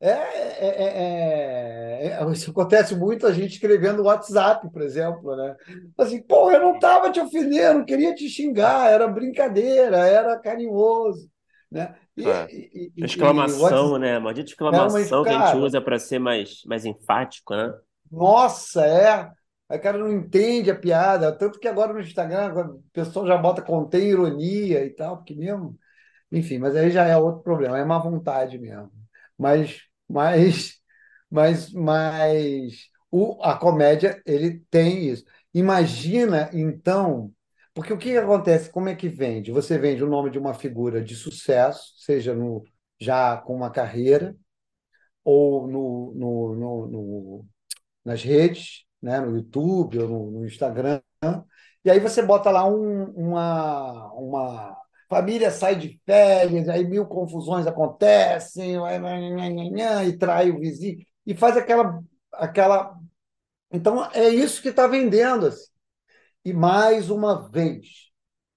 [0.00, 5.34] É, é, é, é- é- isso acontece muito a gente escrevendo no WhatsApp, por exemplo,
[5.36, 5.56] né?
[5.98, 11.30] Assim, pô, eu não estava te ofendendo, não queria te xingar, era brincadeira, era carinhoso,
[11.70, 11.94] né?
[12.16, 12.50] E, É.
[12.50, 14.18] e, e- Exclamação, WhatsApp né?
[14.18, 17.72] Maldita é uma, exclamação que a gente cara, usa para ser mais, mais enfático, né?
[18.10, 19.32] nossa, é.
[19.68, 23.62] A cara não entende a piada, tanto que agora no Instagram o pessoal já bota
[23.62, 25.78] contém ironia e tal, porque mesmo,
[26.38, 28.90] enfim, mas aí já é outro problema, é má vontade mesmo.
[29.38, 30.80] Mas, mas,
[31.30, 35.24] mas, mas o, a comédia ele tem isso.
[35.52, 37.32] Imagina então,
[37.74, 38.70] porque o que acontece?
[38.70, 39.52] Como é que vende?
[39.52, 42.64] Você vende o nome de uma figura de sucesso, seja no
[43.00, 44.36] já com uma carreira
[45.24, 47.46] ou no, no, no, no
[48.04, 51.00] nas redes, né, no YouTube ou no, no Instagram.
[51.84, 54.76] E aí você bota lá um- uma, uma
[55.14, 58.76] família sai de férias, aí mil confusões acontecem,
[60.06, 62.98] e trai o vizinho, e faz aquela, aquela.
[63.72, 65.46] Então é isso que está vendendo.
[65.46, 65.68] assim.
[66.44, 68.10] E mais uma vez,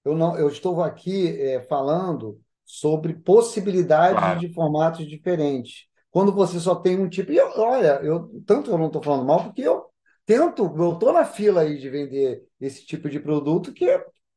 [0.04, 4.40] eu não, eu estou aqui é, falando sobre possibilidades Claro.
[4.40, 5.86] de formatos diferentes.
[6.10, 7.32] Quando você só tem um tipo.
[7.32, 9.86] E eu, olha, eu, tanto eu não estou falando mal, porque eu
[10.26, 13.86] tento, eu estou na fila aí de vender esse tipo de produto que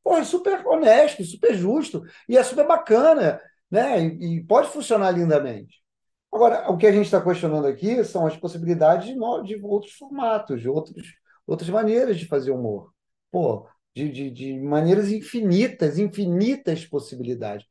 [0.04, 4.04] pô, é super honesto, super justo e é super bacana, né?
[4.04, 5.82] E, e pode funcionar lindamente.
[6.32, 10.62] Agora, o que a gente está questionando aqui são as possibilidades de, de outros formatos,
[10.62, 11.06] de outros,
[11.46, 12.94] outras maneiras de fazer humor.
[13.30, 17.66] Pô, de, de, de maneiras infinitas, infinitas possibilidades.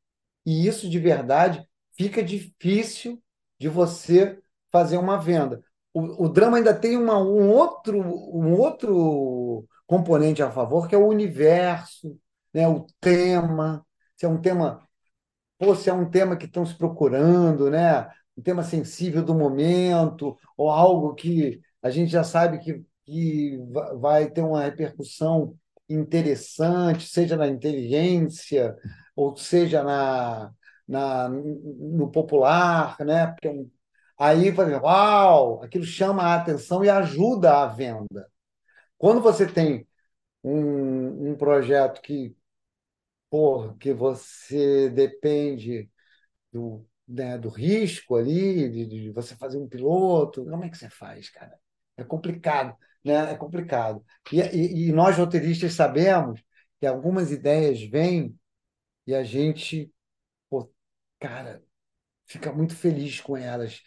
[0.45, 1.67] E isso, de verdade,
[1.97, 3.23] fica difícil
[3.59, 4.39] de você
[4.71, 5.63] fazer uma venda.
[5.93, 10.99] O, o drama ainda tem uma, um outro, um outro componente a favor, que é
[10.99, 12.19] o universo,
[12.55, 12.69] né?
[12.69, 13.85] O tema.
[14.17, 14.87] Se é um tema
[15.59, 18.09] pô, se é um tema que estão se procurando, né?
[18.37, 23.95] Um tema sensível do momento, ou algo que a gente já sabe que, que va-
[23.95, 25.57] vai ter uma repercussão
[25.89, 28.77] interessante, seja na inteligência,
[29.17, 30.53] ou seja na,
[30.89, 33.27] na, no popular, né?
[33.29, 33.53] Porque é
[34.19, 38.29] aí, por exemplo, uau, aquilo chama a atenção e ajuda a venda.
[39.01, 39.89] Quando você tem
[40.45, 42.37] um, um projeto que,
[43.79, 45.91] que você depende
[46.53, 50.45] do, né, do risco ali, de, de, você fazer um piloto.
[50.45, 51.59] Como é que você faz, cara?
[51.97, 53.33] É complicado, né?
[53.33, 54.05] É complicado.
[54.33, 56.43] E, e, e nós, roteiristas, sabemos
[56.81, 58.39] que algumas ideias vêm
[59.07, 59.93] e a gente,
[60.51, 60.73] pô,
[61.21, 61.63] cara,
[62.27, 63.83] fica muito feliz com elas.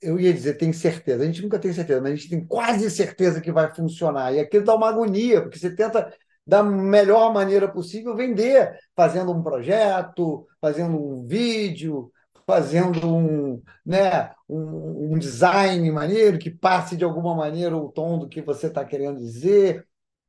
[0.00, 1.22] Eu ia dizer, tem certeza.
[1.22, 4.32] A gente nunca tem certeza, mas a gente tem quase certeza que vai funcionar.
[4.32, 6.12] E aquilo dá uma agonia, porque você tenta
[6.46, 12.10] da melhor maneira possível vender, fazendo um projeto, fazendo um vídeo,
[12.46, 18.26] fazendo um, né, um, um design maneiro que passe de alguma maneira o tom do
[18.26, 19.86] que você está querendo dizer.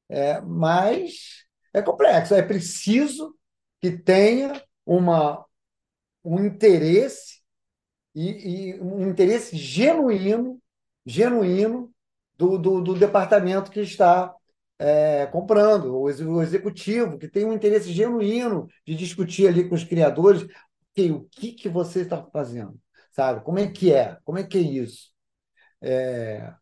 [0.09, 3.33] É, mas é complexo, é preciso
[3.79, 5.45] que tenha uma,
[6.23, 7.38] um interesse
[8.19, 10.59] e, e um interesse genuíno,
[11.05, 11.89] genuíno
[12.37, 14.35] do, do, do departamento que está
[14.77, 16.09] é, comprando, o
[16.41, 20.45] executivo, que tem um interesse genuíno de discutir ali com os criadores
[20.91, 22.77] okay, o que, que você está fazendo,
[23.11, 23.41] sabe?
[23.41, 24.17] Como é que é?
[24.25, 25.11] Como é que é isso?
[25.81, 26.53] É...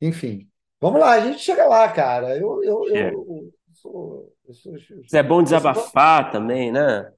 [0.00, 0.48] Enfim,
[0.80, 2.36] vamos lá, a gente chega lá, cara.
[2.36, 6.32] Eu, eu, eu, eu sou, eu sou, Isso é bom desabafar sou...
[6.32, 7.12] também, né?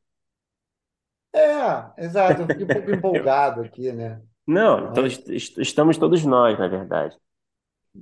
[1.35, 2.43] É, exato.
[2.43, 4.21] Eu fiquei um pouco empolgado aqui, né?
[4.47, 7.17] Não, então estamos todos nós, na verdade.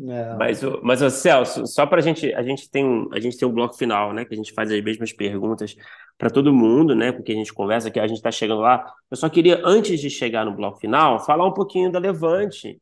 [0.08, 0.34] É.
[0.36, 3.36] Mas, o, mas o Celso, só para a gente, a gente tem um, a gente
[3.36, 4.24] tem um bloco final, né?
[4.24, 5.74] Que a gente faz as mesmas perguntas
[6.16, 7.12] para todo mundo, né?
[7.12, 8.84] Com quem a gente conversa, que a gente está chegando lá.
[9.10, 12.80] Eu só queria, antes de chegar no bloco final, falar um pouquinho da Levante.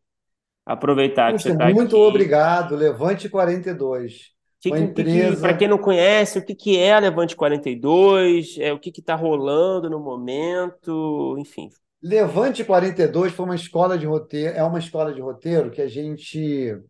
[0.66, 2.04] Aproveitar que você está Muito aqui.
[2.04, 4.37] obrigado, Levante 42.
[4.60, 5.40] Que, uma empresa...
[5.40, 8.56] Para quem não conhece, o que, que é a Levante 42?
[8.58, 11.36] É, o que está rolando no momento?
[11.38, 11.70] Enfim,
[12.02, 16.80] Levante 42 foi uma escola de roteiro, é uma escola de roteiro que a gente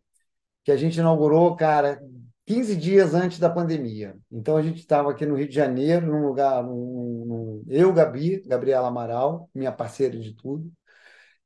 [0.65, 1.99] que a gente inaugurou, cara,
[2.45, 4.15] 15 dias antes da pandemia.
[4.31, 8.43] Então a gente estava aqui no Rio de Janeiro, num lugar, num, num, eu, Gabi,
[8.47, 10.71] Gabriela Amaral, minha parceira de tudo,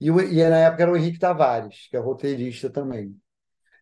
[0.01, 3.17] e, e na época era o Henrique Tavares, que é roteirista também.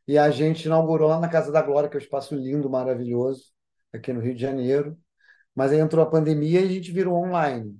[0.06, 3.44] E a gente inaugurou lá na Casa da Glória, que é um espaço lindo, maravilhoso,
[3.92, 4.98] aqui no Rio de Janeiro.
[5.54, 7.78] Mas aí entrou a pandemia e a gente virou online.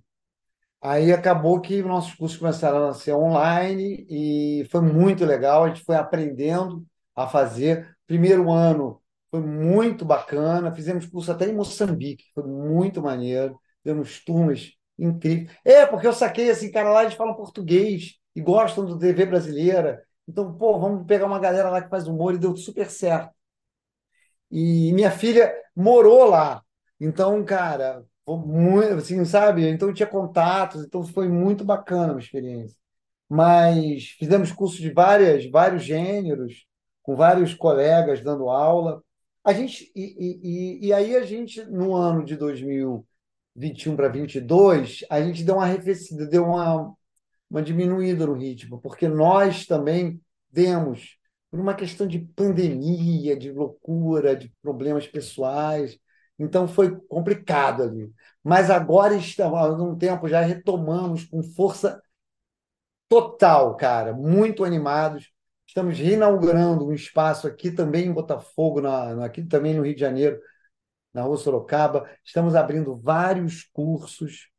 [0.82, 5.64] Aí acabou que nossos cursos começaram a ser online e foi muito legal.
[5.64, 7.94] A gente foi aprendendo a fazer.
[8.06, 10.72] Primeiro ano foi muito bacana.
[10.72, 13.60] Fizemos curso até em Moçambique, foi muito maneiro.
[13.84, 15.51] Demos turmas incríveis.
[15.64, 20.02] É, porque eu saquei assim, cara, lá eles falam português e gostam do TV brasileira.
[20.28, 23.34] Então, pô, vamos pegar uma galera lá que faz humor e deu super certo.
[24.51, 26.62] E minha filha morou lá.
[27.01, 29.68] Então, cara, muito, assim, sabe?
[29.68, 32.76] Então tinha contatos, então foi muito bacana a experiência.
[33.28, 36.66] Mas fizemos cursos de várias, vários gêneros,
[37.02, 39.02] com vários colegas dando aula.
[39.44, 45.22] A gente e, e, e aí a gente no ano de 2021 para 22, a
[45.22, 46.94] gente deu uma arrefecida, deu uma
[47.51, 50.20] uma diminuída no ritmo, porque nós também
[50.51, 51.18] demos
[51.51, 55.98] por uma questão de pandemia, de loucura, de problemas pessoais,
[56.39, 58.12] então foi complicado ali.
[58.43, 62.01] Mas agora estamos, há um tempo já retomamos com força
[63.09, 65.31] total, cara, muito animados.
[65.66, 70.40] Estamos reinaugurando um espaço aqui também em Botafogo, na, aqui também no Rio de Janeiro,
[71.12, 72.09] na Rua Sorocaba.
[72.24, 74.49] Estamos abrindo vários cursos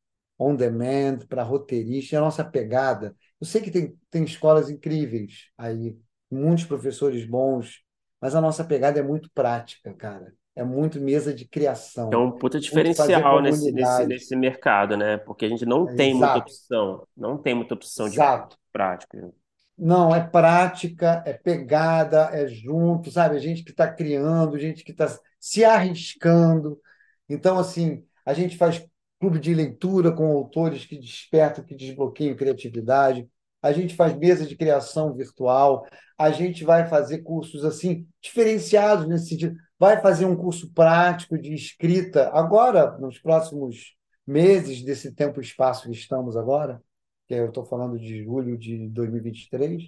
[0.41, 2.17] on demand para roteiristas.
[2.17, 3.15] a nossa pegada.
[3.39, 5.97] Eu sei que tem, tem escolas incríveis aí,
[6.29, 7.81] muitos professores bons,
[8.19, 12.09] mas a nossa pegada é muito prática, cara é muito mesa de criação.
[12.11, 15.17] É um puta diferencial nesse, nesse, nesse mercado, né?
[15.17, 18.55] Porque a gente não é, tem muita opção, não tem muita opção exato.
[18.55, 19.31] de prática.
[19.77, 23.35] Não, é prática, é pegada, é junto, sabe?
[23.35, 25.07] A gente que está criando, gente que está
[25.39, 26.79] se arriscando.
[27.27, 28.85] Então, assim, a gente faz
[29.21, 33.29] clube de leitura com autores que despertam, que desbloqueiam criatividade.
[33.61, 35.85] A gente faz mesa de criação virtual.
[36.17, 41.55] A gente vai fazer cursos assim diferenciados nesse sentido vai fazer um curso prático de
[41.55, 43.95] escrita agora, nos próximos
[44.27, 46.79] meses desse tempo e espaço que estamos agora,
[47.27, 49.81] que eu estou falando de julho de 2023.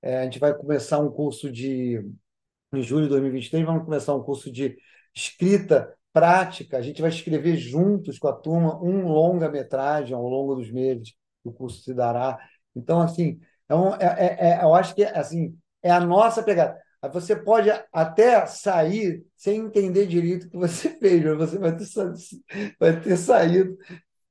[0.00, 2.00] É, a gente vai começar um curso de.
[2.72, 4.76] Em julho de 2023, vamos começar um curso de
[5.12, 6.76] escrita prática.
[6.76, 11.10] A gente vai escrever juntos com a turma um longa-metragem ao longo dos meses
[11.42, 12.38] que o curso se dará.
[12.74, 13.38] Então, assim,
[13.68, 16.76] é um, é, é, é eu acho que assim, é a nossa pegada.
[17.12, 21.86] Você pode até sair sem entender direito o que você fez, mas você vai ter,
[22.80, 23.76] vai ter saído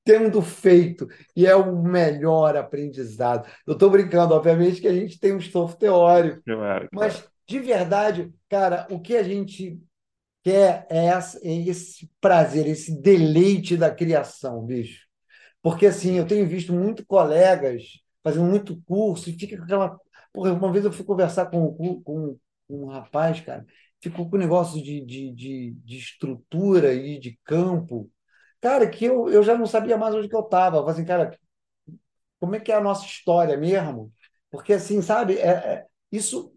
[0.04, 1.06] tendo feito,
[1.36, 3.46] e é o melhor aprendizado.
[3.68, 8.34] Eu estou brincando, obviamente, que a gente tem um estofo teórico, claro, mas de verdade,
[8.50, 9.78] cara, o que a gente
[10.48, 11.10] quer é
[11.68, 15.06] esse prazer, esse deleite da criação, bicho.
[15.62, 17.84] Porque assim, eu tenho visto muito colegas
[18.24, 20.00] fazendo muito curso e fica com aquela.
[20.34, 23.66] Porra, uma vez eu fui conversar com, com, com um rapaz, cara,
[24.02, 28.10] ficou com o negócio de, de, de, de estrutura e de campo.
[28.62, 30.78] Cara, que eu, eu já não sabia mais onde que eu estava.
[30.80, 31.38] Falei assim, cara,
[32.40, 34.12] como é que é a nossa história mesmo?
[34.52, 36.54] Porque, assim, sabe, é, é isso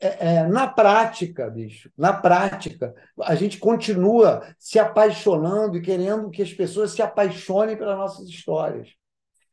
[0.00, 6.42] é, é, na prática, bicho, na prática, a gente continua se apaixonando e querendo que
[6.42, 8.88] as pessoas se apaixonem pelas nossas histórias.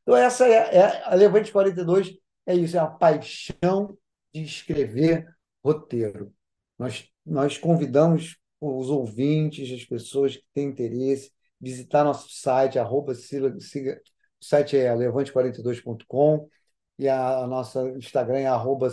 [0.02, 2.14] Então, essa é, é a Levante 42
[2.46, 3.98] é isso, é a paixão
[4.34, 5.28] de escrever
[5.62, 6.34] roteiro.
[6.80, 11.30] Nós, nós convidamos os ouvintes, as pessoas que têm interesse,
[11.60, 14.02] visitar nosso site, arroba, siga, siga,
[14.42, 16.48] o site é levante42.com
[16.98, 18.90] e a, a nossa Instagram é arroba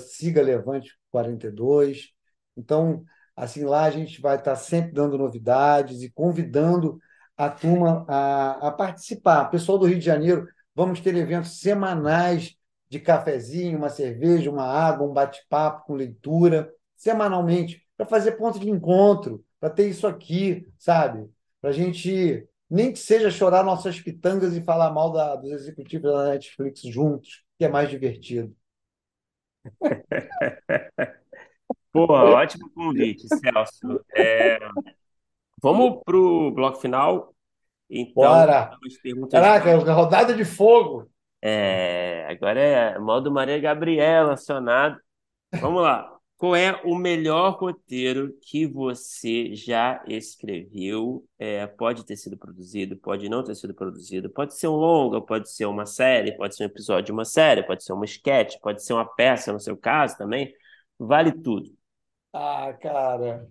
[1.14, 2.08] sigalevante42.
[2.56, 3.04] Então,
[3.36, 6.98] assim, lá a gente vai estar sempre dando novidades e convidando
[7.36, 9.46] a turma a, a participar.
[9.46, 12.56] Pessoal do Rio de Janeiro, vamos ter eventos semanais
[12.88, 18.70] de cafezinho, uma cerveja, uma água, um bate-papo com leitura, semanalmente, para fazer ponto de
[18.70, 21.28] encontro, para ter isso aqui, sabe?
[21.60, 26.12] Para a gente, nem que seja chorar nossas pitangas e falar mal da, dos executivos
[26.12, 28.54] da Netflix juntos, que é mais divertido.
[31.92, 34.04] Pô, ótimo convite, Celso.
[34.14, 34.58] É,
[35.62, 37.34] vamos para o bloco final.
[37.88, 38.70] Então, Bora!
[39.30, 41.08] Caraca, é rodada de fogo.
[41.40, 44.98] É, agora é modo Maria Gabriela acionado.
[45.60, 46.13] Vamos lá.
[46.44, 51.26] Qual é o melhor roteiro que você já escreveu?
[51.38, 55.50] É, pode ter sido produzido, pode não ter sido produzido, pode ser um longa, pode
[55.50, 58.84] ser uma série, pode ser um episódio de uma série, pode ser uma sketch, pode
[58.84, 60.52] ser uma peça, no seu caso também.
[60.98, 61.74] Vale tudo.
[62.30, 63.48] Ah, cara,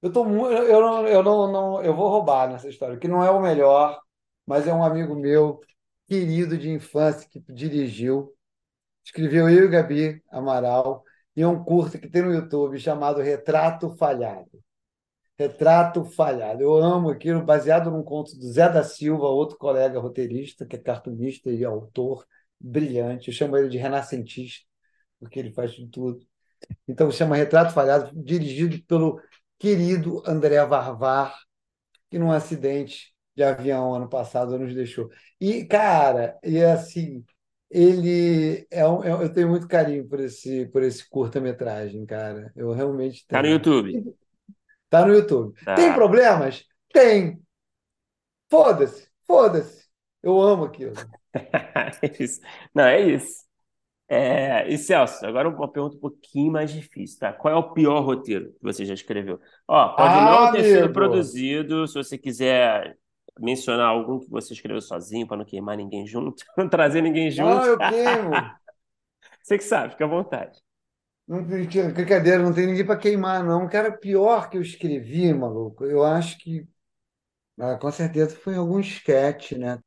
[0.00, 3.24] eu tô muito, eu não, eu não, não, eu vou roubar nessa história, que não
[3.24, 4.00] é o melhor,
[4.46, 5.58] mas é um amigo meu,
[6.06, 8.32] querido de infância, que dirigiu,
[9.04, 11.02] escreveu eu e Gabi Amaral
[11.38, 14.50] e um curto que tem no YouTube chamado Retrato Falhado.
[15.38, 16.60] Retrato Falhado.
[16.64, 20.80] Eu amo aquilo, baseado num conto do Zé da Silva, outro colega roteirista, que é
[20.80, 22.26] cartunista e autor
[22.58, 23.28] brilhante.
[23.28, 24.66] Eu chamo ele de renascentista,
[25.20, 26.18] porque ele faz de tudo.
[26.88, 29.20] Então, chama Retrato Falhado, dirigido pelo
[29.60, 31.38] querido André Varvar,
[32.10, 35.08] que num acidente de avião ano passado nos deixou.
[35.40, 37.24] E, cara, e assim,
[37.70, 42.52] ele é um, é, eu tenho muito carinho por esse por esse curta-metragem, cara.
[42.56, 43.42] Eu realmente tenho.
[43.42, 44.16] Tá no YouTube.
[44.88, 45.64] Tá no YouTube.
[45.64, 45.74] Tá.
[45.74, 46.64] Tem problemas?
[46.92, 47.40] Tem.
[48.50, 49.86] Foda-se, foda-se.
[50.22, 50.94] Eu amo aquilo.
[52.02, 52.40] é isso.
[52.74, 53.46] Não, é isso.
[54.10, 57.30] É, e Celso, agora uma pergunta um pouquinho mais difícil, tá?
[57.30, 59.38] Qual é o pior roteiro que você já escreveu?
[59.66, 60.74] Ó, pode ah, não ter amigo.
[60.74, 62.96] sido produzido, se você quiser
[63.40, 67.48] mencionar algum que você escreveu sozinho para não queimar ninguém junto, não trazer ninguém junto.
[67.48, 68.30] Não, eu queimo.
[69.42, 70.60] você que sabe, fica à vontade.
[71.26, 73.68] Não, brincadeira, não tem ninguém para queimar, não.
[73.68, 76.66] Cara, pior que eu escrevi, maluco, eu acho que
[77.58, 79.80] ah, com certeza foi algum sketch, né?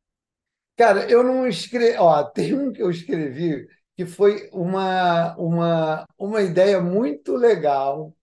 [0.76, 1.98] Cara, eu não escrevi.
[1.98, 8.16] Ó, tem um que eu escrevi que foi uma, uma, uma ideia muito legal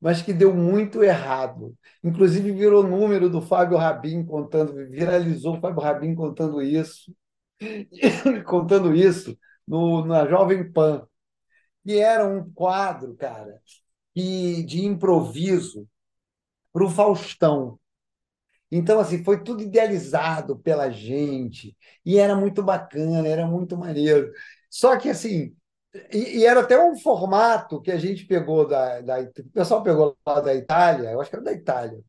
[0.00, 1.76] mas que deu muito errado.
[2.02, 7.14] Inclusive, virou número do Fábio Rabin contando, viralizou o Fábio Rabin contando isso,
[8.46, 9.36] contando isso
[9.66, 11.06] no, na Jovem Pan.
[11.84, 13.60] E era um quadro, cara,
[14.14, 15.88] e de improviso
[16.72, 17.78] para o Faustão.
[18.70, 24.32] Então, assim, foi tudo idealizado pela gente, e era muito bacana, era muito maneiro.
[24.70, 25.54] Só que, assim,
[26.12, 29.20] e, e, era até um formato que a gente pegou da, da.
[29.20, 32.00] O pessoal pegou lá da Itália, eu acho que era da Itália,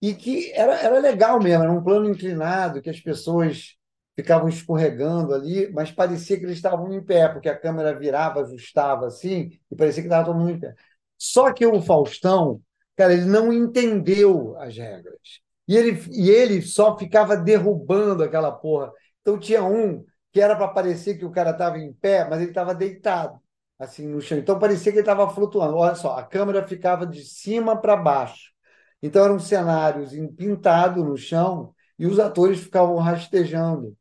[0.00, 3.76] e que era, era legal mesmo, era um plano inclinado, que as pessoas
[4.14, 9.06] ficavam escorregando ali, mas parecia que eles estavam em pé, porque a câmera virava, ajustava
[9.06, 10.74] assim, e parecia que estava todo mundo em pé.
[11.16, 12.60] Só que o Faustão,
[12.96, 15.40] cara, ele não entendeu as regras.
[15.66, 18.92] E ele, e ele só ficava derrubando aquela porra.
[19.20, 22.50] Então tinha um que era para parecer que o cara estava em pé, mas ele
[22.50, 23.40] estava deitado,
[23.78, 24.38] assim, no chão.
[24.38, 25.76] Então parecia que ele estava flutuando.
[25.76, 28.52] Olha só, a câmera ficava de cima para baixo.
[29.02, 33.96] Então eram cenários pintados no chão e os atores ficavam rastejando.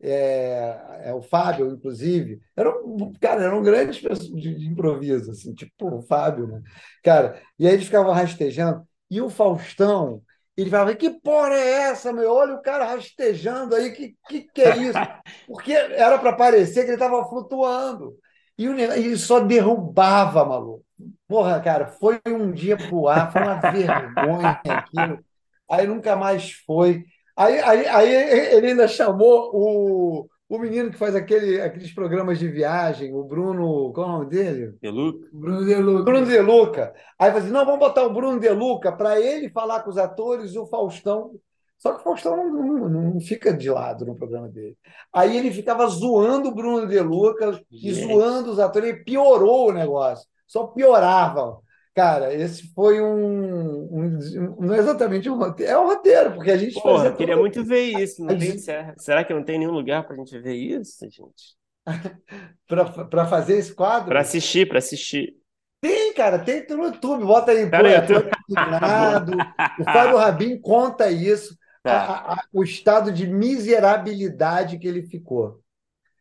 [0.00, 5.54] É, é, o Fábio, inclusive, era um, cara, eram grandes pessoas de, de improviso, assim,
[5.54, 6.62] tipo o Fábio, né?
[7.02, 8.86] Cara, e aí eles ficavam rastejando.
[9.10, 10.22] E o Faustão,
[10.56, 12.32] ele falava, que porra é essa, meu?
[12.32, 14.98] Olha o cara rastejando aí, que que, que é isso?
[15.46, 18.16] Porque era para parecer que ele estava flutuando.
[18.58, 20.82] E ele só derrubava, maluco.
[21.28, 25.24] Porra, cara, foi um dia pro ar, foi uma vergonha aquilo.
[25.70, 27.04] Aí nunca mais foi.
[27.36, 28.14] Aí, aí, aí
[28.54, 33.92] ele ainda chamou o, o menino que faz aquele, aqueles programas de viagem, o Bruno.
[33.92, 34.76] Qual é o nome dele?
[34.80, 35.28] De Luca?
[35.32, 36.04] Bruno De Luca.
[36.04, 36.94] Bruno De Luca.
[37.18, 39.98] Aí falou assim: não, vamos botar o Bruno De Luca para ele falar com os
[39.98, 41.32] atores e o Faustão.
[41.78, 44.76] Só que o Faustão não, não, não fica de lado no programa dele.
[45.12, 49.72] Aí ele ficava zoando o Bruno De Luca e zoando os atores, ele piorou o
[49.72, 50.26] negócio.
[50.46, 51.60] Só piorava.
[51.96, 56.56] Cara, esse foi um, um- Não é exatamente um roteiro, é um roteiro, porque a
[56.58, 58.22] gente Porra, queria todo- muito ver isso.
[58.22, 58.62] Não A tem, gente-
[58.98, 61.56] será, que não tem nenhum lugar pra gente ver isso, gente?
[63.10, 64.08] para fazer esse quadro.
[64.10, 65.36] Pra assistir, pra assistir.
[65.80, 68.04] Tem, cara, tem no YouTube, bota aí, pô, é
[68.48, 69.32] Indignado.
[69.80, 71.92] O Fábio Rabin conta isso, Tá.
[71.92, 75.60] a- a- a- o estado de miserabilidade que ele ficou.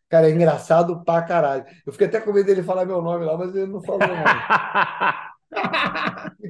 [0.07, 1.65] Cara, é engraçado pra caralho.
[1.85, 5.34] Eu fiquei até com medo dele falar meu nome lá, mas ele não falou, não.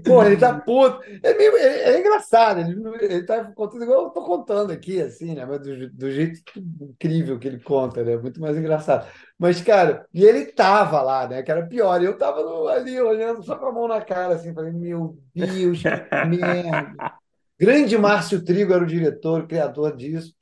[0.05, 0.99] Porra, ele tá puto.
[1.23, 2.73] É, meio- é- é engraçado, ele,
[3.05, 5.45] ele tá contando igual eu tô contando aqui, assim, né?
[5.45, 6.41] Mas do, do jeito
[6.81, 8.15] incrível que ele conta, né?
[8.17, 9.07] Muito mais engraçado.
[9.37, 11.41] Mas, cara, e ele tava lá, né?
[11.43, 12.01] Que era pior.
[12.03, 15.83] Eu tava no- ali olhando só com a mão na cara, assim, falei, meu Deus,
[15.83, 17.11] que merda.
[17.59, 20.33] Grande Márcio Trigo era o diretor, o criador disso.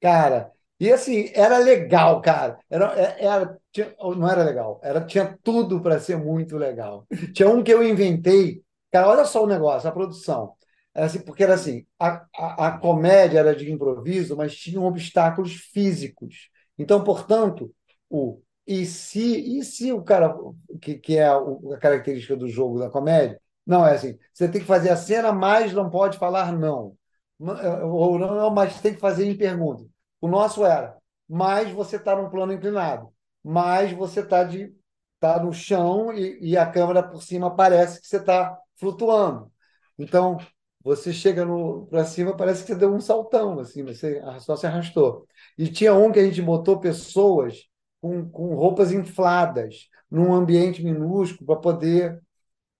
[0.00, 2.58] Cara, e assim, era legal, cara.
[2.70, 7.06] Era, é- era, tinha- não era legal, era, tinha tudo para ser muito legal.
[7.34, 8.62] Tinha um que eu inventei.
[8.92, 10.54] Cara, olha só o negócio, a produção.
[10.94, 15.52] Era assim, porque era assim, a, a, a comédia era de improviso, mas tinham obstáculos
[15.54, 16.48] físicos.
[16.78, 17.72] Então, portanto,
[18.08, 20.32] o e se, e se o cara,
[20.80, 21.40] que, que é a
[21.80, 25.72] característica do jogo da comédia, não é assim, você tem que fazer a cena, mas
[25.72, 26.96] não pode falar não.
[27.38, 29.84] Ou não, não, mas tem que fazer em pergunta.
[30.20, 30.96] O nosso era,
[31.28, 34.74] mas você está num plano inclinado, mas você está de
[35.18, 39.52] tá no chão e, e a câmera por cima parece que você está flutuando.
[39.98, 40.38] Então,
[40.82, 41.46] você chega
[41.90, 45.26] para cima, parece que você deu um saltão, assim, você só se arrastou.
[45.58, 47.68] E tinha um que a gente botou pessoas
[48.00, 52.20] com, com roupas infladas num ambiente minúsculo para poder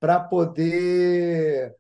[0.01, 1.77] para poder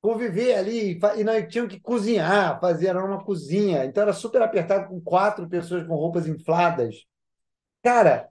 [0.00, 4.88] conviver ali e nós tínhamos que cozinhar, fazer era uma cozinha, então era super apertado
[4.88, 7.06] com quatro pessoas com roupas infladas.
[7.84, 8.28] Cara,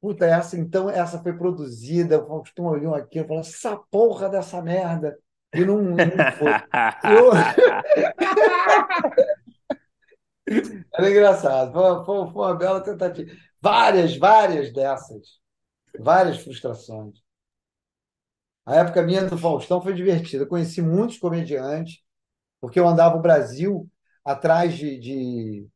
[0.00, 4.62] puta, essa então essa foi produzida, o Faustão olhou aqui e falou: essa porra dessa
[4.62, 5.18] merda.
[5.54, 5.96] E não, não
[6.38, 6.52] foi.
[7.12, 7.32] Eu...
[10.94, 13.30] Era engraçado, foi, foi, foi uma bela tentativa.
[13.60, 15.40] Várias, várias dessas,
[15.98, 17.20] várias frustrações.
[18.64, 20.44] A época minha do Faustão foi divertida.
[20.44, 21.98] Eu conheci muitos comediantes,
[22.60, 23.88] porque eu andava o Brasil
[24.24, 25.68] atrás de, de,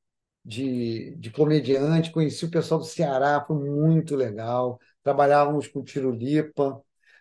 [0.46, 4.78] de, de comediante, conheci o pessoal do Ceará, foi muito legal.
[5.02, 6.80] Trabalhávamos com Tirulipa,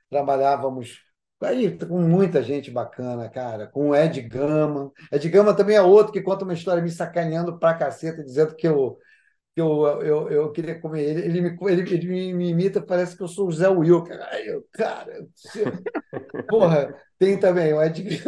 [0.10, 1.02] trabalhávamos
[1.41, 4.91] aí com muita gente bacana, cara, com o Ed Gama.
[5.11, 8.68] Ed Gama também é outro que conta uma história me sacaneando pra caceta, dizendo que
[8.68, 8.97] eu
[9.56, 13.23] que eu, eu, eu queria comer ele, ele me, ele, ele me imita, parece que
[13.23, 14.19] eu sou o Zé Wilker.
[14.30, 15.26] Aí eu, cara,
[16.49, 18.22] porra, tem também o Ed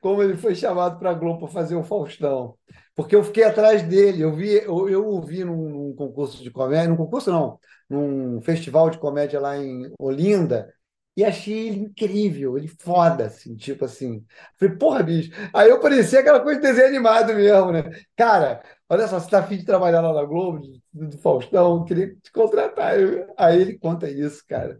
[0.00, 2.56] como ele foi chamado para a Globo fazer o Faustão.
[2.94, 6.50] Porque eu fiquei atrás dele, eu vi, eu, eu o vi num, num concurso de
[6.50, 7.58] comédia, num concurso não,
[7.88, 10.72] num festival de comédia lá em Olinda,
[11.16, 14.24] e achei ele incrível, ele foda, assim, tipo assim.
[14.58, 15.30] Falei, porra, bicho.
[15.54, 17.82] Aí eu parecia aquela coisa de desenho animado mesmo, né?
[18.16, 20.58] Cara, olha só, você tá afim de trabalhar lá na Globo,
[20.92, 22.94] do, do Faustão, queria te contratar.
[23.36, 24.78] Aí ele conta isso, cara.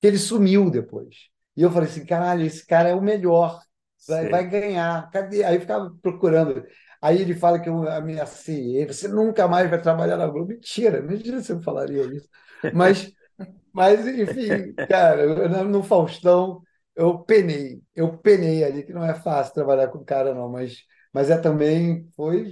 [0.00, 1.28] Que ele sumiu depois.
[1.56, 3.60] E eu falei assim, caralho, esse cara é o melhor,
[4.08, 5.10] vai, vai ganhar.
[5.10, 5.44] Cadê?
[5.44, 6.64] Aí eu ficava procurando.
[7.04, 10.48] Aí ele fala que eu ameacei você nunca mais vai trabalhar na Globo.
[10.48, 12.26] Mentira, imagina se eu falaria isso.
[12.72, 13.12] Mas,
[13.74, 16.62] mas enfim, cara, no Faustão
[16.96, 20.78] eu penei, eu penei ali, que não é fácil trabalhar com o cara, não, mas,
[21.12, 22.50] mas é também, foi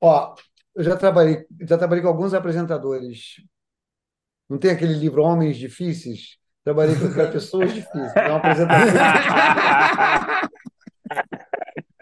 [0.00, 0.36] Ó,
[0.76, 3.42] eu já trabalhei, já trabalhei com alguns apresentadores.
[4.48, 6.38] Não tem aquele livro Homens Difíceis?
[6.62, 8.14] Trabalhei com pessoas difíceis.
[8.14, 8.92] É uma apresentação.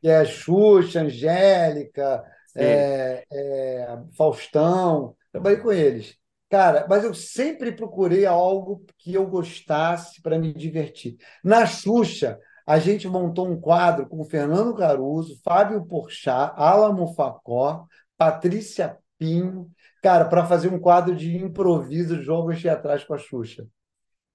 [0.01, 2.23] que é Xuxa, Angélica,
[2.57, 5.15] é, é, Faustão.
[5.33, 6.17] Trabalhei com eles.
[6.49, 11.17] Cara, mas eu sempre procurei algo que eu gostasse para me divertir.
[11.45, 17.87] Na Xuxa, a gente montou um quadro com Fernando Caruso, Fábio Porchat, Alamo Facó,
[18.17, 19.71] Patrícia Pinho,
[20.03, 23.67] cara, para fazer um quadro de improviso de jogos teatrais com a Xuxa.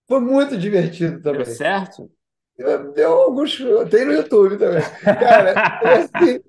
[0.08, 1.44] Foi muito divertido também.
[1.44, 2.12] Deu certo?
[2.58, 3.58] Deu alguns.
[3.90, 4.82] Tem no YouTube também.
[5.04, 5.54] Cara,
[5.98, 6.40] assim,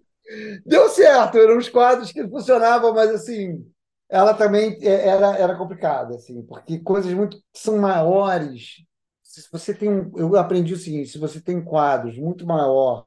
[0.64, 1.38] deu certo.
[1.38, 3.64] Eram uns quadros que funcionavam, mas assim,
[4.08, 8.84] ela também era, era complicada, assim, porque coisas muito que são maiores.
[9.22, 13.04] Se você tem um, eu aprendi o seguinte: se você tem quadros muito maior,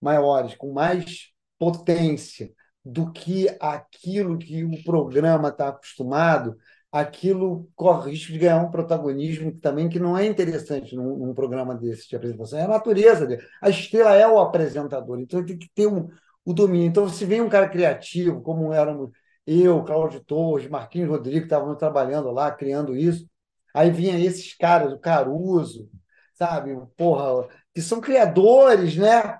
[0.00, 2.52] maiores, com mais potência
[2.84, 6.56] do que aquilo que o programa está acostumado,
[7.00, 11.74] aquilo corre risco de ganhar um protagonismo também que não é interessante num, num, programa
[11.74, 12.58] desse de apresentação.
[12.58, 13.42] É a natureza dele.
[13.62, 16.08] A estrela é o apresentador, então tem que ter um,
[16.44, 16.86] o domínio.
[16.88, 19.10] Então, se vem um cara criativo, como éramos
[19.46, 23.26] eu, Cláudio Torres, Marquinhos Rodrigues, estavam trabalhando lá, criando isso,
[23.74, 25.88] aí vinha esses caras, o Caruso,
[26.34, 26.76] sabe?
[26.96, 29.38] Porra, que são criadores, né?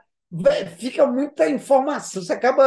[0.77, 2.23] Fica muita informação.
[2.23, 2.63] Você acaba.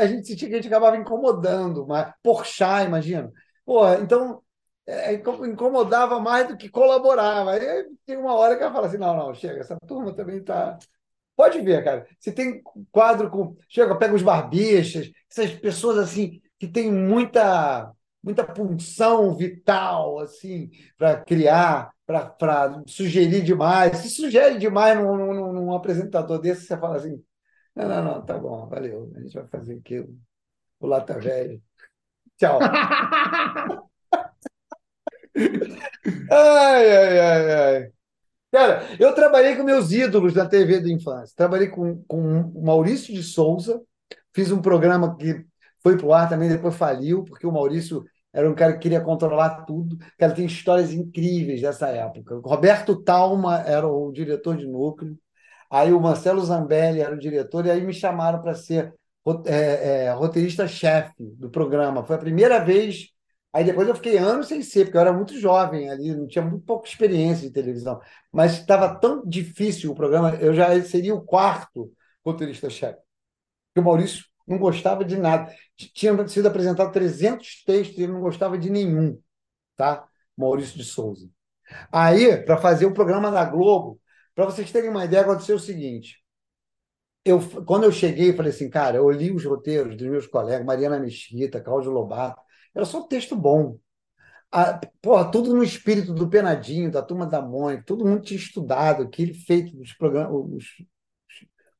[0.00, 3.32] A gente sentia que a gente acabava incomodando, mas Porchat, imagina.
[3.68, 4.42] Porra, então
[4.86, 7.52] é, incomodava mais do que colaborava.
[7.52, 10.78] Aí tem uma hora que ela fala assim: não, não, chega, essa turma também está.
[11.36, 12.06] Pode ver, cara.
[12.18, 13.54] Se tem quadro com.
[13.68, 17.92] Chega, pega os barbichas, essas pessoas assim que têm muita
[18.22, 23.98] muita punção vital assim para criar para sugerir demais.
[23.98, 27.22] Se sugere demais num, num, num, apresentador desse, você fala assim:
[27.76, 30.08] não, não, não, tá bom, valeu, a gente vai fazer aquilo.
[30.80, 31.62] O Lata Velho.
[32.38, 32.58] Tchau.
[36.30, 37.92] ai, ai, ai, ai.
[38.52, 41.34] Cara, eu trabalhei com meus ídolos na TV da infância.
[41.36, 43.80] Trabalhei com, com o Maurício de Souza,
[44.34, 45.44] fiz um programa que
[45.82, 49.00] foi para o ar também, depois faliu, porque o Maurício era um cara que queria
[49.02, 49.98] controlar tudo.
[50.18, 52.40] Cara, tem histórias incríveis dessa época.
[52.44, 55.18] Roberto Talma era o diretor de núcleo,
[55.70, 58.94] aí o Marcelo Zambelli era o diretor, e aí me chamaram para ser
[59.46, 62.04] é, é, roteirista-chefe do programa.
[62.04, 63.08] Foi a primeira vez.
[63.52, 66.44] Aí depois eu fiquei anos sem ser, porque eu era muito jovem ali, não tinha
[66.44, 68.00] muito pouca experiência de televisão.
[68.32, 71.92] Mas estava tão difícil o programa, eu já seria o quarto
[72.24, 72.98] roteirista-chefe.
[73.68, 75.52] Porque o Maurício não gostava de nada.
[75.76, 79.20] Tinha sido apresentado 300 textos e ele não gostava de nenhum,
[79.76, 80.06] tá?
[80.36, 81.28] Maurício de Souza.
[81.92, 84.00] Aí, para fazer o programa da Globo,
[84.34, 86.22] para vocês terem uma ideia, aconteceu o seguinte.
[87.24, 90.98] Eu, quando eu cheguei, falei assim, cara, eu li os roteiros dos meus colegas, Mariana
[90.98, 92.40] Mesquita, Cláudio Lobato,
[92.74, 93.78] era só texto bom.
[94.50, 99.02] Ah, porra, tudo no espírito do Penadinho, da Turma da Mônica, todo mundo tinha estudado
[99.02, 100.64] aquele feito dos programas, os,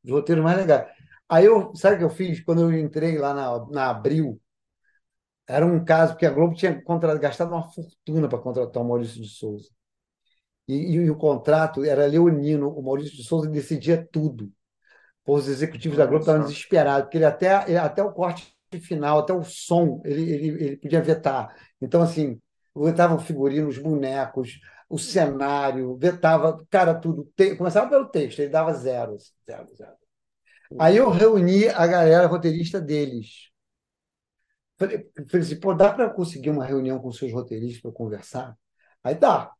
[0.04, 0.86] os roteiros mais legais.
[1.28, 2.40] Aí eu, sabe o que eu fiz?
[2.44, 4.40] Quando eu entrei lá na, na Abril,
[5.46, 9.20] era um caso que a Globo tinha contra, gastado uma fortuna para contratar o Maurício
[9.22, 9.68] de Souza.
[10.68, 14.52] E, e, e, o contrato era leonino, o Maurício de Souza decidia tudo.
[15.28, 18.50] Os executivos da Globo estavam desesperados, porque ele até, ele, até o corte
[18.80, 21.54] final, até o som, ele, ele, ele podia vetar.
[21.80, 22.40] Então, assim,
[22.74, 27.30] vetava o figurino, os bonecos, o cenário, vetava, cara, tudo.
[27.36, 29.96] Te, começava pelo texto, ele dava zero, zero, zero.
[30.78, 33.50] Aí eu reuni a galera roteirista deles.
[34.78, 38.56] Falei, falei assim, pô, dá para conseguir uma reunião com seus roteiristas para conversar?
[39.02, 39.52] Aí dá.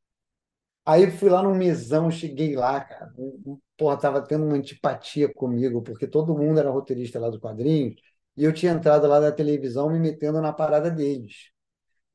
[0.87, 3.13] Aí fui lá no mesão, cheguei lá, cara.
[3.79, 7.95] Porra, tava tendo uma antipatia comigo, porque todo mundo era roteirista lá dos quadrinhos,
[8.37, 11.51] e eu tinha entrado lá da televisão me metendo na parada deles.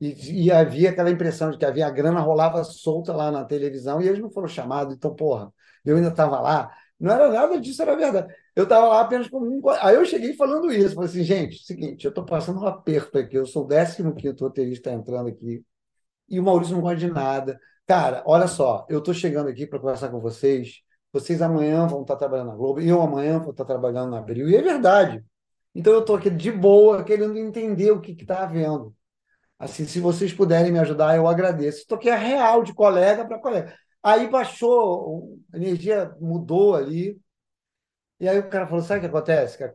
[0.00, 4.02] E, e, havia aquela impressão de que havia a grana rolava solta lá na televisão
[4.02, 4.94] e eles não foram chamados.
[4.94, 5.52] Então, porra,
[5.84, 6.70] eu ainda estava lá.
[6.98, 8.34] Não era nada disso, era verdade.
[8.54, 9.62] Eu estava lá apenas como um.
[9.80, 10.94] Aí eu cheguei falando isso.
[10.94, 13.36] Falei assim, gente, seguinte, eu estou passando um aperto aqui.
[13.36, 14.02] Eu sou o 15
[14.40, 15.64] roteirista entrando aqui.
[16.28, 17.58] E o Maurício não gosta de nada.
[17.86, 20.83] Cara, olha só, eu estou chegando aqui para conversar com vocês.
[21.14, 24.50] Vocês amanhã vão estar trabalhando na Globo, eu amanhã vou estar trabalhando na Abril.
[24.50, 25.24] E é verdade.
[25.72, 28.92] Então eu estou aqui de boa, querendo entender o que está havendo.
[29.56, 31.78] Assim, se vocês puderem me ajudar, eu agradeço.
[31.78, 33.72] Estou aqui a real, de colega para colega.
[34.02, 37.16] Aí baixou, a energia mudou ali.
[38.18, 39.72] E aí o cara falou: sabe o que acontece, cara?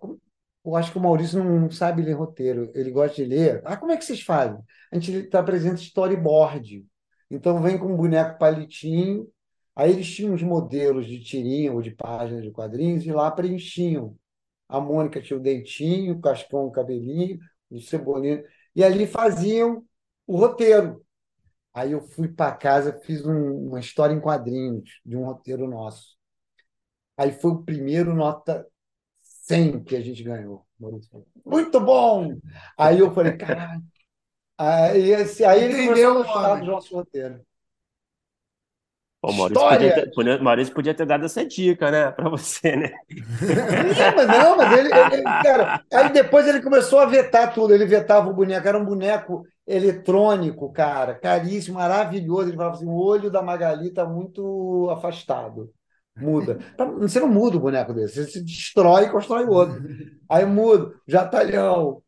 [0.66, 3.62] Eu acho que o Maurício não sabe ler roteiro, ele gosta de ler.
[3.64, 4.60] Ah, como é que vocês fazem?
[4.92, 6.86] A gente tá apresenta storyboard.
[7.32, 9.26] Então vem com um boneco palitinho,
[9.80, 14.14] aí eles tinham uns modelos de tirinha ou de páginas de quadrinhos e lá preenchiam.
[14.68, 17.40] A Mônica tinha o dentinho, o Cascão o cabelinho,
[17.70, 18.44] o Cebolinha,
[18.76, 19.86] e ali faziam
[20.28, 21.02] o roteiro.
[21.74, 26.18] Aí eu fui para casa, fiz um, uma história em quadrinhos de um roteiro nosso.
[27.16, 28.68] Aí foi o primeiro nota
[29.22, 30.68] 100 que a gente ganhou.
[31.46, 32.38] Muito bom!
[32.78, 33.82] Aí eu falei, caralho.
[34.58, 37.46] Aí, esse, aí ele gostar do nosso roteiro.
[39.22, 42.92] O Maurício podia, ter, Maurício podia ter dado essa dica, né, para você, né?
[43.98, 47.74] Não, mas, não, mas ele, ele, cara, aí depois ele começou a vetar tudo.
[47.74, 52.50] Ele vetava o boneco, era um boneco eletrônico, cara, caríssimo, maravilhoso.
[52.50, 55.70] Ele falava assim: o olho da Magali está muito afastado.
[56.16, 56.60] Muda.
[57.00, 59.82] Você não muda o boneco desse, você se destrói e constrói outro.
[60.30, 62.02] Aí muda, jatalhão.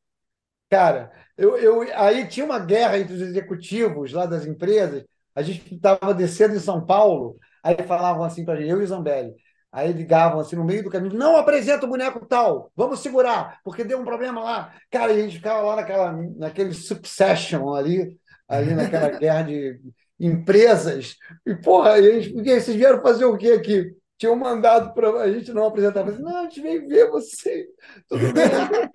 [0.70, 5.04] Cara, eu, eu, aí tinha uma guerra entre os executivos lá das empresas.
[5.36, 8.88] A gente estava descendo em São Paulo, aí falavam assim para gente, eu e o
[8.88, 9.34] Zambelli.
[9.72, 13.86] Aí ligavam assim no meio do caminho, não apresenta o boneco tal, vamos segurar, porque
[13.86, 14.74] deu um problema lá.
[14.92, 19.80] Cara, a gente ficava lá naquela, naquele succession ali, ali naquela guerra de
[20.20, 21.16] empresas.
[21.46, 23.96] E, porra, e a gente, vocês vieram fazer o quê aqui?
[24.18, 26.04] Tinham mandado para a gente não apresentar.
[26.04, 27.66] Mas, não, a gente veio ver você.
[28.08, 28.92] Tudo bem.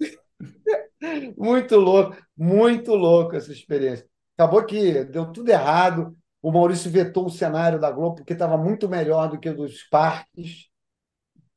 [1.36, 4.06] muito louco, muito louco essa experiência.
[4.36, 6.16] Acabou que deu tudo errado.
[6.42, 9.82] O Maurício vetou o cenário da Globo porque estava muito melhor do que o dos
[9.84, 10.68] parques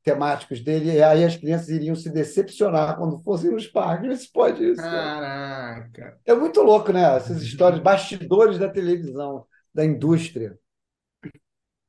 [0.02, 4.20] temáticos dele, e aí as crianças iriam se decepcionar quando fossem nos parques.
[4.20, 4.80] Isso pode isso.
[4.80, 6.18] Caraca!
[6.24, 7.16] É muito louco, né?
[7.16, 10.58] Essas histórias, bastidores da televisão, da indústria.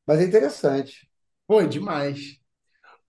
[0.06, 1.10] Mas é interessante.
[1.48, 2.38] Foi demais.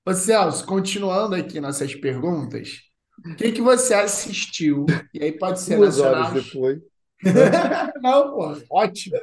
[0.07, 2.81] Ô Celso, continuando aqui nossas perguntas,
[3.27, 4.87] o que, que você assistiu?
[5.13, 6.31] E aí pode ser Duas nacional.
[6.31, 6.92] horas depois.
[8.03, 9.17] Não, pô, ótimo.
[9.17, 9.21] O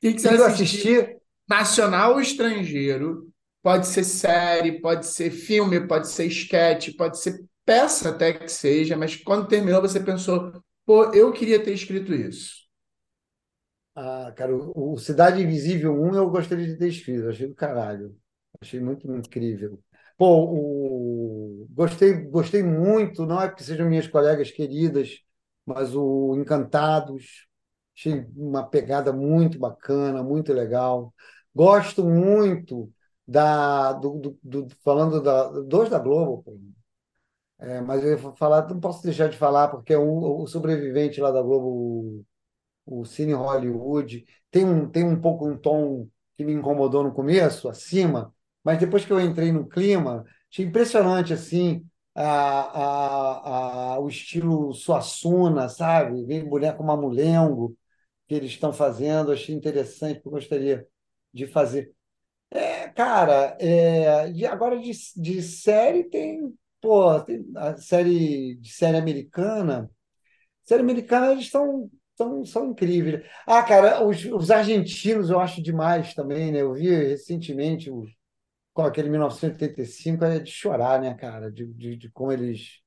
[0.00, 0.84] que, que você Eu assistiu?
[0.84, 1.16] assisti
[1.48, 3.28] Nacional ou estrangeiro?
[3.62, 8.96] Pode ser série, pode ser filme, pode ser esquete, pode ser peça até que seja,
[8.96, 10.52] mas quando terminou você pensou,
[10.86, 12.64] pô, eu queria ter escrito isso.
[13.94, 18.16] Ah, cara, o o Cidade Invisível 1 eu gostaria de ter escrito, achei do caralho.
[18.60, 19.80] Achei muito incrível.
[20.16, 20.26] Pô,
[21.62, 21.66] o...
[21.70, 25.20] gostei, gostei muito, não é porque sejam minhas colegas queridas,
[25.66, 27.46] mas o Encantados,
[27.96, 31.14] achei uma pegada muito bacana, muito legal.
[31.54, 32.92] Gosto muito
[33.26, 36.44] da, do, do, do- falando da, dois da Globo.
[37.58, 41.20] É, mas eu ia falar, não posso deixar de falar, porque é o, o sobrevivente
[41.20, 42.24] lá da Globo,
[42.86, 47.68] o Cine Hollywood tem um, tem um pouco um tom que me incomodou no começo,
[47.68, 48.34] acima,
[48.64, 55.68] mas depois que eu entrei no clima, achei impressionante assim a, a, o estilo Suassuna,
[55.68, 56.24] sabe?
[56.24, 57.76] Vem boneco mamulengo
[58.28, 60.86] que eles estão fazendo, achei interessante, eu gostaria
[61.32, 61.92] de fazer.
[62.50, 68.96] É, cara, é, de- agora de, de série tem, pô, tem a série de série
[68.98, 69.90] americana.
[70.64, 73.24] Série americana, eles são, são, são incríveis.
[73.46, 76.60] Ah, cara, os, os argentinos eu acho demais também, né?
[76.62, 78.04] Eu vi recentemente o,
[78.74, 81.52] com aquele 1985, é de chorar, né, cara?
[81.52, 82.80] De, de, de como eles,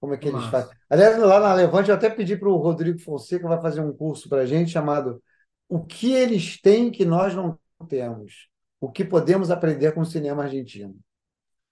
[0.00, 0.50] como é que eles Massa.
[0.50, 0.76] fazem.
[0.90, 4.28] Aliás, lá na Levante, eu até pedi para o Rodrigo Fonseca vai fazer um curso
[4.28, 5.22] para a gente chamado
[5.68, 8.48] O que eles têm que nós não temos?
[8.80, 10.96] O que podemos aprender com o cinema argentino?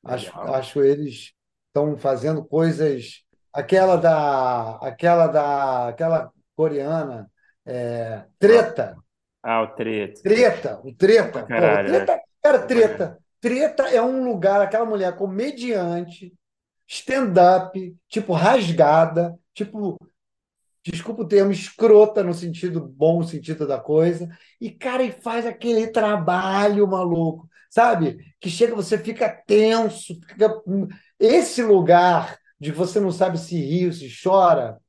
[0.05, 0.55] Acho, Legal.
[0.55, 1.33] acho eles
[1.69, 3.23] estão fazendo coisas.
[3.53, 7.31] Aquela da, aquela da, aquela coreana,
[7.65, 8.97] é, Treta,
[9.43, 10.23] Ah, o treta.
[10.23, 16.33] Treta, o Treta, pô, Caralho, Treta, cara, Treta, Treta é um lugar, aquela mulher comediante,
[16.89, 19.99] stand-up, tipo rasgada, tipo,
[20.83, 25.89] desculpa o termo, escrota no sentido bom sentido da coisa, e cara, e faz aquele
[25.89, 28.17] trabalho maluco, sabe?
[28.41, 30.63] Que chega, você fica tenso, fica
[31.21, 34.81] esse lugar de você não sabe se ri ou se chora.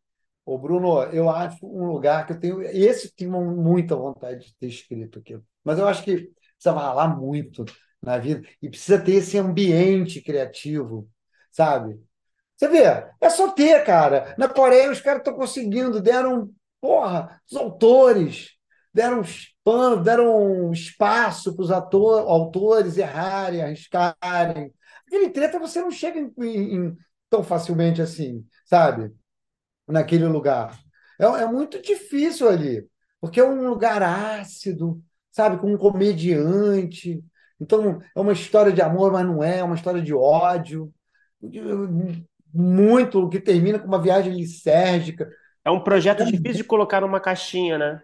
[0.46, 2.62] Ô, Bruno, eu acho um lugar que eu tenho.
[2.62, 5.38] Esse eu tenho muita vontade de ter escrito aqui.
[5.62, 7.66] Mas eu acho que precisa ralar muito
[8.02, 11.10] na vida e precisa ter esse ambiente criativo,
[11.52, 12.00] sabe?
[12.58, 12.84] Você vê,
[13.22, 14.36] é só ter, cara.
[14.38, 16.50] Na Coreia os caras estão conseguindo, deram,
[16.82, 18.52] porra, os autores,
[18.94, 19.22] deram
[19.64, 24.74] pano, deram espaço para os autores errarem, arriscarem.
[25.08, 26.34] Aquele treta você não chega em,
[26.88, 26.98] em-
[27.30, 29.12] tão facilmente assim, sabe?
[29.88, 30.80] Naquele lugar.
[31.20, 32.88] É, é muito difícil ali,
[33.22, 35.02] porque é um lugar ácido,
[35.32, 35.58] sabe?
[35.60, 37.24] Com um comediante.
[37.60, 40.94] Então, é uma história de amor, mas não é, é uma história de ódio.
[42.54, 45.30] Muito, que termina com uma viagem lisérgica.
[45.64, 48.02] É um projeto difícil de colocar numa caixinha, né?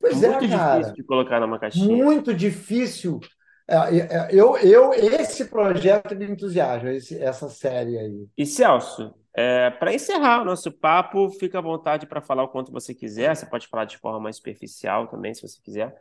[0.00, 0.76] Pois é, Muito cara.
[0.76, 2.04] difícil de colocar numa caixinha.
[2.04, 3.20] Muito difícil.
[3.66, 8.26] É, é, é, Eu, eu, esse projeto me entusiasma, esse- essa série aí.
[8.36, 9.14] E Celso,
[9.78, 13.34] para encerrar o nosso papo, fica à vontade para falar o quanto você quiser.
[13.34, 15.94] Você pode falar de forma mais superficial também, se você quiser.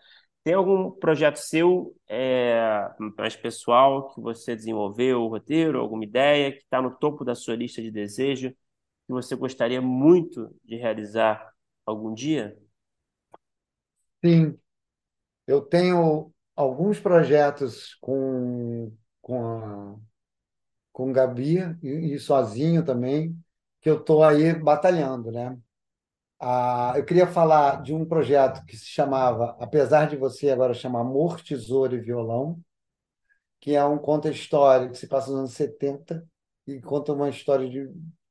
[0.44, 6.58] Tem algum projeto seu, é, mais pessoal, que você desenvolveu, o roteiro, alguma ideia que
[6.60, 11.54] está no topo da sua lista de desejo, que você gostaria muito de realizar
[11.86, 12.58] algum dia?
[14.24, 14.58] Sim,
[15.48, 19.96] eu tenho alguns projetos com, com a,
[20.92, 23.38] com Gabi e, e sozinho também,
[23.82, 25.58] que eu estou aí batalhando, né?
[26.46, 31.00] Ah, eu queria falar de um projeto que se chamava, apesar de você agora chamar
[31.02, 32.62] Amor, Tesouro e Violão,
[33.60, 36.28] que é um conta-história que se passa nos anos 70
[36.68, 37.90] e conta uma história de,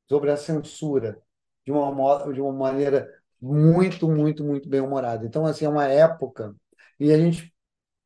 [0.08, 1.20] sobre a censura
[1.64, 3.08] de uma, de uma maneira
[3.40, 5.26] muito, muito, muito bem-humorada.
[5.26, 6.54] Então, assim, é uma época
[7.00, 7.54] e a gente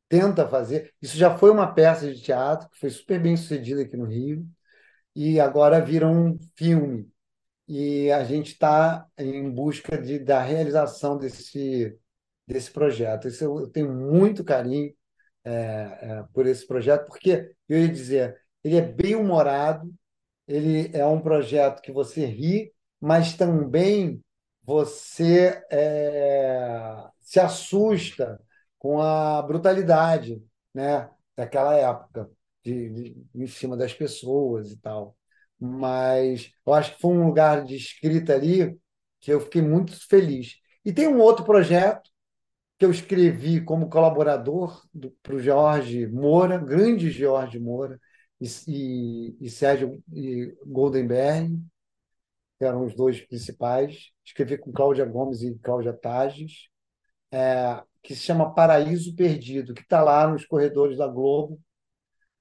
[0.09, 0.95] tenta fazer.
[1.03, 4.47] Isso já foi uma peça de teatro que foi super bem sucedida aqui no Rio
[5.17, 7.11] e agora vira um filme.
[7.69, 11.99] E a gente está em busca de, da realização desse,
[12.47, 13.29] desse projeto.
[13.29, 14.95] Isso eu tenho muito carinho
[15.45, 19.93] é, é, por esse projeto, porque eu ia dizer, ele é bem humorado,
[20.47, 24.23] ele é um projeto que você ri, mas também
[24.63, 28.41] você é, se assusta
[28.79, 30.43] com a brutalidade
[30.75, 32.31] né, daquela época,
[32.65, 35.17] de, de, em cima das pessoas e tal.
[35.59, 38.79] Mas eu acho que foi um lugar de escrita ali
[39.21, 40.57] que eu fiquei muito feliz.
[40.85, 42.11] E tem um outro projeto
[42.79, 44.83] que eu escrevi como colaborador
[45.23, 48.01] para o Jorge Moura, grande Jorge Moura,
[48.41, 51.59] e, e, e Sérgio e Goldenberg,
[52.59, 54.11] que eram os dois principais.
[54.25, 56.69] Escrevi com Cláudia Gomes e Cláudia Tages,
[57.33, 61.61] é, que se chama Paraíso Perdido, que está lá nos corredores da Globo,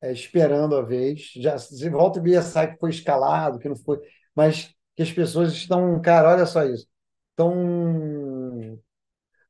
[0.05, 1.31] é, esperando a vez.
[1.35, 3.99] Já se volta e meia sai que foi escalado, que não foi,
[4.35, 6.87] mas que as pessoas estão, cara, olha só isso,
[7.31, 8.79] estão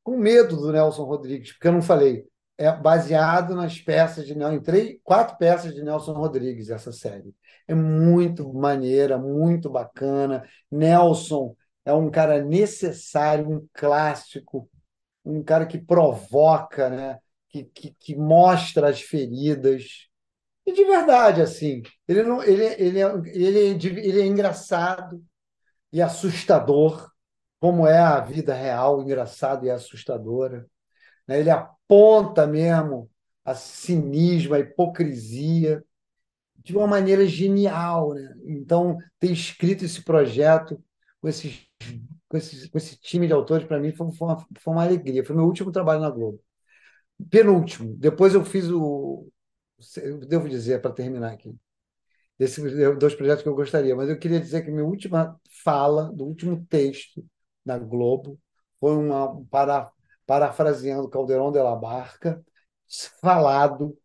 [0.03, 2.25] com medo do Nelson Rodrigues, porque eu não falei,
[2.57, 7.35] é baseado nas peças de em três, quatro peças de Nelson Rodrigues essa série.
[7.67, 10.43] É muito maneira, muito bacana.
[10.71, 14.69] Nelson é um cara necessário, um clássico,
[15.23, 17.19] um cara que provoca, né?
[17.49, 20.07] que, que, que mostra as feridas.
[20.65, 25.23] E de verdade, assim, ele, não, ele, ele, é, ele, é, ele é engraçado
[25.91, 27.11] e assustador,
[27.59, 30.67] como é a vida real, engraçada e assustadora.
[31.27, 31.39] Né?
[31.39, 33.09] Ele aponta mesmo
[33.43, 35.83] a cinismo, a hipocrisia,
[36.57, 38.13] de uma maneira genial.
[38.13, 38.35] Né?
[38.45, 40.83] Então, ter escrito esse projeto
[41.21, 41.67] com, esses,
[42.27, 45.23] com, esses, com esse time de autores, para mim, foi, foi, uma, foi uma alegria.
[45.23, 46.41] Foi meu último trabalho na Globo.
[47.29, 47.95] Penúltimo.
[47.97, 49.27] Depois eu fiz o.
[50.27, 51.55] Devo dizer, para terminar aqui,
[52.39, 52.63] desses
[52.99, 56.65] dois projetos que eu gostaria, mas eu queria dizer que minha última fala, do último
[56.67, 57.25] texto
[57.65, 58.39] da Globo,
[58.79, 59.91] foi uma para,
[60.25, 62.43] parafraseando Caldeirão de la Barca,
[63.21, 63.97] falado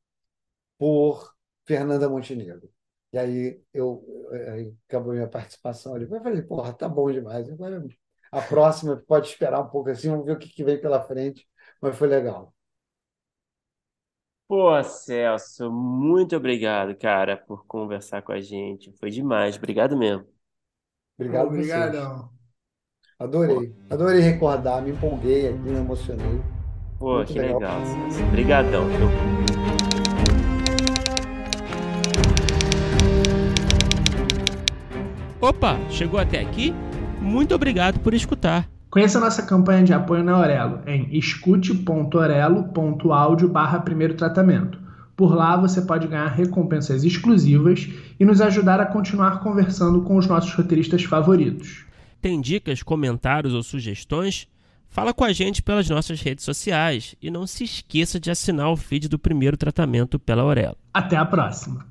[0.78, 1.34] por
[1.66, 2.70] Fernanda Montenegro.
[3.12, 4.05] E aí eu
[4.55, 6.05] aí acabou minha participação ali.
[6.10, 7.48] Eu falei, porra, tá bom demais.
[7.51, 7.82] Agora
[8.32, 11.47] a próxima pode esperar um pouco assim, vamos ver o que, que vem pela frente,
[11.80, 12.55] mas foi legal.
[14.51, 18.93] Pô, Celso, muito obrigado, cara, por conversar com a gente.
[18.98, 19.56] Foi demais.
[19.56, 20.27] Obrigado mesmo.
[21.16, 21.86] Obrigado a vocês.
[21.86, 22.31] Obrigadão.
[23.18, 23.77] Adorei.
[23.89, 26.43] Adorei recordar, me empolguei aqui, me emocionei.
[26.98, 27.60] Pô, Muito que legal.
[27.60, 28.24] legal, Celso.
[28.24, 29.09] Obrigadão, viu?
[35.40, 36.72] Opa, chegou até aqui?
[37.20, 38.68] Muito obrigado por escutar.
[38.91, 44.81] Conheça nossa campanha de apoio na Aurelo em escute.orelo.audio barra primeiro tratamento.
[45.17, 47.89] Por lá você pode ganhar recompensas exclusivas
[48.19, 51.85] e nos ajudar a continuar conversando com os nossos roteiristas favoritos.
[52.21, 54.49] Tem dicas, comentários ou sugestões?
[54.89, 58.77] Fala com a gente pelas nossas redes sociais e não se esqueça de assinar o
[58.77, 60.77] feed do primeiro tratamento pela Aurelo.
[60.93, 61.90] Até a próxima!